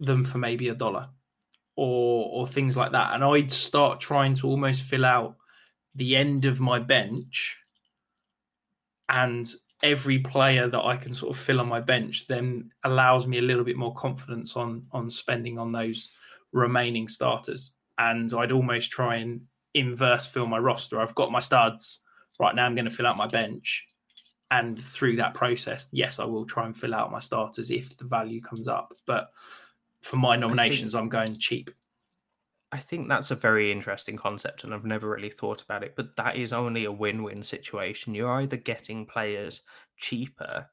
them 0.00 0.24
for 0.24 0.38
maybe 0.38 0.68
a 0.68 0.74
dollar 0.74 1.08
or 1.76 2.28
or 2.30 2.46
things 2.46 2.76
like 2.76 2.92
that. 2.92 3.14
And 3.14 3.24
I'd 3.24 3.52
start 3.52 4.00
trying 4.00 4.34
to 4.36 4.48
almost 4.48 4.82
fill 4.82 5.04
out 5.04 5.36
the 5.94 6.16
end 6.16 6.44
of 6.44 6.60
my 6.60 6.78
bench 6.78 7.58
and 9.08 9.52
every 9.82 10.18
player 10.18 10.68
that 10.68 10.84
I 10.84 10.96
can 10.96 11.14
sort 11.14 11.34
of 11.34 11.40
fill 11.40 11.60
on 11.60 11.68
my 11.68 11.80
bench 11.80 12.26
then 12.26 12.72
allows 12.84 13.26
me 13.26 13.38
a 13.38 13.42
little 13.42 13.64
bit 13.64 13.76
more 13.76 13.94
confidence 13.94 14.56
on 14.56 14.86
on 14.92 15.08
spending 15.08 15.58
on 15.58 15.72
those 15.72 16.10
remaining 16.52 17.08
starters. 17.08 17.72
And 17.98 18.32
I'd 18.32 18.52
almost 18.52 18.90
try 18.90 19.16
and 19.16 19.42
inverse 19.74 20.26
fill 20.26 20.46
my 20.46 20.58
roster. 20.58 21.00
I've 21.00 21.14
got 21.14 21.32
my 21.32 21.40
studs. 21.40 22.00
Right 22.40 22.54
now 22.54 22.66
I'm 22.66 22.74
going 22.74 22.84
to 22.84 22.90
fill 22.90 23.06
out 23.06 23.16
my 23.16 23.26
bench. 23.26 23.86
And 24.50 24.80
through 24.80 25.16
that 25.16 25.34
process, 25.34 25.88
yes, 25.92 26.18
I 26.18 26.24
will 26.24 26.46
try 26.46 26.64
and 26.64 26.76
fill 26.76 26.94
out 26.94 27.12
my 27.12 27.18
starters 27.18 27.70
if 27.70 27.96
the 27.98 28.04
value 28.04 28.40
comes 28.40 28.66
up. 28.66 28.94
But 29.06 29.30
for 30.00 30.16
my 30.16 30.36
nominations, 30.36 30.92
think, 30.92 31.02
I'm 31.02 31.08
going 31.08 31.38
cheap. 31.38 31.70
I 32.70 32.78
think 32.78 33.08
that's 33.08 33.30
a 33.30 33.34
very 33.34 33.72
interesting 33.72 34.16
concept, 34.16 34.64
and 34.64 34.74
I've 34.74 34.84
never 34.84 35.08
really 35.08 35.30
thought 35.30 35.62
about 35.62 35.82
it. 35.82 35.94
But 35.96 36.16
that 36.16 36.36
is 36.36 36.52
only 36.52 36.84
a 36.84 36.92
win-win 36.92 37.42
situation. 37.42 38.14
You're 38.14 38.40
either 38.42 38.56
getting 38.58 39.06
players 39.06 39.62
cheaper 39.96 40.68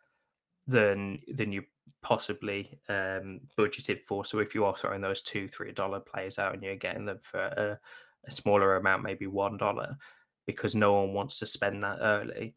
than 0.67 1.21
than 1.33 1.51
you 1.51 1.63
possibly 2.01 2.79
um, 2.89 3.39
budgeted 3.57 4.01
for. 4.01 4.25
So 4.25 4.39
if 4.39 4.53
you 4.53 4.65
are 4.65 4.75
throwing 4.75 5.01
those 5.01 5.21
two, 5.21 5.47
three 5.47 5.71
dollar 5.71 5.99
players 5.99 6.37
out 6.37 6.53
and 6.53 6.61
you're 6.63 6.75
getting 6.75 7.05
them 7.05 7.19
for 7.21 7.39
a, 7.39 7.79
a 8.27 8.31
smaller 8.31 8.75
amount, 8.75 9.03
maybe 9.03 9.27
one 9.27 9.57
dollar, 9.57 9.95
because 10.45 10.75
no 10.75 10.93
one 10.93 11.13
wants 11.13 11.39
to 11.39 11.45
spend 11.45 11.81
that 11.83 11.99
early, 12.01 12.55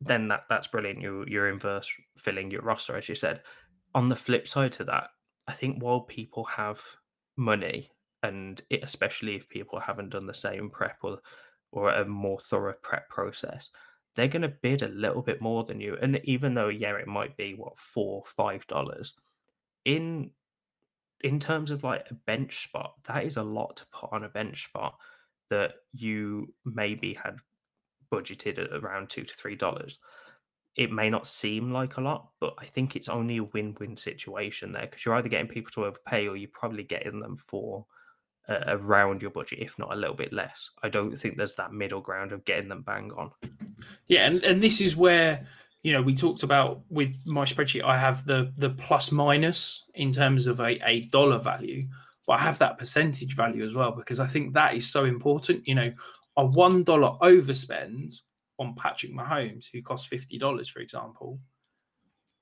then 0.00 0.28
that 0.28 0.44
that's 0.48 0.66
brilliant. 0.66 1.00
You 1.00 1.24
you're 1.28 1.48
inverse 1.48 1.88
filling 2.18 2.50
your 2.50 2.62
roster, 2.62 2.96
as 2.96 3.08
you 3.08 3.14
said. 3.14 3.42
On 3.94 4.08
the 4.08 4.16
flip 4.16 4.48
side 4.48 4.72
to 4.72 4.84
that, 4.84 5.10
I 5.46 5.52
think 5.52 5.80
while 5.80 6.00
people 6.00 6.44
have 6.44 6.82
money, 7.36 7.90
and 8.22 8.60
it, 8.70 8.82
especially 8.84 9.36
if 9.36 9.48
people 9.48 9.80
haven't 9.80 10.10
done 10.10 10.26
the 10.26 10.34
same 10.34 10.70
prep 10.70 10.98
or 11.02 11.20
or 11.72 11.90
a 11.90 12.04
more 12.04 12.38
thorough 12.38 12.74
prep 12.82 13.08
process, 13.08 13.70
they're 14.14 14.28
going 14.28 14.42
to 14.42 14.48
bid 14.48 14.82
a 14.82 14.88
little 14.88 15.22
bit 15.22 15.40
more 15.40 15.64
than 15.64 15.80
you. 15.80 15.96
And 16.00 16.20
even 16.24 16.54
though, 16.54 16.68
yeah, 16.68 16.94
it 16.96 17.08
might 17.08 17.36
be 17.36 17.54
what 17.54 17.78
four, 17.78 18.22
five 18.36 18.66
dollars 18.66 19.14
in 19.84 20.30
in 21.22 21.40
terms 21.40 21.70
of 21.70 21.82
like 21.84 22.06
a 22.10 22.14
bench 22.14 22.64
spot, 22.64 22.94
that 23.04 23.24
is 23.24 23.36
a 23.36 23.42
lot 23.42 23.76
to 23.78 23.86
put 23.92 24.12
on 24.12 24.24
a 24.24 24.28
bench 24.28 24.64
spot 24.64 24.96
that 25.50 25.74
you 25.92 26.52
maybe 26.64 27.14
had 27.14 27.36
budgeted 28.12 28.58
at 28.58 28.72
around 28.72 29.08
two 29.08 29.24
to 29.24 29.34
three 29.34 29.56
dollars. 29.56 29.98
It 30.76 30.90
may 30.90 31.08
not 31.08 31.26
seem 31.26 31.72
like 31.72 31.96
a 31.96 32.00
lot, 32.00 32.30
but 32.40 32.54
I 32.58 32.64
think 32.64 32.96
it's 32.96 33.08
only 33.08 33.36
a 33.36 33.44
win-win 33.44 33.96
situation 33.96 34.72
there 34.72 34.82
because 34.82 35.04
you're 35.04 35.14
either 35.14 35.28
getting 35.28 35.48
people 35.48 35.70
to 35.74 35.84
overpay 35.84 36.26
or 36.26 36.36
you're 36.36 36.50
probably 36.52 36.82
getting 36.82 37.20
them 37.20 37.36
for 37.46 37.86
uh, 38.48 38.60
around 38.66 39.22
your 39.22 39.30
budget, 39.30 39.60
if 39.60 39.78
not 39.78 39.92
a 39.92 39.96
little 39.96 40.16
bit 40.16 40.32
less. 40.32 40.70
I 40.82 40.88
don't 40.88 41.16
think 41.16 41.36
there's 41.36 41.54
that 41.54 41.72
middle 41.72 42.00
ground 42.00 42.32
of 42.32 42.44
getting 42.44 42.68
them 42.68 42.82
bang 42.82 43.12
on. 43.16 43.30
Yeah, 44.08 44.26
and, 44.26 44.42
and 44.42 44.62
this 44.62 44.80
is 44.80 44.96
where 44.96 45.46
you 45.82 45.92
know 45.92 46.02
we 46.02 46.14
talked 46.14 46.42
about 46.42 46.80
with 46.90 47.14
my 47.24 47.44
spreadsheet. 47.44 47.84
I 47.84 47.96
have 47.96 48.26
the 48.26 48.52
the 48.58 48.70
plus 48.70 49.12
minus 49.12 49.84
in 49.94 50.10
terms 50.10 50.46
of 50.46 50.60
a, 50.60 50.78
a 50.88 51.02
dollar 51.02 51.38
value, 51.38 51.82
but 52.26 52.34
I 52.34 52.38
have 52.40 52.58
that 52.58 52.78
percentage 52.78 53.36
value 53.36 53.64
as 53.64 53.74
well 53.74 53.92
because 53.92 54.20
I 54.20 54.26
think 54.26 54.54
that 54.54 54.74
is 54.74 54.90
so 54.90 55.04
important. 55.04 55.66
You 55.66 55.76
know, 55.76 55.92
a 56.36 56.44
one 56.44 56.82
dollar 56.82 57.16
overspend 57.22 58.20
on 58.58 58.74
Patrick 58.74 59.12
Mahomes, 59.12 59.66
who 59.72 59.82
costs 59.82 60.06
fifty 60.06 60.38
dollars, 60.38 60.68
for 60.68 60.80
example, 60.80 61.38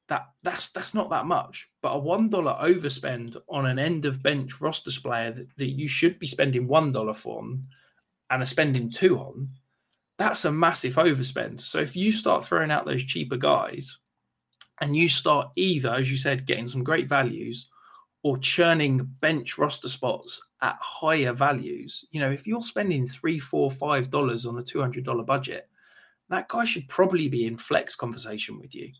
that 0.09 0.27
that's 0.43 0.71
that's 0.71 0.95
not 0.95 1.11
that 1.11 1.27
much. 1.27 1.71
But 1.81 1.93
a 1.93 1.99
one 1.99 2.29
dollar 2.29 2.57
overspend 2.61 3.37
on 3.49 3.67
an 3.67 3.79
end 3.79 4.05
of 4.05 4.23
bench 4.23 4.61
roster 4.61 4.91
player 5.01 5.33
that, 5.33 5.47
that 5.57 5.71
you 5.71 5.89
should 5.89 6.19
be 6.19 6.27
spending 6.27 6.69
one 6.69 6.93
dollar 6.93 7.15
for 7.15 7.43
and 8.31 8.43
are 8.43 8.47
spending 8.47 8.91
two 8.91 9.19
on, 9.19 9.49
that's 10.19 10.45
a 10.45 10.53
massive 10.53 10.95
overspend. 10.95 11.61
So 11.61 11.79
if 11.79 11.97
you 11.97 12.13
start 12.13 12.45
throwing 12.45 12.71
out 12.71 12.87
those 12.87 13.05
cheaper 13.05 13.37
guys 13.37 13.99
and 14.81 14.97
you 14.97 15.09
start 15.09 15.51
either, 15.57 15.91
as 15.91 16.11
you 16.11 16.17
said, 16.17 16.47
getting 16.47 16.69
some 16.69 16.85
great 16.85 17.09
values 17.09 17.69
or 18.23 18.39
churning 18.39 18.99
bench 19.21 19.59
roster 19.59 19.89
spots 19.89 20.41
at 20.61 20.77
higher 20.81 21.33
values, 21.33 22.05
you 22.11 22.21
know, 22.21 22.31
if 22.31 22.47
you're 22.47 22.63
spending 22.63 23.07
three, 23.07 23.39
four, 23.39 23.71
five 23.71 24.11
dollars 24.11 24.47
on 24.47 24.59
a 24.59 24.63
two 24.63 24.81
hundred 24.81 25.05
dollar 25.05 25.25
budget, 25.25 25.69
that 26.33 26.49
guy 26.49 26.65
should 26.65 26.89
probably 26.89 27.29
be 27.29 27.47
in 27.47 27.57
flex 27.59 27.95
conversation 27.95 28.59
with 28.59 28.75
you. 28.75 28.91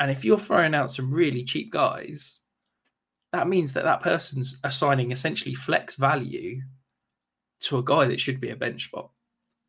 And 0.00 0.10
if 0.10 0.24
you're 0.24 0.38
throwing 0.38 0.74
out 0.74 0.90
some 0.90 1.10
really 1.10 1.42
cheap 1.42 1.72
guys, 1.72 2.40
that 3.32 3.48
means 3.48 3.72
that 3.72 3.84
that 3.84 4.02
person's 4.02 4.58
assigning 4.64 5.10
essentially 5.10 5.54
flex 5.54 5.96
value 5.96 6.60
to 7.60 7.78
a 7.78 7.82
guy 7.82 8.06
that 8.06 8.20
should 8.20 8.40
be 8.40 8.50
a 8.50 8.56
bench 8.56 8.84
spot. 8.84 9.10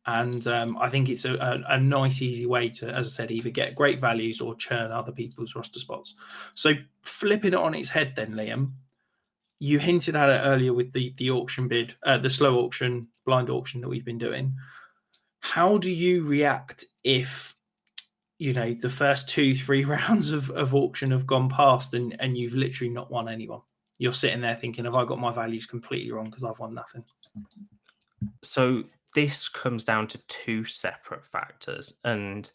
And 0.06 0.46
um, 0.46 0.78
I 0.78 0.88
think 0.90 1.08
it's 1.08 1.24
a, 1.24 1.34
a, 1.34 1.74
a, 1.74 1.80
nice, 1.80 2.22
easy 2.22 2.46
way 2.46 2.68
to, 2.70 2.88
as 2.90 3.06
I 3.06 3.08
said, 3.08 3.30
either 3.30 3.50
get 3.50 3.74
great 3.74 4.00
values 4.00 4.40
or 4.40 4.54
churn 4.54 4.92
other 4.92 5.12
people's 5.12 5.54
roster 5.54 5.78
spots. 5.78 6.14
So 6.54 6.72
flipping 7.02 7.52
it 7.52 7.58
on 7.58 7.74
its 7.74 7.90
head, 7.90 8.14
then 8.14 8.32
Liam, 8.32 8.72
you 9.58 9.78
hinted 9.78 10.16
at 10.16 10.30
it 10.30 10.40
earlier 10.44 10.72
with 10.72 10.92
the 10.92 11.12
the 11.18 11.30
auction 11.30 11.68
bid, 11.68 11.94
uh, 12.04 12.16
the 12.16 12.30
slow 12.30 12.60
auction, 12.60 13.08
blind 13.26 13.50
auction 13.50 13.82
that 13.82 13.88
we've 13.88 14.06
been 14.06 14.18
doing. 14.18 14.54
How 15.40 15.78
do 15.78 15.92
you 15.92 16.24
react 16.24 16.84
if 17.02 17.54
you 18.38 18.52
know 18.54 18.72
the 18.72 18.88
first 18.88 19.28
two 19.28 19.52
three 19.54 19.84
rounds 19.96 20.32
of, 20.32 20.50
of 20.50 20.74
auction 20.74 21.10
have 21.10 21.26
gone 21.26 21.48
past 21.48 21.94
and 21.94 22.16
and 22.20 22.36
you've 22.36 22.54
literally 22.54 22.92
not 22.92 23.10
won 23.10 23.28
anyone? 23.28 23.60
You're 23.98 24.12
sitting 24.12 24.40
there 24.40 24.54
thinking 24.54 24.84
have 24.84 24.94
i 24.94 25.04
got 25.04 25.18
my 25.18 25.32
values 25.32 25.66
completely 25.66 26.12
wrong 26.12 26.26
because 26.26 26.44
i've 26.44 26.58
won 26.58 26.74
nothing? 26.74 27.04
So 28.42 28.84
this 29.14 29.48
comes 29.48 29.84
down 29.84 30.06
to 30.08 30.18
two 30.28 30.64
separate 30.64 31.26
factors 31.26 31.94
and 32.04 32.50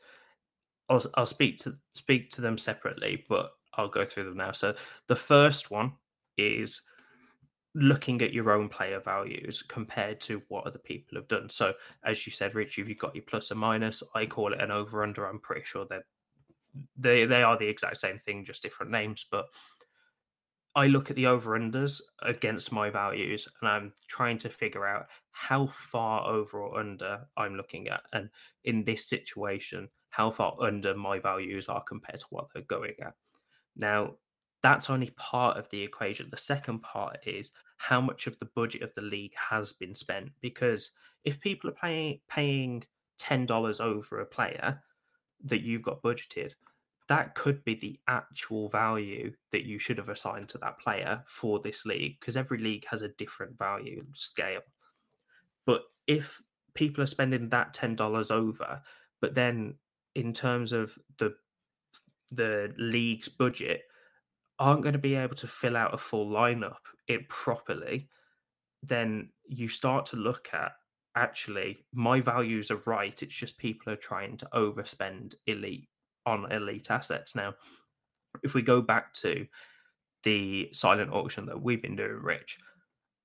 I'll, 0.90 1.04
I'll 1.16 1.26
speak 1.26 1.58
to 1.60 1.76
speak 1.94 2.30
to 2.32 2.42
them 2.42 2.58
separately 2.58 3.26
but 3.28 3.52
i'll 3.76 3.90
go 3.90 4.06
through 4.06 4.26
them 4.26 4.38
now. 4.38 4.52
So 4.52 4.76
the 5.08 5.16
first 5.16 5.70
one 5.72 5.94
is 6.38 6.82
looking 7.76 8.21
at 8.21 8.34
your 8.34 8.51
own 8.51 8.69
player 8.69 9.01
values 9.01 9.61
compared 9.67 10.21
to 10.21 10.41
what 10.47 10.65
other 10.65 10.80
people 10.80 11.17
have 11.17 11.28
done. 11.28 11.49
So, 11.49 11.73
as 12.05 12.26
you 12.26 12.32
said, 12.32 12.55
Rich, 12.55 12.78
you've 12.78 12.97
got 12.97 13.13
your 13.13 13.26
plus 13.28 13.51
or 13.51 13.55
minus. 13.55 14.01
I 14.15 14.26
call 14.26 14.53
it 14.53 14.61
an 14.61 14.71
over 14.71 15.03
under. 15.03 15.28
I'm 15.28 15.39
pretty 15.39 15.65
sure 15.65 15.86
that 15.89 16.03
they 16.97 17.26
they 17.26 17.43
are 17.43 17.57
the 17.57 17.67
exact 17.67 17.97
same 17.97 18.17
thing, 18.17 18.45
just 18.45 18.63
different 18.63 18.91
names. 18.91 19.26
But 19.30 19.47
I 20.73 20.88
look 20.88 21.09
at 21.09 21.15
the 21.17 21.28
over 21.28 21.59
unders 21.59 22.01
against 22.21 22.71
my 22.71 22.89
values, 22.89 23.47
and 23.61 23.69
I'm 23.69 23.93
trying 24.07 24.38
to 24.39 24.49
figure 24.49 24.88
out 24.88 25.07
how 25.32 25.67
far 25.67 26.26
over 26.26 26.59
or 26.59 26.80
under 26.80 27.28
I'm 27.36 27.55
looking 27.55 27.89
at. 27.89 28.01
And 28.13 28.30
in 28.63 28.84
this 28.86 29.05
situation, 29.05 29.89
how 30.09 30.32
far 30.32 30.55
under 30.61 30.95
my 30.95 31.19
values 31.19 31.67
are 31.67 31.84
compared 31.84 32.19
to 32.19 32.26
what 32.30 32.47
they're 32.53 32.63
going 32.63 32.95
at. 33.01 33.13
Now, 33.76 34.15
that's 34.63 34.89
only 34.89 35.11
part 35.11 35.57
of 35.57 35.69
the 35.69 35.84
equation. 35.84 36.30
The 36.32 36.38
second 36.38 36.82
part 36.82 37.19
is 37.28 37.51
how 37.78 38.01
much 38.01 38.28
of 38.28 38.38
the 38.39 38.45
budget 38.45 38.82
of 38.82 38.93
the 38.95 39.01
league 39.01 39.34
has 39.36 39.71
been 39.71 39.95
spent. 39.95 40.30
Because 40.41 40.91
if 41.23 41.39
people 41.39 41.69
are 41.69 41.73
paying 41.73 42.19
paying 42.28 42.84
ten 43.17 43.45
dollars 43.45 43.80
over 43.80 44.19
a 44.19 44.26
player 44.26 44.82
that 45.43 45.61
you've 45.61 45.84
got 45.84 46.01
budgeted, 46.01 46.53
that 47.07 47.36
could 47.36 47.63
be 47.63 47.76
the 47.76 47.99
actual 48.07 48.69
value 48.69 49.32
that 49.51 49.65
you 49.65 49.78
should 49.78 49.97
have 49.97 50.09
assigned 50.09 50.49
to 50.49 50.57
that 50.59 50.80
player 50.80 51.23
for 51.28 51.59
this 51.59 51.86
league. 51.86 52.19
Because 52.19 52.38
every 52.38 52.57
league 52.57 52.86
has 52.89 53.01
a 53.01 53.09
different 53.09 53.57
value 53.57 54.03
scale. 54.15 54.61
But 55.65 55.84
if 56.07 56.41
people 56.73 57.03
are 57.03 57.07
spending 57.07 57.49
that 57.49 57.73
ten 57.73 57.95
dollars 57.95 58.32
over, 58.32 58.82
but 59.21 59.36
then 59.36 59.76
in 60.15 60.34
terms 60.34 60.71
of 60.71 60.97
the 61.17 61.36
the 62.32 62.73
league's 62.78 63.30
budget 63.30 63.84
aren't 64.60 64.82
going 64.82 64.93
to 64.93 64.99
be 64.99 65.16
able 65.16 65.36
to 65.36 65.47
fill 65.47 65.76
out 65.76 65.93
a 65.93 65.97
full 65.97 66.28
lineup 66.28 66.78
it 67.08 67.28
properly, 67.30 68.10
then 68.84 69.30
you 69.47 69.68
start 69.68 70.06
to 70.08 70.16
look 70.16 70.49
at 70.53 70.72
actually 71.16 71.86
my 71.93 72.20
values 72.20 72.72
are 72.72 72.82
right. 72.86 73.22
It's 73.22 73.36
just 73.36 73.58
people 73.58 73.91
are 73.93 73.97
trying 73.97 74.38
to 74.38 74.47
overspend 74.53 75.36
elite 75.47 75.88
on 76.26 76.51
elite 76.51 76.91
assets. 76.91 77.36
Now, 77.36 77.53
if 78.43 78.53
we 78.53 78.62
go 78.62 78.82
back 78.82 79.14
to 79.16 79.45
the 80.24 80.70
silent 80.74 81.12
auction 81.14 81.45
that 81.45 81.62
we've 81.62 81.82
been 81.82 81.95
doing, 81.95 82.20
Rich, 82.22 82.58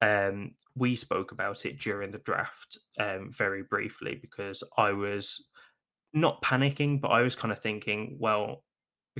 um, 0.03 0.53
we 0.76 0.97
spoke 0.97 1.33
about 1.33 1.66
it 1.66 1.78
during 1.81 2.11
the 2.11 2.18
draft 2.18 2.78
um, 2.99 3.33
very 3.33 3.62
briefly 3.62 4.18
because 4.20 4.62
I 4.76 4.93
was 4.93 5.45
not 6.12 6.43
panicking, 6.43 7.01
but 7.01 7.09
I 7.09 7.22
was 7.22 7.37
kind 7.37 7.53
of 7.53 7.61
thinking, 7.61 8.16
well, 8.18 8.64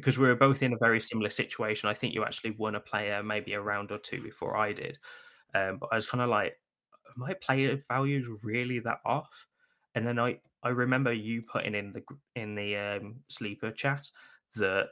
because 0.01 0.19
we 0.19 0.27
were 0.27 0.35
both 0.37 0.63
in 0.63 0.73
a 0.73 0.79
very 0.79 1.01
similar 1.01 1.31
situation. 1.31 1.89
I 1.89 1.95
think 1.95 2.15
you 2.15 2.25
actually 2.25 2.53
won 2.53 2.75
a 2.75 2.81
player 2.81 3.23
maybe 3.23 3.53
a 3.53 3.61
round 3.61 3.93
or 3.93 3.99
two 3.99 4.23
before 4.23 4.57
I 4.57 4.73
did. 4.73 4.99
Um, 5.55 5.79
but 5.79 5.89
I 5.93 5.97
was 5.97 6.07
kind 6.07 6.23
of 6.23 6.31
like, 6.31 6.57
my 7.17 7.35
player 7.35 7.81
values 7.89 8.29
really 8.45 8.79
that 8.81 8.99
off? 9.05 9.47
And 9.95 10.07
then 10.07 10.19
I, 10.19 10.41
I 10.63 10.71
remember 10.71 11.13
you 11.13 11.43
putting 11.43 11.75
in 11.75 11.93
the 11.93 12.03
in 12.37 12.55
the 12.55 12.77
um, 12.77 13.17
sleeper 13.29 13.71
chat 13.73 14.07
that 14.57 14.89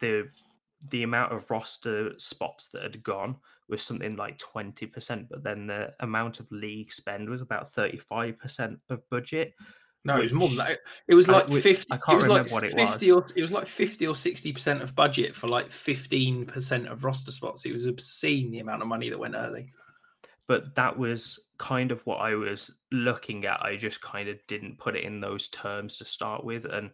the 0.00 0.30
the 0.90 1.02
amount 1.02 1.32
of 1.32 1.50
roster 1.50 2.12
spots 2.18 2.68
that 2.68 2.82
had 2.82 3.02
gone 3.02 3.36
was 3.68 3.82
something 3.82 4.16
like 4.16 4.38
20%, 4.38 5.28
but 5.28 5.42
then 5.42 5.66
the 5.66 5.92
amount 6.00 6.40
of 6.40 6.50
league 6.50 6.92
spend 6.92 7.28
was 7.28 7.40
about 7.40 7.70
35% 7.72 8.78
of 8.88 9.08
budget. 9.10 9.54
No, 10.04 10.14
which, 10.14 10.20
it 10.20 10.24
was 10.26 10.32
more 10.32 10.48
than 10.48 10.58
that. 10.58 10.78
It 11.08 11.14
was 11.14 11.28
like 11.28 11.50
I, 11.52 11.60
fifty. 11.60 11.92
I 11.92 11.96
can't 11.96 12.14
it 12.14 12.16
was 12.16 12.24
remember 12.24 12.42
like 12.44 12.52
what 12.52 12.64
it 12.64 12.74
was. 12.74 13.10
Or, 13.10 13.26
it 13.36 13.42
was 13.42 13.52
like 13.52 13.66
fifty 13.66 14.06
or 14.06 14.14
sixty 14.14 14.52
percent 14.52 14.82
of 14.82 14.94
budget 14.94 15.34
for 15.34 15.48
like 15.48 15.72
fifteen 15.72 16.46
percent 16.46 16.88
of 16.88 17.04
roster 17.04 17.30
spots. 17.30 17.64
It 17.64 17.72
was 17.72 17.86
obscene 17.86 18.50
the 18.50 18.60
amount 18.60 18.82
of 18.82 18.88
money 18.88 19.10
that 19.10 19.18
went 19.18 19.34
early. 19.34 19.72
But 20.46 20.74
that 20.76 20.96
was 20.96 21.38
kind 21.58 21.90
of 21.90 22.00
what 22.06 22.18
I 22.18 22.34
was 22.34 22.70
looking 22.90 23.44
at. 23.44 23.60
I 23.60 23.76
just 23.76 24.00
kind 24.00 24.28
of 24.28 24.38
didn't 24.46 24.78
put 24.78 24.96
it 24.96 25.04
in 25.04 25.20
those 25.20 25.48
terms 25.48 25.98
to 25.98 26.04
start 26.04 26.44
with, 26.44 26.64
and 26.64 26.90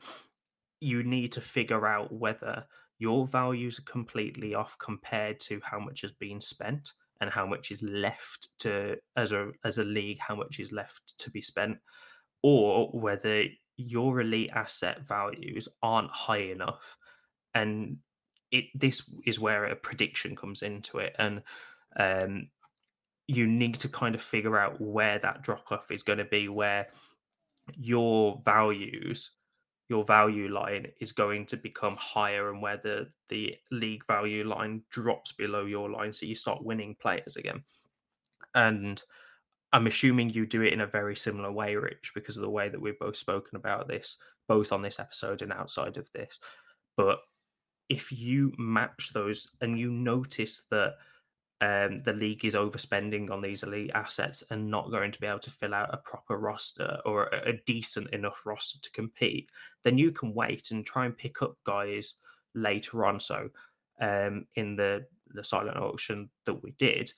you 0.80 1.02
need 1.02 1.30
to 1.32 1.40
figure 1.40 1.86
out 1.86 2.12
whether 2.12 2.64
your 2.98 3.26
values 3.26 3.78
are 3.78 3.82
completely 3.82 4.54
off 4.54 4.76
compared 4.78 5.40
to 5.40 5.60
how 5.62 5.78
much 5.78 6.00
has 6.00 6.12
been 6.12 6.40
spent 6.40 6.92
and 7.20 7.30
how 7.30 7.46
much 7.46 7.70
is 7.70 7.82
left 7.82 8.48
to 8.58 8.96
as 9.16 9.32
a 9.32 9.50
as 9.64 9.78
a 9.78 9.84
league 9.84 10.18
how 10.18 10.34
much 10.34 10.58
is 10.58 10.72
left 10.72 11.16
to 11.18 11.30
be 11.30 11.40
spent 11.40 11.76
or 12.44 12.88
whether 12.88 13.44
your 13.78 14.20
elite 14.20 14.50
asset 14.52 15.06
values 15.06 15.66
aren't 15.82 16.10
high 16.10 16.42
enough 16.42 16.98
and 17.54 17.96
it 18.50 18.66
this 18.74 19.02
is 19.24 19.40
where 19.40 19.64
a 19.64 19.74
prediction 19.74 20.36
comes 20.36 20.60
into 20.62 20.98
it 20.98 21.16
and 21.18 21.42
um 21.98 22.48
you 23.26 23.46
need 23.46 23.74
to 23.76 23.88
kind 23.88 24.14
of 24.14 24.20
figure 24.20 24.58
out 24.58 24.78
where 24.78 25.18
that 25.18 25.42
drop 25.42 25.72
off 25.72 25.90
is 25.90 26.02
going 26.02 26.18
to 26.18 26.24
be 26.26 26.46
where 26.46 26.86
your 27.78 28.42
values 28.44 29.30
your 29.88 30.04
value 30.04 30.48
line 30.52 30.86
is 31.00 31.12
going 31.12 31.46
to 31.46 31.56
become 31.56 31.96
higher 31.96 32.50
and 32.50 32.62
where 32.62 32.78
the 32.78 33.08
the 33.28 33.56
league 33.70 34.04
value 34.06 34.44
line 34.46 34.82
drops 34.90 35.32
below 35.32 35.64
your 35.64 35.90
line 35.90 36.12
so 36.12 36.26
you 36.26 36.34
start 36.34 36.64
winning 36.64 36.96
players 37.00 37.36
again. 37.36 37.62
And 38.54 39.02
i'm 39.74 39.86
assuming 39.86 40.30
you 40.30 40.46
do 40.46 40.62
it 40.62 40.72
in 40.72 40.80
a 40.80 40.86
very 40.86 41.14
similar 41.14 41.52
way 41.52 41.76
rich 41.76 42.12
because 42.14 42.36
of 42.36 42.42
the 42.42 42.50
way 42.50 42.70
that 42.70 42.80
we've 42.80 42.98
both 42.98 43.16
spoken 43.16 43.56
about 43.56 43.86
this 43.86 44.16
both 44.48 44.72
on 44.72 44.80
this 44.80 44.98
episode 44.98 45.42
and 45.42 45.52
outside 45.52 45.98
of 45.98 46.10
this 46.12 46.38
but 46.96 47.18
if 47.88 48.10
you 48.10 48.52
match 48.56 49.10
those 49.12 49.48
and 49.60 49.78
you 49.78 49.90
notice 49.90 50.62
that 50.70 50.94
um, 51.60 51.98
the 51.98 52.12
league 52.12 52.44
is 52.44 52.54
overspending 52.54 53.30
on 53.30 53.40
these 53.40 53.62
elite 53.62 53.90
assets 53.94 54.42
and 54.50 54.70
not 54.70 54.90
going 54.90 55.12
to 55.12 55.20
be 55.20 55.26
able 55.26 55.38
to 55.38 55.50
fill 55.50 55.74
out 55.74 55.94
a 55.94 55.98
proper 55.98 56.36
roster 56.36 56.98
or 57.06 57.28
a, 57.32 57.54
decent 57.64 58.10
enough 58.10 58.44
roster 58.44 58.78
to 58.80 58.90
compete, 58.90 59.50
then 59.82 59.96
you 59.96 60.10
can 60.10 60.34
wait 60.34 60.70
and 60.70 60.84
try 60.84 61.06
and 61.06 61.16
pick 61.16 61.42
up 61.42 61.56
guys 61.64 62.14
later 62.54 63.04
on. 63.04 63.20
So 63.20 63.48
um, 64.00 64.46
in 64.56 64.76
the 64.76 65.06
the 65.28 65.44
silent 65.44 65.76
auction 65.76 66.28
that 66.44 66.62
we 66.62 66.72
did, 66.72 67.12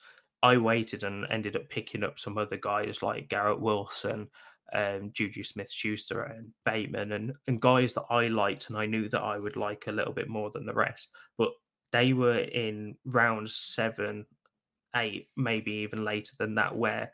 I 0.46 0.58
waited 0.58 1.02
and 1.02 1.26
ended 1.28 1.56
up 1.56 1.68
picking 1.68 2.04
up 2.04 2.20
some 2.20 2.38
other 2.38 2.56
guys 2.56 3.02
like 3.02 3.28
Garrett 3.28 3.60
Wilson, 3.60 4.28
um, 4.72 5.10
Juju 5.12 5.42
Smith 5.42 5.72
Schuster, 5.72 6.22
and 6.22 6.52
Bateman, 6.64 7.10
and, 7.10 7.32
and 7.48 7.60
guys 7.60 7.94
that 7.94 8.04
I 8.10 8.28
liked 8.28 8.68
and 8.68 8.78
I 8.78 8.86
knew 8.86 9.08
that 9.08 9.22
I 9.22 9.38
would 9.38 9.56
like 9.56 9.88
a 9.88 9.92
little 9.92 10.12
bit 10.12 10.28
more 10.28 10.52
than 10.54 10.64
the 10.64 10.72
rest. 10.72 11.08
But 11.36 11.50
they 11.90 12.12
were 12.12 12.38
in 12.38 12.94
round 13.04 13.50
seven, 13.50 14.24
eight, 14.94 15.30
maybe 15.36 15.72
even 15.78 16.04
later 16.04 16.30
than 16.38 16.54
that, 16.54 16.76
where 16.76 17.10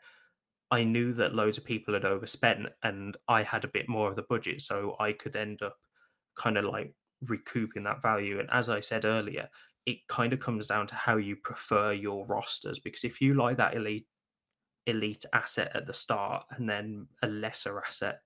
I 0.69 0.83
knew 0.83 1.13
that 1.13 1.33
loads 1.33 1.57
of 1.57 1.65
people 1.65 1.95
had 1.95 2.05
overspent 2.05 2.67
and 2.83 3.17
I 3.27 3.41
had 3.41 3.63
a 3.63 3.69
bit 3.69 3.89
more 3.89 4.09
of 4.09 4.15
the 4.15 4.25
budget. 4.29 4.61
So 4.61 4.95
I 4.99 5.11
could 5.11 5.35
end 5.35 5.63
up 5.63 5.77
kind 6.37 6.55
of 6.55 6.65
like 6.65 6.93
recouping 7.27 7.83
that 7.85 8.03
value. 8.03 8.39
And 8.39 8.49
as 8.51 8.69
I 8.69 8.81
said 8.81 9.05
earlier, 9.05 9.49
it 9.85 10.07
kind 10.07 10.33
of 10.33 10.39
comes 10.39 10.67
down 10.67 10.87
to 10.87 10.95
how 10.95 11.17
you 11.17 11.35
prefer 11.35 11.91
your 11.91 12.25
rosters 12.25 12.79
because 12.79 13.03
if 13.03 13.19
you 13.19 13.33
like 13.33 13.57
that 13.57 13.75
elite 13.75 14.07
elite 14.85 15.25
asset 15.33 15.71
at 15.73 15.87
the 15.87 15.93
start 15.93 16.45
and 16.51 16.69
then 16.69 17.07
a 17.21 17.27
lesser 17.27 17.81
asset 17.85 18.19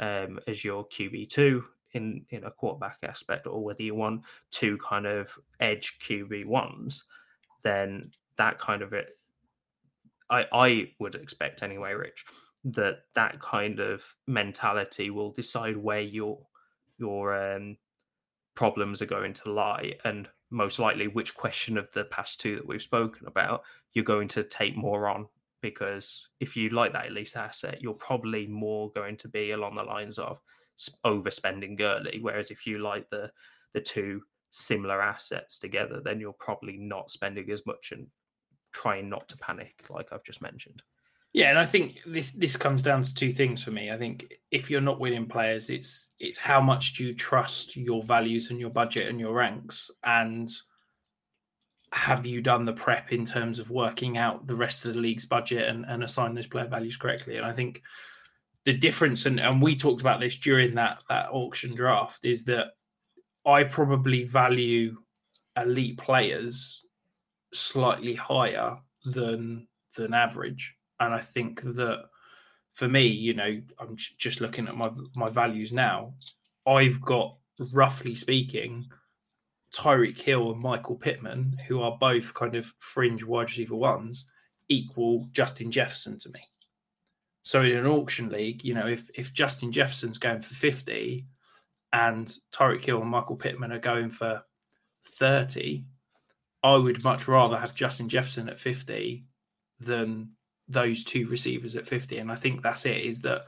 um, 0.00 0.38
as 0.46 0.64
your 0.64 0.86
QB2 0.88 1.62
in 1.92 2.24
in 2.30 2.44
a 2.44 2.50
quarterback 2.50 2.98
aspect, 3.02 3.46
or 3.46 3.62
whether 3.64 3.82
you 3.82 3.94
want 3.94 4.22
two 4.50 4.78
kind 4.78 5.06
of 5.06 5.30
edge 5.60 5.98
QB 6.00 6.46
ones, 6.46 7.04
then 7.62 8.10
that 8.36 8.58
kind 8.58 8.82
of 8.82 8.92
it. 8.92 9.18
I 10.30 10.46
I 10.52 10.92
would 10.98 11.14
expect 11.14 11.62
anyway, 11.62 11.94
Rich, 11.94 12.24
that 12.64 13.00
that 13.14 13.40
kind 13.40 13.80
of 13.80 14.04
mentality 14.26 15.10
will 15.10 15.32
decide 15.32 15.76
where 15.76 16.00
your 16.00 16.38
your 16.98 17.54
um, 17.54 17.76
problems 18.54 19.00
are 19.00 19.06
going 19.06 19.32
to 19.32 19.52
lie, 19.52 19.94
and 20.04 20.28
most 20.50 20.78
likely 20.78 21.08
which 21.08 21.34
question 21.34 21.76
of 21.76 21.90
the 21.92 22.04
past 22.04 22.40
two 22.40 22.56
that 22.56 22.66
we've 22.66 22.82
spoken 22.82 23.26
about 23.26 23.62
you're 23.92 24.04
going 24.04 24.28
to 24.28 24.42
take 24.42 24.76
more 24.76 25.08
on 25.08 25.26
because 25.60 26.28
if 26.40 26.56
you 26.56 26.70
like 26.70 26.92
that 26.92 27.08
elite 27.08 27.36
asset, 27.36 27.82
you're 27.82 27.94
probably 27.94 28.46
more 28.46 28.90
going 28.92 29.16
to 29.16 29.28
be 29.28 29.50
along 29.50 29.74
the 29.74 29.82
lines 29.82 30.18
of 30.18 30.40
overspending 31.04 31.80
early. 31.80 32.18
Whereas 32.20 32.50
if 32.50 32.66
you 32.66 32.78
like 32.78 33.10
the 33.10 33.30
the 33.74 33.80
two 33.80 34.22
similar 34.50 35.02
assets 35.02 35.58
together, 35.58 36.00
then 36.02 36.20
you're 36.20 36.32
probably 36.32 36.78
not 36.78 37.10
spending 37.10 37.50
as 37.50 37.66
much 37.66 37.92
and 37.92 38.06
trying 38.72 39.08
not 39.08 39.28
to 39.28 39.36
panic, 39.36 39.84
like 39.90 40.12
I've 40.12 40.24
just 40.24 40.40
mentioned. 40.40 40.82
Yeah, 41.38 41.50
and 41.50 41.58
I 41.60 41.64
think 41.64 42.00
this 42.04 42.32
this 42.32 42.56
comes 42.56 42.82
down 42.82 43.04
to 43.04 43.14
two 43.14 43.32
things 43.32 43.62
for 43.62 43.70
me. 43.70 43.92
I 43.92 43.96
think 43.96 44.34
if 44.50 44.68
you're 44.68 44.80
not 44.80 44.98
winning 44.98 45.28
players, 45.28 45.70
it's 45.70 46.08
it's 46.18 46.36
how 46.36 46.60
much 46.60 46.94
do 46.94 47.04
you 47.04 47.14
trust 47.14 47.76
your 47.76 48.02
values 48.02 48.50
and 48.50 48.58
your 48.58 48.70
budget 48.70 49.06
and 49.06 49.20
your 49.20 49.32
ranks, 49.34 49.88
and 50.02 50.50
have 51.92 52.26
you 52.26 52.42
done 52.42 52.64
the 52.64 52.72
prep 52.72 53.12
in 53.12 53.24
terms 53.24 53.60
of 53.60 53.70
working 53.70 54.18
out 54.18 54.48
the 54.48 54.56
rest 54.56 54.84
of 54.84 54.94
the 54.94 55.00
league's 55.00 55.26
budget 55.26 55.68
and, 55.68 55.84
and 55.86 56.02
assign 56.02 56.34
those 56.34 56.48
player 56.48 56.66
values 56.66 56.96
correctly? 56.96 57.36
And 57.36 57.46
I 57.46 57.52
think 57.52 57.82
the 58.64 58.72
difference, 58.72 59.24
and, 59.26 59.38
and 59.38 59.62
we 59.62 59.76
talked 59.76 60.00
about 60.00 60.18
this 60.18 60.34
during 60.34 60.74
that 60.74 61.04
that 61.08 61.28
auction 61.30 61.72
draft, 61.72 62.24
is 62.24 62.46
that 62.46 62.72
I 63.46 63.62
probably 63.62 64.24
value 64.24 64.96
elite 65.56 65.98
players 65.98 66.84
slightly 67.54 68.16
higher 68.16 68.76
than 69.04 69.68
than 69.96 70.14
average, 70.14 70.74
and 71.00 71.14
I 71.14 71.20
think 71.20 71.62
that 71.62 72.04
for 72.72 72.88
me, 72.88 73.06
you 73.06 73.34
know, 73.34 73.60
I'm 73.80 73.96
just 73.96 74.40
looking 74.40 74.68
at 74.68 74.76
my 74.76 74.90
my 75.14 75.28
values 75.28 75.72
now. 75.72 76.14
I've 76.66 77.00
got 77.00 77.36
roughly 77.72 78.14
speaking 78.14 78.86
Tyreek 79.74 80.18
Hill 80.18 80.52
and 80.52 80.60
Michael 80.60 80.96
Pittman, 80.96 81.58
who 81.66 81.80
are 81.80 81.96
both 81.98 82.34
kind 82.34 82.54
of 82.54 82.72
fringe 82.78 83.24
wide 83.24 83.50
receiver 83.50 83.76
ones, 83.76 84.26
equal 84.68 85.26
Justin 85.32 85.70
Jefferson 85.70 86.18
to 86.20 86.28
me. 86.30 86.40
So 87.42 87.62
in 87.62 87.76
an 87.76 87.86
auction 87.86 88.28
league, 88.28 88.64
you 88.64 88.74
know, 88.74 88.86
if 88.86 89.10
if 89.14 89.32
Justin 89.32 89.72
Jefferson's 89.72 90.18
going 90.18 90.40
for 90.40 90.54
50 90.54 91.26
and 91.92 92.32
Tyreek 92.52 92.84
Hill 92.84 93.00
and 93.00 93.10
Michael 93.10 93.36
Pittman 93.36 93.72
are 93.72 93.78
going 93.78 94.10
for 94.10 94.42
30, 95.18 95.84
I 96.62 96.76
would 96.76 97.02
much 97.04 97.28
rather 97.28 97.56
have 97.56 97.74
Justin 97.74 98.08
Jefferson 98.08 98.48
at 98.48 98.58
50 98.58 99.24
than 99.80 100.30
those 100.68 101.04
two 101.04 101.28
receivers 101.28 101.76
at 101.76 101.86
50. 101.86 102.18
And 102.18 102.30
I 102.30 102.34
think 102.34 102.62
that's 102.62 102.86
it, 102.86 102.98
is 102.98 103.20
that 103.22 103.46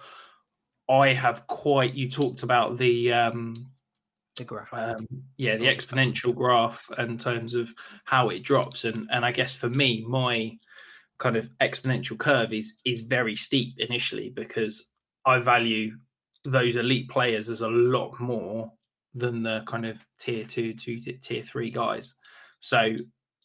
I 0.88 1.12
have 1.12 1.46
quite 1.46 1.94
you 1.94 2.10
talked 2.10 2.42
about 2.42 2.78
the 2.78 3.12
um 3.12 3.70
the 4.36 4.44
graph. 4.44 4.72
Um, 4.72 5.06
yeah, 5.36 5.56
the 5.56 5.66
exponential 5.66 6.34
graph 6.34 6.88
in 6.98 7.18
terms 7.18 7.54
of 7.54 7.72
how 8.04 8.30
it 8.30 8.42
drops. 8.42 8.84
And 8.84 9.08
and 9.10 9.24
I 9.24 9.32
guess 9.32 9.52
for 9.52 9.68
me, 9.68 10.04
my 10.06 10.58
kind 11.18 11.36
of 11.36 11.48
exponential 11.60 12.18
curve 12.18 12.52
is 12.52 12.78
is 12.84 13.02
very 13.02 13.36
steep 13.36 13.74
initially 13.78 14.30
because 14.30 14.90
I 15.24 15.38
value 15.38 15.92
those 16.44 16.76
elite 16.76 17.08
players 17.08 17.50
as 17.50 17.60
a 17.60 17.68
lot 17.68 18.18
more 18.18 18.72
than 19.14 19.42
the 19.42 19.62
kind 19.66 19.86
of 19.86 19.98
tier 20.18 20.44
two 20.44 20.72
to 20.74 20.98
tier 20.98 21.42
three 21.42 21.70
guys. 21.70 22.14
So 22.60 22.96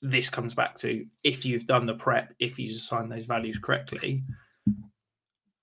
this 0.01 0.29
comes 0.29 0.53
back 0.53 0.75
to 0.77 1.05
if 1.23 1.45
you've 1.45 1.67
done 1.67 1.85
the 1.85 1.95
prep, 1.95 2.33
if 2.39 2.59
you 2.59 2.69
assign 2.69 3.09
those 3.09 3.25
values 3.25 3.57
correctly, 3.57 4.23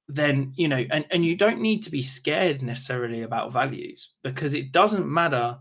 then 0.08 0.52
you 0.56 0.68
know, 0.68 0.84
and, 0.90 1.04
and 1.10 1.24
you 1.24 1.36
don't 1.36 1.60
need 1.60 1.82
to 1.82 1.90
be 1.90 2.02
scared 2.02 2.62
necessarily 2.62 3.22
about 3.22 3.52
values 3.52 4.14
because 4.22 4.54
it 4.54 4.72
doesn't 4.72 5.06
matter 5.06 5.58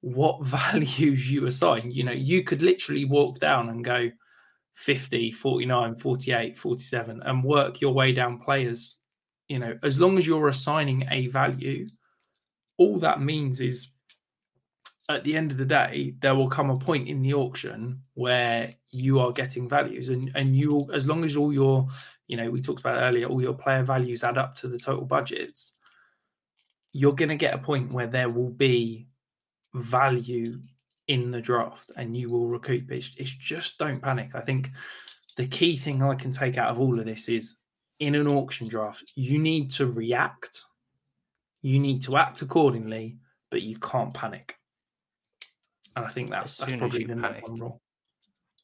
what 0.00 0.44
values 0.44 1.30
you 1.30 1.46
assign. 1.46 1.90
You 1.90 2.04
know, 2.04 2.12
you 2.12 2.44
could 2.44 2.62
literally 2.62 3.04
walk 3.04 3.38
down 3.38 3.68
and 3.68 3.84
go, 3.84 4.10
50, 4.74 5.30
49, 5.30 5.96
48, 5.96 6.58
47, 6.58 7.22
and 7.24 7.44
work 7.44 7.80
your 7.80 7.92
way 7.92 8.12
down 8.12 8.40
players. 8.40 8.98
You 9.48 9.58
know, 9.58 9.78
as 9.82 10.00
long 10.00 10.18
as 10.18 10.26
you're 10.26 10.48
assigning 10.48 11.06
a 11.10 11.28
value, 11.28 11.88
all 12.76 12.98
that 12.98 13.20
means 13.20 13.60
is 13.60 13.88
at 15.08 15.24
the 15.24 15.36
end 15.36 15.52
of 15.52 15.58
the 15.58 15.64
day, 15.64 16.14
there 16.20 16.34
will 16.34 16.48
come 16.48 16.70
a 16.70 16.78
point 16.78 17.08
in 17.08 17.20
the 17.20 17.34
auction 17.34 18.00
where 18.14 18.74
you 18.90 19.20
are 19.20 19.32
getting 19.32 19.68
values, 19.68 20.08
and 20.08 20.30
and 20.34 20.56
you, 20.56 20.88
as 20.92 21.06
long 21.06 21.24
as 21.24 21.36
all 21.36 21.52
your, 21.52 21.86
you 22.26 22.36
know, 22.36 22.50
we 22.50 22.60
talked 22.60 22.80
about 22.80 23.02
earlier, 23.02 23.26
all 23.26 23.42
your 23.42 23.54
player 23.54 23.82
values 23.82 24.24
add 24.24 24.38
up 24.38 24.54
to 24.56 24.68
the 24.68 24.78
total 24.78 25.04
budgets, 25.04 25.74
you're 26.92 27.14
going 27.14 27.28
to 27.28 27.36
get 27.36 27.54
a 27.54 27.58
point 27.58 27.92
where 27.92 28.06
there 28.06 28.30
will 28.30 28.50
be 28.50 29.08
value 29.74 30.58
in 31.08 31.30
the 31.30 31.40
draft 31.40 31.92
and 31.96 32.16
you 32.16 32.30
will 32.30 32.46
recoup. 32.46 32.90
It's, 32.90 33.14
it's 33.18 33.32
just 33.32 33.78
don't 33.78 34.00
panic. 34.00 34.30
I 34.34 34.40
think 34.40 34.70
the 35.36 35.46
key 35.46 35.76
thing 35.76 36.02
I 36.02 36.14
can 36.14 36.32
take 36.32 36.56
out 36.56 36.70
of 36.70 36.80
all 36.80 36.98
of 36.98 37.04
this 37.04 37.28
is 37.28 37.56
in 38.00 38.14
an 38.14 38.26
auction 38.26 38.68
draft, 38.68 39.12
you 39.14 39.38
need 39.38 39.70
to 39.72 39.86
react, 39.86 40.62
you 41.62 41.78
need 41.78 42.02
to 42.04 42.16
act 42.16 42.42
accordingly, 42.42 43.18
but 43.50 43.62
you 43.62 43.78
can't 43.78 44.14
panic. 44.14 44.56
And 45.96 46.04
I 46.04 46.08
think 46.08 46.30
that's, 46.30 46.56
that's 46.56 46.72
probably 46.72 47.04
the 47.04 47.16
panic, 47.16 47.46
one 47.46 47.60
rule. 47.60 47.80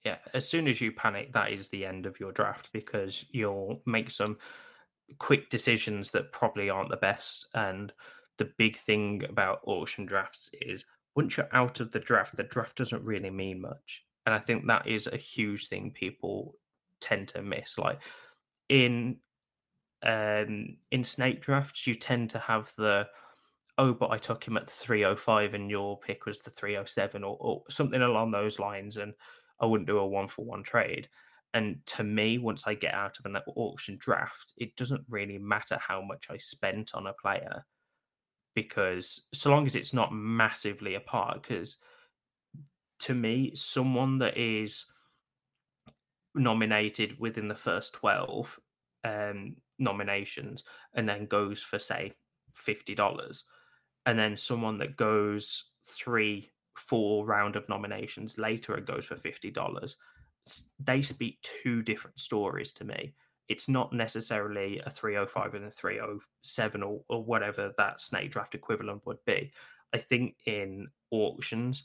Yeah, 0.05 0.18
as 0.35 0.49
soon 0.49 0.66
as 0.66 0.81
you 0.81 0.93
panic, 0.93 1.33
that 1.35 1.53
is 1.53 1.68
the 1.68 1.85
end 1.85 2.07
of 2.07 2.18
your 2.18 2.33
draft 2.33 2.70
because 2.72 3.24
you'll 3.31 3.83
make 3.87 4.11
some 4.11 4.39
quick 5.18 5.51
decisions 5.51 6.11
that 6.12 6.33
probably 6.33 6.70
aren't 6.70 6.91
the 6.91 6.97
best. 6.97 7.47
And 7.55 7.93
the 8.39 8.51
big 8.57 8.76
thing 8.76 9.24
about 9.28 9.61
auction 9.64 10.07
drafts 10.07 10.51
is 10.62 10.87
once 11.14 11.37
you're 11.37 11.49
out 11.53 11.81
of 11.81 11.93
the 11.93 12.01
draft, 12.01 12.37
the 12.37 12.45
draft 12.45 12.76
doesn't 12.76 13.05
really 13.05 13.31
mean 13.31 13.61
much. 13.61 14.05
And 14.26 14.35
I 14.35 14.39
think 14.39 14.66
that 14.66 14.87
is 14.87 15.07
a 15.07 15.16
huge 15.16 15.68
thing 15.68 15.91
people 15.91 16.57
tend 17.01 17.28
to 17.28 17.43
miss. 17.43 17.78
Like 17.78 18.01
in 18.68 19.18
um 20.03 20.76
in 20.91 21.05
snake 21.05 21.43
drafts, 21.43 21.87
you 21.87 21.95
tend 21.95 22.31
to 22.31 22.39
have 22.39 22.72
the 22.76 23.07
oh, 23.81 23.95
but 23.95 24.11
I 24.11 24.18
took 24.18 24.47
him 24.47 24.59
at 24.59 24.66
the 24.66 24.72
305 24.72 25.55
and 25.55 25.70
your 25.70 25.99
pick 25.99 26.26
was 26.26 26.41
the 26.41 26.51
307 26.51 27.24
or, 27.24 27.37
or 27.41 27.62
something 27.70 28.03
along 28.03 28.31
those 28.31 28.59
lines, 28.59 28.99
and 28.99 29.14
I 29.59 29.66
wouldn't 29.66 29.89
do 29.89 29.99
a 29.99 30.07
one 30.07 30.28
for 30.28 30.45
one 30.45 30.62
trade. 30.62 31.09
And 31.55 31.85
to 31.87 32.05
me, 32.05 32.39
once 32.39 32.64
I 32.66 32.74
get 32.74 32.95
out 32.95 33.18
of 33.18 33.24
an 33.24 33.37
auction 33.57 33.97
draft, 33.99 34.53
it 34.59 34.76
doesn't 34.76 35.05
really 35.09 35.39
matter 35.39 35.78
how 35.81 36.03
much 36.03 36.26
I 36.31 36.37
spent 36.37 36.95
on 36.95 37.07
a 37.07 37.14
player 37.14 37.64
because 38.55 39.22
so 39.33 39.51
long 39.51 39.66
as 39.66 39.74
it's 39.74 39.95
not 39.95 40.12
massively 40.12 40.95
apart, 40.95 41.43
because 41.43 41.78
to 43.01 43.14
me, 43.14 43.53
someone 43.55 44.18
that 44.18 44.37
is 44.37 44.85
nominated 46.35 47.18
within 47.18 47.49
the 47.49 47.55
first 47.55 47.95
12 47.95 48.61
um, 49.05 49.57
nominations 49.78 50.64
and 50.95 51.09
then 51.09 51.26
goes 51.26 51.62
for, 51.62 51.78
say, 51.78 52.12
$50, 52.66 53.43
and 54.07 54.19
then 54.19 54.37
someone 54.37 54.79
that 54.79 54.97
goes 54.97 55.65
three, 55.85 56.51
four 56.77 57.27
round 57.27 57.57
of 57.57 57.69
nominations 57.69 58.39
later 58.39 58.75
and 58.75 58.87
goes 58.87 59.05
for 59.05 59.17
$50, 59.17 59.95
they 60.79 61.03
speak 61.03 61.39
two 61.43 61.83
different 61.83 62.19
stories 62.19 62.73
to 62.75 62.85
me. 62.85 63.15
It's 63.49 63.69
not 63.69 63.93
necessarily 63.93 64.81
a 64.81 64.91
305 64.91 65.55
and 65.55 65.65
a 65.65 65.71
307 65.71 66.83
or, 66.83 67.01
or 67.09 67.25
whatever 67.25 67.73
that 67.77 68.01
snake 68.01 68.31
draft 68.31 68.55
equivalent 68.55 69.05
would 69.07 69.23
be. 69.27 69.53
I 69.93 69.99
think 69.99 70.37
in 70.47 70.89
auctions, 71.11 71.85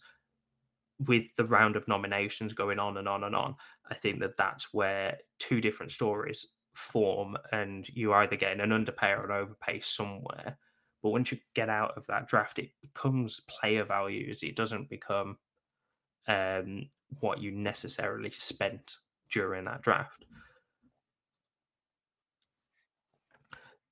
with 0.99 1.36
the 1.36 1.45
round 1.45 1.76
of 1.76 1.88
nominations 1.88 2.53
going 2.53 2.80
on 2.80 2.97
and 2.97 3.07
on 3.07 3.24
and 3.24 3.36
on, 3.36 3.55
I 3.89 3.95
think 3.95 4.20
that 4.22 4.38
that's 4.38 4.74
where 4.74 5.18
two 5.39 5.59
different 5.59 5.91
stories 5.91 6.45
form, 6.74 7.38
and 7.51 7.88
you 7.89 8.13
either 8.13 8.36
get 8.36 8.59
an 8.59 8.72
underpay 8.72 9.11
or 9.11 9.26
an 9.26 9.32
overpay 9.32 9.82
somewhere. 9.82 10.57
But 11.05 11.11
once 11.11 11.31
you 11.31 11.37
get 11.53 11.69
out 11.69 11.95
of 11.97 12.07
that 12.07 12.27
draft, 12.27 12.57
it 12.57 12.71
becomes 12.81 13.41
player 13.41 13.83
values. 13.83 14.41
It 14.41 14.55
doesn't 14.55 14.89
become 14.89 15.37
um, 16.27 16.89
what 17.19 17.39
you 17.39 17.51
necessarily 17.51 18.31
spent 18.31 18.95
during 19.29 19.65
that 19.65 19.83
draft. 19.83 20.25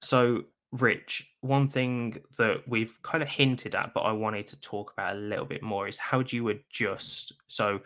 So 0.01 0.45
Rich, 0.71 1.29
one 1.41 1.67
thing 1.67 2.17
that 2.39 2.67
we've 2.67 2.99
kind 3.03 3.21
of 3.21 3.29
hinted 3.29 3.75
at, 3.75 3.93
but 3.93 4.01
I 4.01 4.11
wanted 4.11 4.47
to 4.47 4.59
talk 4.59 4.91
about 4.93 5.15
a 5.15 5.19
little 5.19 5.45
bit 5.45 5.61
more 5.61 5.87
is 5.87 5.99
how 5.99 6.23
do 6.23 6.35
you 6.35 6.49
adjust? 6.49 7.33
So 7.47 7.81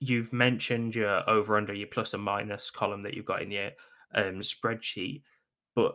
you've 0.00 0.34
mentioned 0.34 0.94
your 0.94 1.26
over 1.30 1.56
under 1.56 1.72
your 1.72 1.88
plus 1.88 2.12
and 2.12 2.22
minus 2.22 2.70
column 2.70 3.04
that 3.04 3.14
you've 3.14 3.24
got 3.24 3.40
in 3.40 3.50
your 3.50 3.70
um, 4.14 4.42
spreadsheet, 4.42 5.22
but 5.74 5.94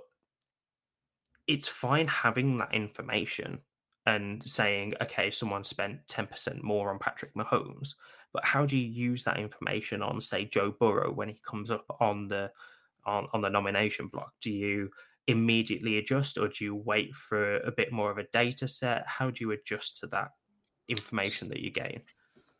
it's 1.48 1.68
fine 1.68 2.08
having 2.08 2.58
that 2.58 2.74
information 2.74 3.60
and 4.06 4.42
saying, 4.46 4.94
okay, 5.02 5.32
someone 5.32 5.64
spent 5.64 6.06
10% 6.08 6.62
more 6.62 6.92
on 6.92 7.00
Patrick 7.00 7.34
Mahomes, 7.36 7.96
but 8.34 8.44
how 8.44 8.66
do 8.66 8.78
you 8.78 8.88
use 8.88 9.24
that 9.24 9.40
information 9.40 10.02
on, 10.02 10.20
say, 10.20 10.46
Joe 10.46 10.76
Burrow 10.80 11.12
when 11.12 11.30
he 11.30 11.40
comes 11.48 11.72
up 11.72 11.86
on 12.00 12.28
the 12.28 12.52
on, 13.06 13.28
on 13.34 13.42
the 13.42 13.50
nomination 13.50 14.08
block? 14.08 14.32
Do 14.42 14.52
you 14.52 14.90
immediately 15.28 15.98
adjust 15.98 16.38
or 16.38 16.50
do 16.50 16.66
you 16.66 16.76
wait 16.76 17.14
for 17.16 17.58
a 17.58 17.72
bit 17.72 17.92
more 17.92 18.12
of 18.12 18.18
a 18.18 18.28
data 18.34 18.68
set? 18.68 19.08
How 19.08 19.30
do 19.30 19.44
you 19.44 19.52
adjust 19.52 19.98
to 20.00 20.08
that 20.08 20.30
information 20.90 21.48
that 21.50 21.60
you 21.60 21.72
gain? 21.72 22.02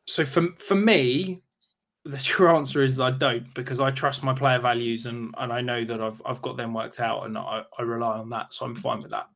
So 0.06 0.26
for 0.26 0.48
for 0.58 0.76
me, 0.76 1.42
the 2.06 2.18
true 2.18 2.54
answer 2.54 2.84
is 2.84 3.00
I 3.00 3.12
don't 3.12 3.54
because 3.54 3.80
I 3.80 3.92
trust 3.92 4.24
my 4.24 4.34
player 4.34 4.60
values 4.60 5.06
and 5.06 5.34
and 5.38 5.54
I 5.54 5.62
know 5.62 5.86
that 5.86 6.02
I've 6.02 6.22
I've 6.26 6.42
got 6.42 6.58
them 6.58 6.74
worked 6.74 7.00
out 7.00 7.26
and 7.26 7.38
I, 7.38 7.64
I 7.78 7.82
rely 7.82 8.18
on 8.18 8.30
that. 8.32 8.54
So 8.54 8.66
I'm 8.66 8.76
fine 8.76 9.02
with 9.02 9.12
that. 9.12 9.28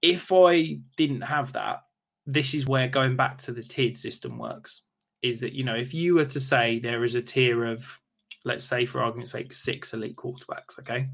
If 0.00 0.32
I 0.32 0.78
didn't 0.96 1.20
have 1.20 1.52
that, 1.52 1.82
this 2.26 2.54
is 2.54 2.66
where 2.66 2.88
going 2.88 3.16
back 3.16 3.38
to 3.38 3.52
the 3.52 3.62
tiered 3.62 3.98
system 3.98 4.38
works. 4.38 4.82
Is 5.20 5.38
that 5.40 5.52
you 5.52 5.64
know 5.64 5.76
if 5.76 5.94
you 5.94 6.14
were 6.14 6.24
to 6.24 6.40
say 6.40 6.78
there 6.78 7.04
is 7.04 7.14
a 7.14 7.22
tier 7.22 7.64
of 7.64 8.00
let's 8.44 8.64
say 8.64 8.86
for 8.86 9.02
argument's 9.02 9.30
sake 9.30 9.52
six 9.52 9.92
elite 9.94 10.16
quarterbacks, 10.16 10.80
okay, 10.80 11.08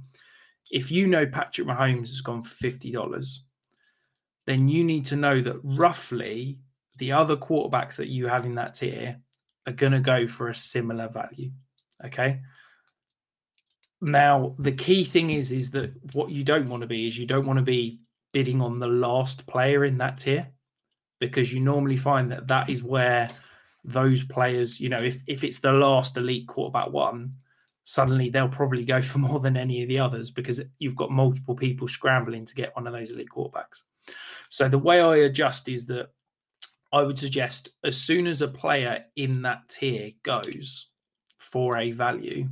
if 0.71 0.91
you 0.91 1.07
know 1.07 1.27
Patrick 1.27 1.67
Mahomes 1.67 2.09
has 2.09 2.21
gone 2.21 2.43
for 2.43 2.55
fifty 2.55 2.93
dollars, 2.93 3.45
then 4.47 4.69
you 4.69 4.85
need 4.85 5.05
to 5.07 5.17
know 5.17 5.43
that 5.43 5.61
roughly 5.63 6.61
the 6.97 7.13
other 7.13 7.37
quarterbacks 7.37 7.97
that 7.97 8.09
you 8.09 8.29
have 8.29 8.47
in 8.47 8.55
that 8.55 8.75
tier 8.75 9.21
are 9.69 9.73
going 9.73 9.93
to 9.93 10.01
go 10.01 10.27
for 10.27 10.49
a 10.49 10.55
similar 10.55 11.09
value. 11.09 11.51
Okay. 12.05 12.41
Now 14.01 14.55
the 14.59 14.73
key 14.73 15.05
thing 15.05 15.31
is 15.31 15.51
is 15.51 15.71
that 15.73 15.93
what 16.13 16.31
you 16.31 16.45
don't 16.45 16.69
want 16.69 16.83
to 16.83 16.87
be 16.87 17.09
is 17.09 17.19
you 17.19 17.27
don't 17.27 17.47
want 17.47 17.59
to 17.59 17.65
be 17.65 18.01
bidding 18.33 18.61
on 18.61 18.79
the 18.79 18.87
last 18.87 19.47
player 19.47 19.85
in 19.85 19.99
that 19.99 20.19
tier 20.19 20.49
because 21.19 21.53
you 21.53 21.61
normally 21.61 21.97
find 21.97 22.31
that 22.31 22.47
that 22.47 22.71
is 22.71 22.85
where 22.85 23.29
those 23.85 24.23
players, 24.25 24.79
you 24.79 24.89
know, 24.89 24.99
if 24.99 25.21
if 25.27 25.45
it's 25.45 25.59
the 25.59 25.73
last 25.73 26.17
elite 26.17 26.47
quarterback 26.47 26.91
one, 26.91 27.35
suddenly 27.85 28.29
they'll 28.29 28.49
probably 28.49 28.85
go 28.85 29.03
for 29.03 29.19
more 29.29 29.41
than 29.41 29.57
any 29.57 29.83
of 29.83 29.89
the 29.89 29.99
others 29.99 30.31
because 30.31 30.61
you've 30.79 30.97
got 30.97 31.11
multiple 31.11 31.57
people 31.57 31.89
scrambling 31.89 32.45
to 32.45 32.55
get 32.55 32.75
one 32.77 32.87
of 32.87 32.93
those 32.93 33.11
elite 33.11 33.31
quarterbacks. 33.35 33.83
So 34.49 34.69
the 34.69 34.79
way 34.79 35.01
I 35.01 35.17
adjust 35.17 35.69
is 35.69 35.87
that 35.87 36.11
I 36.93 37.03
would 37.03 37.19
suggest 37.19 37.71
as 37.85 37.97
soon 37.97 38.27
as 38.27 38.41
a 38.41 38.49
player 38.49 39.05
in 39.17 39.43
that 39.43 39.69
tier 39.69 40.13
goes 40.23 40.87
for 41.37 41.77
a 41.77 41.93
value, 41.93 42.49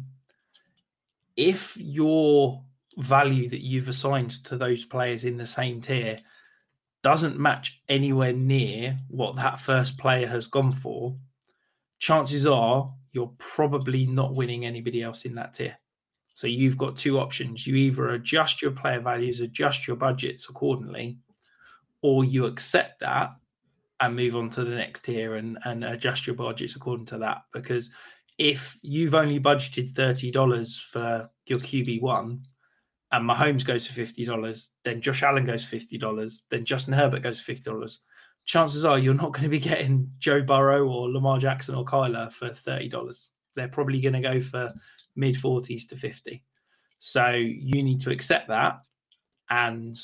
if 1.37 1.77
your 1.77 2.63
value 2.99 3.49
that 3.49 3.63
you've 3.63 3.89
assigned 3.89 4.31
to 4.45 4.57
those 4.57 4.85
players 4.85 5.25
in 5.25 5.37
the 5.37 5.47
same 5.47 5.81
tier 5.81 6.17
doesn't 7.03 7.39
match 7.39 7.81
anywhere 7.89 8.33
near 8.33 8.99
what 9.09 9.37
that 9.37 9.59
first 9.59 9.99
player 9.99 10.27
has 10.27 10.47
gone 10.47 10.73
for, 10.73 11.17
chances 11.99 12.47
are 12.47 12.93
you're 13.13 13.33
probably 13.39 14.07
not 14.07 14.35
winning 14.35 14.67
anybody 14.67 15.03
else 15.03 15.25
in 15.25 15.35
that 15.35 15.55
tier. 15.55 15.77
So 16.35 16.47
you've 16.47 16.77
got 16.77 16.97
two 16.97 17.19
options. 17.19 17.67
You 17.67 17.77
either 17.77 18.11
adjust 18.11 18.61
your 18.61 18.73
player 18.73 19.01
values, 19.01 19.41
adjust 19.41 19.87
your 19.87 19.97
budgets 19.97 20.51
accordingly, 20.51 21.19
or 22.03 22.25
you 22.25 22.45
accept 22.45 23.01
that 23.01 23.31
and 24.01 24.17
move 24.17 24.37
on 24.37 24.51
to 24.51 24.65
the 24.65 24.75
next 24.75 25.03
tier 25.03 25.35
and, 25.35 25.59
and 25.65 25.85
adjust 25.85 26.27
your 26.27 26.37
budgets 26.37 26.77
according 26.77 27.07
to 27.07 27.19
that. 27.19 27.43
Because 27.53 27.91
if 28.39 28.79
you've 28.83 29.15
only 29.15 29.41
budgeted 29.41 29.93
$30 29.93 30.83
for 30.85 31.31
your 31.47 31.59
QB1 31.59 32.41
and 33.13 33.31
Mahomes 33.31 33.65
goes 33.65 33.87
for 33.87 34.01
$50, 34.01 34.69
then 34.85 35.01
Josh 35.01 35.23
Allen 35.23 35.47
goes 35.47 35.65
for 35.65 35.77
$50, 35.77 36.43
then 36.51 36.65
Justin 36.65 36.93
Herbert 36.93 37.23
goes 37.23 37.41
for 37.41 37.53
$50, 37.53 37.99
chances 38.47 38.85
are 38.85 38.99
you're 38.99 39.15
not 39.15 39.33
going 39.33 39.43
to 39.43 39.49
be 39.49 39.59
getting 39.59 40.11
Joe 40.19 40.41
Burrow 40.41 40.89
or 40.89 41.11
Lamar 41.11 41.39
Jackson 41.39 41.75
or 41.75 41.85
Kyler 41.85 42.33
for 42.33 42.53
thirty 42.53 42.89
dollars. 42.89 43.33
They're 43.55 43.69
probably 43.69 44.01
going 44.01 44.15
to 44.15 44.21
go 44.21 44.41
for 44.41 44.73
mid 45.17 45.37
forties 45.37 45.87
to 45.89 45.97
fifty. 45.97 46.43
So 46.99 47.31
you 47.31 47.83
need 47.83 48.01
to 48.01 48.11
accept 48.11 48.49
that 48.49 48.81
and 49.51 49.97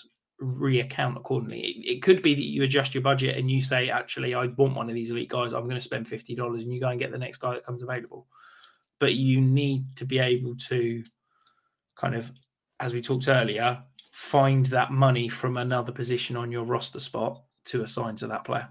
reaccount 0.42 1.16
accordingly. 1.16 1.60
It, 1.60 1.96
it, 1.96 2.02
could 2.02 2.22
be 2.22 2.34
that 2.34 2.44
you 2.44 2.62
adjust 2.62 2.94
your 2.94 3.02
budget 3.02 3.36
and 3.36 3.50
you 3.50 3.60
say, 3.60 3.90
actually, 3.90 4.34
I 4.34 4.46
want 4.46 4.76
one 4.76 4.88
of 4.88 4.94
these 4.94 5.10
elite 5.10 5.28
guys. 5.28 5.52
I'm 5.52 5.64
going 5.64 5.74
to 5.74 5.80
spend 5.80 6.08
fifty 6.08 6.34
dollars, 6.34 6.64
and 6.64 6.72
you 6.72 6.80
go 6.80 6.88
and 6.88 6.98
get 6.98 7.12
the 7.12 7.18
next 7.18 7.38
guy 7.38 7.54
that 7.54 7.64
comes 7.64 7.82
available. 7.82 8.26
But 8.98 9.14
you 9.14 9.40
need 9.40 9.96
to 9.96 10.04
be 10.04 10.18
able 10.18 10.56
to 10.68 11.02
kind 11.96 12.14
of, 12.14 12.30
as 12.80 12.92
we 12.92 13.00
talked 13.00 13.28
earlier, 13.28 13.82
find 14.12 14.66
that 14.66 14.92
money 14.92 15.28
from 15.28 15.56
another 15.56 15.92
position 15.92 16.36
on 16.36 16.52
your 16.52 16.64
roster 16.64 17.00
spot 17.00 17.42
to 17.64 17.82
assign 17.82 18.16
to 18.16 18.26
that 18.28 18.44
player. 18.44 18.68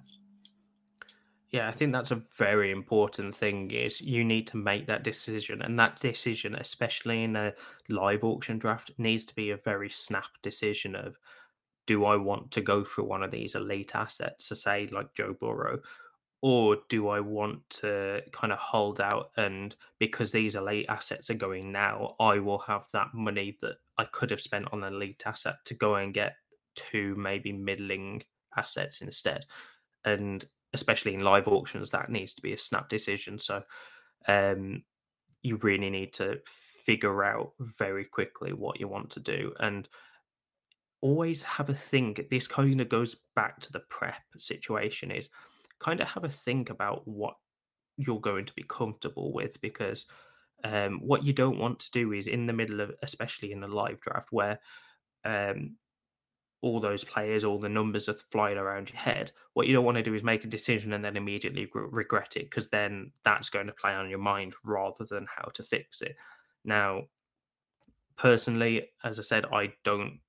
Yeah, 1.52 1.68
I 1.68 1.72
think 1.72 1.92
that's 1.92 2.12
a 2.12 2.22
very 2.38 2.72
important 2.72 3.36
thing 3.36 3.72
is 3.72 4.00
you 4.00 4.24
need 4.24 4.48
to 4.48 4.58
make 4.58 4.88
that 4.88 5.04
decision 5.04 5.62
and 5.62 5.78
that 5.78 6.00
decision 6.00 6.56
especially 6.56 7.24
in 7.24 7.36
a 7.36 7.54
live 7.90 8.24
auction 8.24 8.58
draft 8.58 8.92
needs 8.98 9.26
to 9.26 9.36
be 9.36 9.50
a 9.50 9.58
very 9.58 9.90
snap 9.90 10.30
decision 10.42 10.96
of 10.96 11.18
do 11.92 12.06
I 12.06 12.16
want 12.16 12.52
to 12.52 12.62
go 12.62 12.86
for 12.86 13.04
one 13.04 13.22
of 13.22 13.32
these 13.32 13.54
elite 13.54 13.96
assets 13.96 14.48
to 14.48 14.56
say 14.56 14.88
like 14.92 15.14
Joe 15.14 15.36
Burrow 15.38 15.80
or 16.42 16.78
do 16.88 17.10
I 17.10 17.20
want 17.20 17.70
to 17.82 18.22
kind 18.32 18.54
of 18.54 18.60
hold 18.60 19.02
out 19.02 19.32
and 19.36 19.76
because 20.00 20.32
these 20.32 20.56
elite 20.56 20.86
assets 20.88 21.30
are 21.30 21.36
going 21.36 21.74
now 21.74 22.16
I 22.18 22.40
will 22.40 22.60
have 22.60 22.86
that 22.94 23.14
money 23.14 23.58
that 23.62 23.76
I 23.98 24.06
could 24.06 24.32
have 24.32 24.40
spent 24.40 24.70
on 24.72 24.86
an 24.86 24.94
elite 24.94 25.24
asset 25.26 25.58
to 25.66 25.74
go 25.74 25.96
and 25.96 26.14
get 26.14 26.36
two 26.76 27.14
maybe 27.16 27.52
middling 27.52 28.24
assets 28.58 29.02
instead. 29.02 29.46
And 30.06 30.46
especially 30.74 31.14
in 31.14 31.26
live 31.26 31.50
auctions, 31.50 31.90
that 31.90 32.10
needs 32.10 32.34
to 32.36 32.42
be 32.42 32.54
a 32.54 32.58
snap 32.58 32.88
decision. 32.88 33.38
So 33.38 33.64
um, 34.30 34.84
you 35.42 35.58
really 35.58 35.90
need 35.90 36.14
to 36.14 36.40
figure 36.86 37.24
out 37.26 37.52
very 37.60 38.06
quickly 38.06 38.54
what 38.54 38.80
you 38.80 38.88
want 38.88 39.10
to 39.12 39.20
do 39.20 39.54
and 39.60 39.90
always 41.02 41.44
have 41.44 41.70
a 41.70 41.76
think. 41.76 42.30
This 42.30 42.48
kind 42.48 42.80
of 42.80 42.90
goes 42.90 43.16
back 43.36 43.60
to 43.62 43.72
the 43.72 43.82
prep 43.82 44.22
situation 44.38 45.12
is 45.12 45.30
kind 45.80 46.00
of 46.00 46.08
have 46.10 46.24
a 46.24 46.30
think 46.30 46.70
about 46.70 47.08
what 47.08 47.36
you're 47.98 48.20
going 48.20 48.46
to 48.46 48.54
be 48.54 48.64
comfortable 48.64 49.34
with 49.34 49.60
because 49.62 50.06
um, 50.64 51.00
what 51.00 51.26
you 51.26 51.34
don't 51.34 51.60
want 51.60 51.80
to 51.80 51.92
do 51.92 52.14
is 52.14 52.28
in 52.28 52.46
the 52.46 52.54
middle 52.54 52.82
of, 52.82 52.92
especially 53.02 53.52
in 53.52 53.64
a 53.64 53.68
live 53.68 54.00
draft, 54.00 54.28
where 54.32 54.60
um, 55.26 55.76
all 56.62 56.80
those 56.80 57.04
players, 57.04 57.44
all 57.44 57.60
the 57.60 57.70
numbers 57.70 58.08
are 58.08 58.16
flying 58.32 58.58
around 58.58 58.90
your 58.90 59.00
head. 59.00 59.32
What 59.54 59.68
you 59.68 59.74
don't 59.74 59.86
want 59.86 59.98
to 59.98 60.04
do 60.04 60.14
is 60.14 60.24
make 60.24 60.44
a 60.44 60.48
decision 60.48 60.94
and 60.94 61.04
then 61.04 61.18
immediately 61.18 61.68
re- 61.74 61.88
regret 61.90 62.34
it 62.36 62.50
because 62.50 62.70
then 62.70 63.12
that's 63.26 63.50
going 63.50 63.68
to 63.68 63.74
play 63.74 63.94
on 63.94 64.10
your 64.10 64.20
mind 64.20 64.54
rather 64.64 65.04
than 65.04 65.26
how 65.36 65.50
to 65.56 65.64
fix 65.64 66.02
it. 66.02 66.16
Now, 66.64 67.04
personally, 68.16 68.90
as 69.04 69.18
I 69.18 69.24
said, 69.24 69.46
I 69.52 69.74
don't 69.84 70.20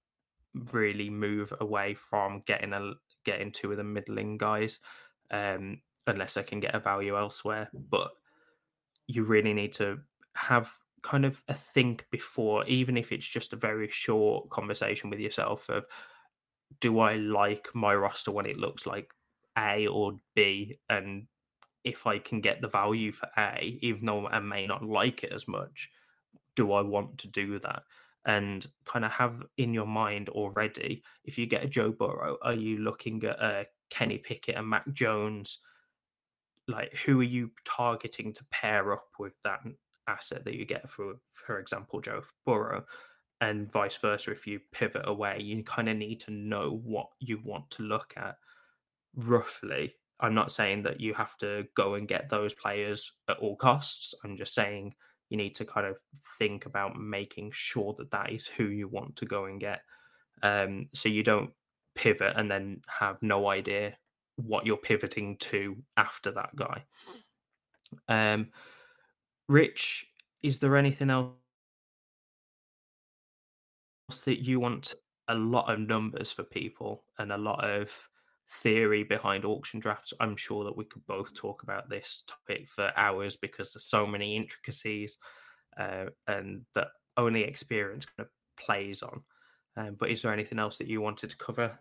really 0.72 1.10
move 1.10 1.52
away 1.60 1.94
from 1.94 2.42
getting 2.46 2.72
a 2.72 2.92
getting 3.24 3.52
two 3.52 3.70
of 3.70 3.76
the 3.76 3.84
middling 3.84 4.36
guys 4.36 4.80
um, 5.30 5.80
unless 6.06 6.36
I 6.36 6.42
can 6.42 6.60
get 6.60 6.74
a 6.74 6.80
value 6.80 7.16
elsewhere. 7.16 7.70
But 7.72 8.10
you 9.06 9.24
really 9.24 9.54
need 9.54 9.72
to 9.74 9.98
have 10.34 10.70
kind 11.02 11.24
of 11.24 11.42
a 11.48 11.54
think 11.54 12.06
before, 12.10 12.64
even 12.66 12.96
if 12.96 13.12
it's 13.12 13.28
just 13.28 13.52
a 13.52 13.56
very 13.56 13.88
short 13.88 14.50
conversation 14.50 15.10
with 15.10 15.18
yourself 15.18 15.68
of 15.68 15.84
do 16.80 17.00
I 17.00 17.16
like 17.16 17.68
my 17.74 17.94
roster 17.94 18.30
when 18.30 18.46
it 18.46 18.56
looks 18.56 18.86
like 18.86 19.10
A 19.58 19.86
or 19.86 20.18
B? 20.34 20.78
And 20.88 21.26
if 21.84 22.06
I 22.06 22.18
can 22.18 22.40
get 22.40 22.60
the 22.60 22.68
value 22.68 23.12
for 23.12 23.28
A, 23.36 23.78
even 23.82 24.06
though 24.06 24.26
I 24.26 24.38
may 24.40 24.66
not 24.66 24.84
like 24.84 25.24
it 25.24 25.32
as 25.32 25.46
much, 25.46 25.90
do 26.56 26.72
I 26.72 26.82
want 26.82 27.18
to 27.18 27.28
do 27.28 27.58
that? 27.60 27.82
And 28.24 28.66
kind 28.84 29.04
of 29.04 29.10
have 29.12 29.42
in 29.56 29.74
your 29.74 29.86
mind 29.86 30.28
already, 30.28 31.02
if 31.24 31.38
you 31.38 31.46
get 31.46 31.64
a 31.64 31.68
Joe 31.68 31.90
Burrow, 31.90 32.38
are 32.42 32.54
you 32.54 32.78
looking 32.78 33.24
at 33.24 33.40
a 33.40 33.66
Kenny 33.90 34.18
Pickett 34.18 34.56
and 34.56 34.68
Mac 34.68 34.90
Jones? 34.92 35.58
Like, 36.68 36.94
who 36.94 37.20
are 37.20 37.24
you 37.24 37.50
targeting 37.64 38.32
to 38.34 38.44
pair 38.52 38.92
up 38.92 39.08
with 39.18 39.32
that 39.42 39.60
asset 40.06 40.44
that 40.44 40.54
you 40.54 40.64
get 40.64 40.88
for, 40.88 41.14
for 41.32 41.58
example, 41.58 42.00
Joe 42.00 42.22
Burrow? 42.46 42.84
and 43.42 43.70
vice 43.72 43.96
versa 43.96 44.30
if 44.30 44.46
you 44.46 44.60
pivot 44.70 45.02
away 45.04 45.38
you 45.40 45.62
kind 45.64 45.88
of 45.88 45.96
need 45.96 46.20
to 46.20 46.30
know 46.30 46.80
what 46.84 47.08
you 47.18 47.40
want 47.44 47.68
to 47.70 47.82
look 47.82 48.14
at 48.16 48.36
roughly 49.16 49.92
i'm 50.20 50.32
not 50.32 50.52
saying 50.52 50.82
that 50.82 51.00
you 51.00 51.12
have 51.12 51.36
to 51.36 51.66
go 51.76 51.94
and 51.94 52.08
get 52.08 52.30
those 52.30 52.54
players 52.54 53.12
at 53.28 53.38
all 53.38 53.56
costs 53.56 54.14
i'm 54.24 54.36
just 54.36 54.54
saying 54.54 54.94
you 55.32 55.38
need 55.38 55.54
to 55.54 55.64
kind 55.64 55.86
of 55.86 55.96
think 56.38 56.66
about 56.66 57.00
making 57.00 57.50
sure 57.54 57.94
that 57.94 58.10
that 58.10 58.30
is 58.30 58.46
who 58.46 58.64
you 58.64 58.86
want 58.86 59.16
to 59.16 59.24
go 59.24 59.46
and 59.46 59.58
get. 59.58 59.80
Um, 60.42 60.90
so 60.92 61.08
you 61.08 61.22
don't 61.22 61.50
pivot 61.94 62.34
and 62.36 62.50
then 62.50 62.82
have 62.86 63.16
no 63.22 63.48
idea 63.48 63.96
what 64.36 64.66
you're 64.66 64.76
pivoting 64.76 65.38
to 65.38 65.74
after 65.96 66.32
that 66.32 66.54
guy. 66.54 66.84
Um, 68.08 68.48
rich 69.48 70.06
is 70.42 70.58
there 70.58 70.76
anything 70.76 71.08
else 71.08 71.32
that 74.26 74.42
you 74.42 74.60
want 74.60 74.94
a 75.28 75.34
lot 75.34 75.72
of 75.72 75.80
numbers 75.80 76.30
for 76.30 76.42
people 76.42 77.04
and 77.18 77.32
a 77.32 77.38
lot 77.38 77.64
of 77.64 77.90
theory 78.52 79.02
behind 79.02 79.44
auction 79.44 79.80
drafts, 79.80 80.12
I'm 80.20 80.36
sure 80.36 80.64
that 80.64 80.76
we 80.76 80.84
could 80.84 81.06
both 81.06 81.34
talk 81.34 81.62
about 81.62 81.88
this 81.88 82.24
topic 82.26 82.68
for 82.68 82.92
hours 82.96 83.36
because 83.36 83.72
there's 83.72 83.84
so 83.84 84.06
many 84.06 84.36
intricacies 84.36 85.18
uh, 85.78 86.06
and 86.28 86.62
that 86.74 86.88
only 87.16 87.42
experience 87.42 88.06
kind 88.06 88.26
of 88.26 88.64
plays 88.64 89.02
on. 89.02 89.22
Um, 89.76 89.96
but 89.98 90.10
is 90.10 90.22
there 90.22 90.32
anything 90.32 90.58
else 90.58 90.78
that 90.78 90.86
you 90.86 91.00
wanted 91.00 91.30
to 91.30 91.36
cover? 91.38 91.78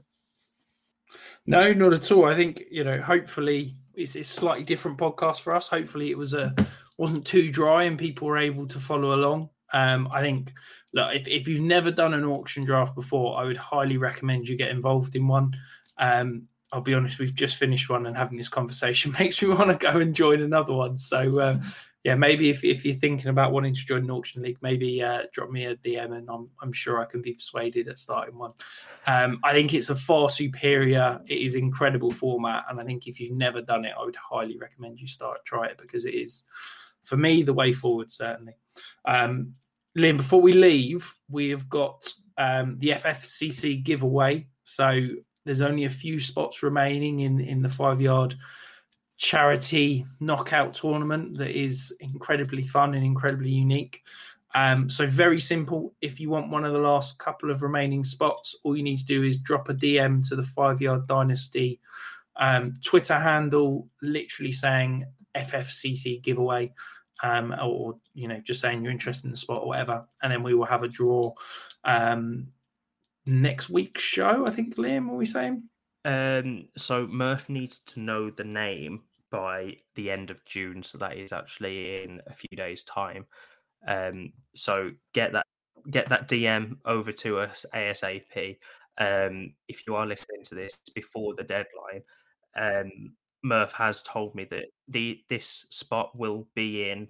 No, 1.46 1.74
not 1.74 1.94
at 1.94 2.12
all. 2.12 2.26
I 2.26 2.36
think 2.36 2.64
you 2.72 2.86
know. 2.86 3.02
Hopefully, 3.02 3.76
it's 3.96 4.16
a 4.16 4.24
slightly 4.24 4.64
different 4.64 4.98
podcast 4.98 5.42
for 5.42 5.54
us. 5.54 5.68
Hopefully, 5.68 6.10
it 6.10 6.18
was 6.18 6.34
a 6.34 6.56
wasn't 6.98 7.26
too 7.26 7.52
dry 7.52 7.84
and 7.84 7.98
people 7.98 8.28
were 8.28 8.38
able 8.38 8.66
to 8.68 8.80
follow 8.80 9.14
along. 9.14 9.50
Um, 9.74 10.08
I 10.12 10.22
think, 10.22 10.54
look, 10.94 11.16
if, 11.16 11.28
if 11.28 11.48
you've 11.48 11.62
never 11.62 11.92
done 11.92 12.14
an 12.14 12.26
auction 12.26 12.64
draft 12.64 12.94
before, 12.94 13.40
I 13.40 13.44
would 13.44 13.58
highly 13.58 13.98
recommend 13.98 14.48
you 14.48 14.56
get 14.56 14.70
involved 14.70 15.16
in 15.16 15.28
one. 15.28 15.56
Um, 15.98 16.48
I'll 16.72 16.82
be 16.82 16.94
honest, 16.94 17.20
we've 17.20 17.34
just 17.34 17.58
finished 17.58 17.90
one 17.90 18.06
and 18.06 18.16
having 18.16 18.38
this 18.38 18.48
conversation 18.48 19.14
makes 19.20 19.42
me 19.42 19.50
want 19.50 19.72
to 19.72 19.78
go 19.78 20.00
and 20.00 20.16
join 20.16 20.42
another 20.42 20.74
one. 20.74 20.98
So, 20.98 21.40
uh, 21.40 21.60
yeah, 22.04 22.16
maybe 22.16 22.50
if, 22.50 22.64
if 22.64 22.84
you're 22.84 22.96
thinking 22.96 23.28
about 23.28 23.52
wanting 23.52 23.76
to 23.76 23.86
join 23.86 24.04
an 24.06 24.12
auction 24.12 24.42
league, 24.42 24.58
maybe 24.62 25.04
uh, 25.04 25.24
drop 25.32 25.52
me 25.52 25.66
a 25.66 25.76
DM 25.76 26.18
and 26.18 26.28
I'm, 26.30 26.50
I'm 26.60 26.74
sure 26.74 27.00
I 27.00 27.06
can 27.06 27.22
be 27.22 27.34
persuaded 27.34 27.88
at 27.88 28.00
starting 28.00 28.38
one. 28.38 28.54
Um, 29.06 29.40
I 29.44 29.54
think 29.54 29.74
it's 29.74 29.92
a 29.92 29.96
far 29.96 30.30
superior, 30.30 31.22
it 31.28 31.38
is 31.38 31.56
incredible 31.56 32.10
format. 32.10 32.64
And 32.70 32.80
I 32.80 32.86
think 32.86 33.08
if 33.08 33.20
you've 33.20 33.38
never 33.38 33.62
done 33.62 33.86
it, 33.86 33.94
I 34.00 34.04
would 34.04 34.16
highly 34.16 34.58
recommend 34.58 35.00
you 35.00 35.08
start, 35.08 35.46
try 35.46 35.68
it 35.68 35.78
because 35.80 36.06
it 36.06 36.16
is, 36.16 36.44
for 37.04 37.18
me, 37.18 37.44
the 37.44 37.54
way 37.54 37.72
forward, 37.72 38.12
certainly. 38.12 38.54
Um, 39.06 39.54
Liam, 39.96 40.18
before 40.18 40.42
we 40.42 40.54
leave, 40.54 41.14
we 41.30 41.50
have 41.50 41.70
got 41.70 42.04
um, 42.38 42.78
the 42.80 42.90
FFCC 42.90 43.84
giveaway. 43.84 44.48
So 44.64 45.08
there's 45.46 45.62
only 45.62 45.86
a 45.86 45.90
few 45.90 46.20
spots 46.20 46.64
remaining 46.64 47.22
in, 47.22 47.40
in 47.40 47.62
the 47.62 47.70
five 47.70 48.02
yard 48.02 48.36
charity 49.18 50.06
knockout 50.20 50.74
tournament 50.74 51.38
that 51.38 51.52
is 51.52 51.96
incredibly 52.00 52.64
fun 52.64 52.96
and 52.96 53.06
incredibly 53.06 53.52
unique. 53.52 54.04
Um, 54.54 54.90
so 54.90 55.08
very 55.08 55.40
simple. 55.40 55.94
If 56.02 56.20
you 56.20 56.30
want 56.30 56.50
one 56.50 56.66
of 56.66 56.74
the 56.74 56.80
last 56.80 57.20
couple 57.20 57.52
of 57.52 57.62
remaining 57.62 58.04
spots, 58.04 58.56
all 58.64 58.76
you 58.76 58.84
need 58.84 58.98
to 58.98 59.06
do 59.06 59.24
is 59.24 59.40
drop 59.40 59.70
a 59.70 59.74
DM 59.74 60.28
to 60.28 60.36
the 60.36 60.44
Five 60.44 60.82
Yard 60.82 61.08
Dynasty 61.08 61.80
um, 62.36 62.74
Twitter 62.84 63.18
handle, 63.18 63.88
literally 64.02 64.52
saying 64.52 65.06
FFCC 65.36 66.22
giveaway 66.22 66.74
um, 67.24 67.56
or 67.62 67.96
you 68.14 68.28
know 68.28 68.40
just 68.40 68.62
saying 68.62 68.84
you're 68.84 68.92
interested 68.92 69.26
in 69.26 69.32
the 69.32 69.38
spot 69.38 69.62
or 69.62 69.68
whatever, 69.68 70.06
and 70.22 70.32
then 70.32 70.44
we 70.44 70.54
will 70.54 70.66
have 70.66 70.84
a 70.84 70.88
draw 70.88 71.34
um, 71.84 72.48
next 73.26 73.70
week's 73.70 74.02
show. 74.02 74.46
I 74.46 74.52
think 74.52 74.76
Liam, 74.76 75.10
are 75.10 75.16
we 75.16 75.26
saying? 75.26 75.64
Um, 76.06 76.68
so 76.78 77.08
Murph 77.08 77.50
needs 77.50 77.80
to 77.88 78.00
know 78.00 78.30
the 78.30 78.44
name 78.44 79.02
by 79.30 79.78
the 79.96 80.12
end 80.12 80.30
of 80.30 80.44
June, 80.46 80.84
so 80.84 80.98
that 80.98 81.18
is 81.18 81.32
actually 81.32 82.04
in 82.04 82.22
a 82.28 82.34
few 82.34 82.56
days' 82.56 82.84
time. 82.84 83.26
Um, 83.88 84.34
so 84.56 84.92
get 85.14 85.34
that 85.34 85.46
get 85.90 86.10
that 86.10 86.28
DM 86.28 86.78
over 86.86 87.12
to 87.12 87.40
us 87.40 87.66
ASAP. 87.74 88.58
Um, 88.98 89.54
if 89.68 89.88
you 89.88 89.96
are 89.96 90.06
listening 90.06 90.44
to 90.46 90.56
this 90.56 90.78
before 90.94 91.34
the 91.36 91.44
deadline, 91.44 92.04
um, 92.56 93.14
Murph 93.44 93.74
has 93.74 94.04
told 94.04 94.36
me 94.36 94.46
that 94.52 94.66
the 94.88 95.22
this 95.30 95.66
spot 95.70 96.12
will 96.18 96.48
be 96.56 96.90
in 96.90 97.08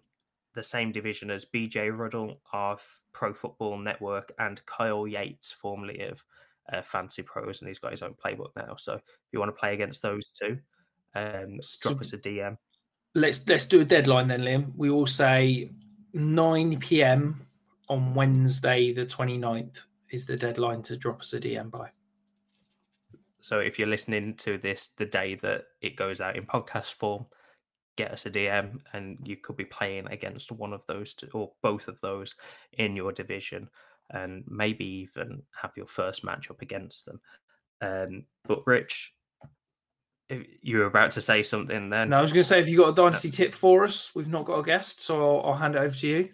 the 0.53 0.63
same 0.63 0.91
division 0.91 1.31
as 1.31 1.45
BJ 1.45 1.95
Rudell 1.95 2.37
of 2.53 2.85
Pro 3.13 3.33
Football 3.33 3.77
Network 3.77 4.31
and 4.39 4.65
Kyle 4.65 5.07
Yates, 5.07 5.51
formerly 5.51 6.01
of 6.01 6.23
uh, 6.71 6.81
FantasyPros, 6.81 7.59
and 7.59 7.67
he's 7.67 7.79
got 7.79 7.91
his 7.91 8.01
own 8.01 8.13
playbook 8.13 8.51
now. 8.55 8.75
So 8.77 8.93
if 8.93 9.01
you 9.31 9.39
want 9.39 9.49
to 9.49 9.59
play 9.59 9.73
against 9.73 10.01
those 10.01 10.31
two, 10.31 10.59
um, 11.15 11.59
drop 11.81 11.97
so 11.97 12.01
us 12.01 12.13
a 12.13 12.17
DM. 12.17 12.57
Let's 13.13 13.45
let's 13.47 13.65
do 13.65 13.81
a 13.81 13.85
deadline 13.85 14.27
then, 14.27 14.41
Liam. 14.41 14.71
We 14.75 14.89
will 14.89 15.07
say 15.07 15.71
9 16.13 16.79
p.m. 16.79 17.45
on 17.89 18.13
Wednesday, 18.13 18.93
the 18.93 19.05
29th, 19.05 19.85
is 20.11 20.25
the 20.25 20.37
deadline 20.37 20.81
to 20.83 20.97
drop 20.97 21.21
us 21.21 21.33
a 21.33 21.39
DM 21.39 21.69
by. 21.69 21.89
So 23.41 23.59
if 23.59 23.79
you're 23.79 23.87
listening 23.87 24.35
to 24.35 24.57
this 24.57 24.89
the 24.97 25.05
day 25.05 25.35
that 25.35 25.65
it 25.81 25.95
goes 25.95 26.21
out 26.21 26.37
in 26.37 26.45
podcast 26.45 26.93
form, 26.93 27.25
get 28.01 28.11
us 28.11 28.25
a 28.25 28.31
DM 28.31 28.79
and 28.93 29.17
you 29.23 29.37
could 29.37 29.57
be 29.57 29.65
playing 29.65 30.07
against 30.07 30.51
one 30.51 30.73
of 30.73 30.85
those 30.87 31.13
two, 31.13 31.29
or 31.33 31.51
both 31.61 31.87
of 31.87 32.01
those 32.01 32.35
in 32.73 32.95
your 32.95 33.11
division 33.11 33.69
and 34.09 34.43
maybe 34.47 34.85
even 34.85 35.43
have 35.61 35.71
your 35.77 35.85
first 35.85 36.25
matchup 36.25 36.61
against 36.61 37.05
them. 37.05 37.21
Um, 37.81 38.23
but 38.47 38.65
Rich, 38.65 39.13
you 40.61 40.79
were 40.79 40.85
about 40.85 41.11
to 41.11 41.21
say 41.21 41.43
something 41.43 41.89
then. 41.89 42.09
No, 42.09 42.17
I 42.17 42.21
was 42.21 42.33
going 42.33 42.41
to 42.41 42.47
say, 42.47 42.59
if 42.59 42.69
you 42.69 42.77
got 42.77 42.89
a 42.89 42.95
dynasty 42.95 43.29
tip 43.29 43.53
for 43.53 43.83
us, 43.83 44.11
we've 44.15 44.27
not 44.27 44.45
got 44.45 44.59
a 44.59 44.63
guest, 44.63 45.01
so 45.01 45.39
I'll, 45.39 45.51
I'll 45.51 45.57
hand 45.57 45.75
it 45.75 45.79
over 45.79 45.95
to 45.95 46.07
you. 46.07 46.29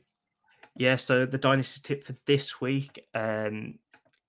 Yeah, 0.78 0.96
so 0.96 1.26
the 1.26 1.38
dynasty 1.38 1.82
tip 1.84 2.04
for 2.04 2.16
this 2.26 2.62
week, 2.62 3.04
um, 3.14 3.80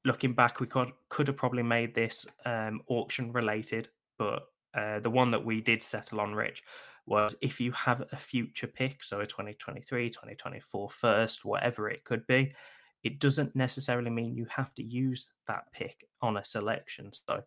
looking 0.04 0.32
back, 0.32 0.58
we 0.60 0.66
could 0.66 0.90
could 1.08 1.28
have 1.28 1.36
probably 1.36 1.62
made 1.62 1.94
this 1.94 2.26
um, 2.46 2.80
auction 2.88 3.32
related, 3.32 3.90
but 4.18 4.46
uh, 4.74 5.00
the 5.00 5.10
one 5.10 5.30
that 5.30 5.44
we 5.44 5.60
did 5.60 5.82
settle 5.82 6.20
on, 6.20 6.34
Rich, 6.34 6.62
was 7.08 7.34
if 7.40 7.60
you 7.60 7.72
have 7.72 8.02
a 8.12 8.16
future 8.16 8.66
pick, 8.66 9.02
so 9.02 9.20
a 9.20 9.26
2023, 9.26 10.10
2024 10.10 10.90
first, 10.90 11.44
whatever 11.44 11.88
it 11.88 12.04
could 12.04 12.26
be, 12.26 12.52
it 13.02 13.18
doesn't 13.18 13.54
necessarily 13.54 14.10
mean 14.10 14.34
you 14.34 14.46
have 14.50 14.74
to 14.74 14.82
use 14.82 15.30
that 15.46 15.64
pick 15.72 16.06
on 16.20 16.36
a 16.36 16.44
selection. 16.44 17.10
So 17.12 17.42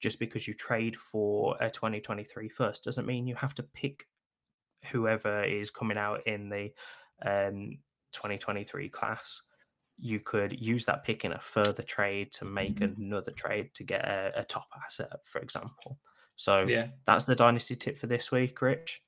just 0.00 0.18
because 0.18 0.46
you 0.46 0.54
trade 0.54 0.96
for 0.96 1.56
a 1.60 1.70
2023 1.70 2.48
first 2.48 2.84
doesn't 2.84 3.06
mean 3.06 3.26
you 3.26 3.34
have 3.36 3.54
to 3.54 3.62
pick 3.62 4.06
whoever 4.90 5.42
is 5.42 5.70
coming 5.70 5.98
out 5.98 6.26
in 6.26 6.48
the 6.48 6.72
um, 7.24 7.78
2023 8.12 8.88
class 8.88 9.40
you 9.98 10.20
could 10.20 10.60
use 10.60 10.84
that 10.84 11.04
pick 11.04 11.24
in 11.24 11.32
a 11.32 11.38
further 11.38 11.82
trade 11.82 12.32
to 12.32 12.44
make 12.44 12.80
mm-hmm. 12.80 13.02
another 13.02 13.30
trade 13.32 13.70
to 13.74 13.84
get 13.84 14.04
a, 14.04 14.32
a, 14.36 14.44
top 14.44 14.68
asset, 14.84 15.08
for 15.24 15.40
example. 15.40 15.98
So 16.36 16.66
yeah, 16.68 16.88
that's 17.06 17.24
the 17.24 17.34
dynasty 17.34 17.76
tip 17.76 17.98
for 17.98 18.06
this 18.06 18.30
week, 18.30 18.60
Rich. 18.60 19.02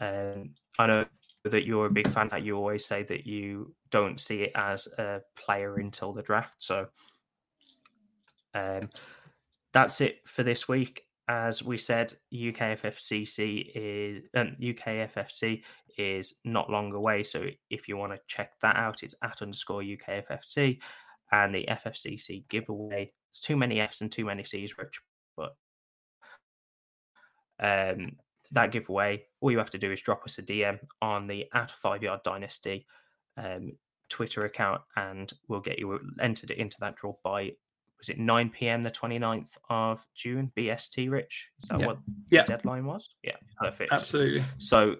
Um, 0.00 0.54
I 0.78 0.86
know 0.86 1.04
that 1.44 1.66
you're 1.66 1.86
a 1.86 1.90
big 1.90 2.08
fan 2.08 2.28
that 2.28 2.44
you 2.44 2.56
always 2.56 2.84
say 2.84 3.02
that 3.04 3.26
you 3.26 3.74
don't 3.90 4.20
see 4.20 4.42
it 4.42 4.52
as 4.54 4.86
a 4.98 5.20
player 5.36 5.76
until 5.76 6.12
the 6.12 6.22
draft. 6.22 6.54
So 6.58 6.86
um, 8.54 8.90
that's 9.72 10.00
it 10.00 10.20
for 10.26 10.42
this 10.42 10.68
week. 10.68 11.02
As 11.28 11.62
we 11.62 11.78
said, 11.78 12.12
UKFFCC 12.34 13.70
is 13.74 14.24
um, 14.34 14.56
UKFFC 14.60 15.62
is 15.98 16.34
not 16.44 16.70
long 16.70 16.92
away. 16.92 17.22
So 17.22 17.46
if 17.70 17.88
you 17.88 17.96
want 17.96 18.12
to 18.12 18.18
check 18.26 18.52
that 18.60 18.76
out, 18.76 19.02
it's 19.02 19.14
at 19.22 19.42
underscore 19.42 19.82
UKFFC 19.82 20.80
and 21.30 21.54
the 21.54 21.66
FFCC 21.68 22.48
giveaway. 22.48 23.12
There's 23.32 23.40
too 23.40 23.56
many 23.56 23.80
Fs 23.80 24.00
and 24.00 24.12
too 24.12 24.26
many 24.26 24.44
Cs, 24.44 24.76
Rich, 24.76 25.00
but 25.36 25.54
um, 27.60 28.12
that 28.52 28.70
giveaway, 28.72 29.24
all 29.40 29.50
you 29.50 29.58
have 29.58 29.70
to 29.70 29.78
do 29.78 29.90
is 29.90 30.00
drop 30.00 30.24
us 30.24 30.38
a 30.38 30.42
DM 30.42 30.78
on 31.00 31.26
the 31.26 31.46
at 31.54 31.70
Five 31.70 32.02
Yard 32.02 32.20
Dynasty 32.22 32.86
um, 33.36 33.72
Twitter 34.08 34.44
account, 34.44 34.82
and 34.96 35.32
we'll 35.48 35.60
get 35.60 35.78
you 35.78 35.98
entered 36.20 36.50
into 36.50 36.76
that 36.80 36.96
draw 36.96 37.14
by 37.24 37.52
was 37.98 38.08
it 38.08 38.18
9 38.18 38.50
p.m. 38.50 38.82
the 38.82 38.90
29th 38.90 39.50
of 39.70 40.04
June 40.16 40.50
BST. 40.56 41.08
Rich, 41.08 41.50
is 41.62 41.68
that 41.68 41.78
Yeah. 41.80 41.86
what 41.86 41.98
Yeah. 42.30 42.42
the 42.42 42.56
deadline 42.56 42.84
was? 42.84 43.08
Yeah, 43.22 43.36
perfect. 43.58 43.92
Absolutely. 43.92 44.42
So 44.58 44.96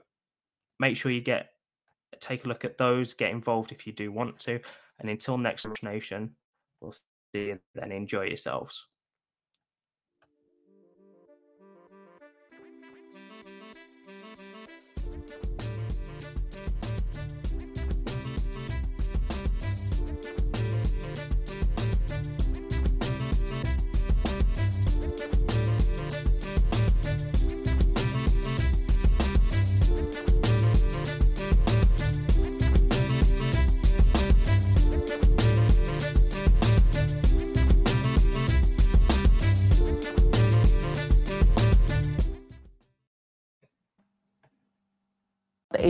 make 0.79 0.97
sure 0.97 1.11
you 1.11 1.21
get 1.21 1.51
take 2.21 2.45
a 2.45 2.49
look 2.49 2.65
at 2.65 2.79
those, 2.79 3.15
get 3.15 3.33
involved 3.33 3.73
if 3.73 3.87
you 3.87 3.93
do 3.93 4.13
want 4.13 4.39
to, 4.41 4.61
and 5.01 5.11
until 5.11 5.37
next 5.37 5.67
Nation, 5.83 6.37
we'll 6.81 6.93
see 6.93 7.03
you 7.35 7.59
then. 7.75 7.91
Enjoy 7.91 8.23
yourselves. 8.23 8.87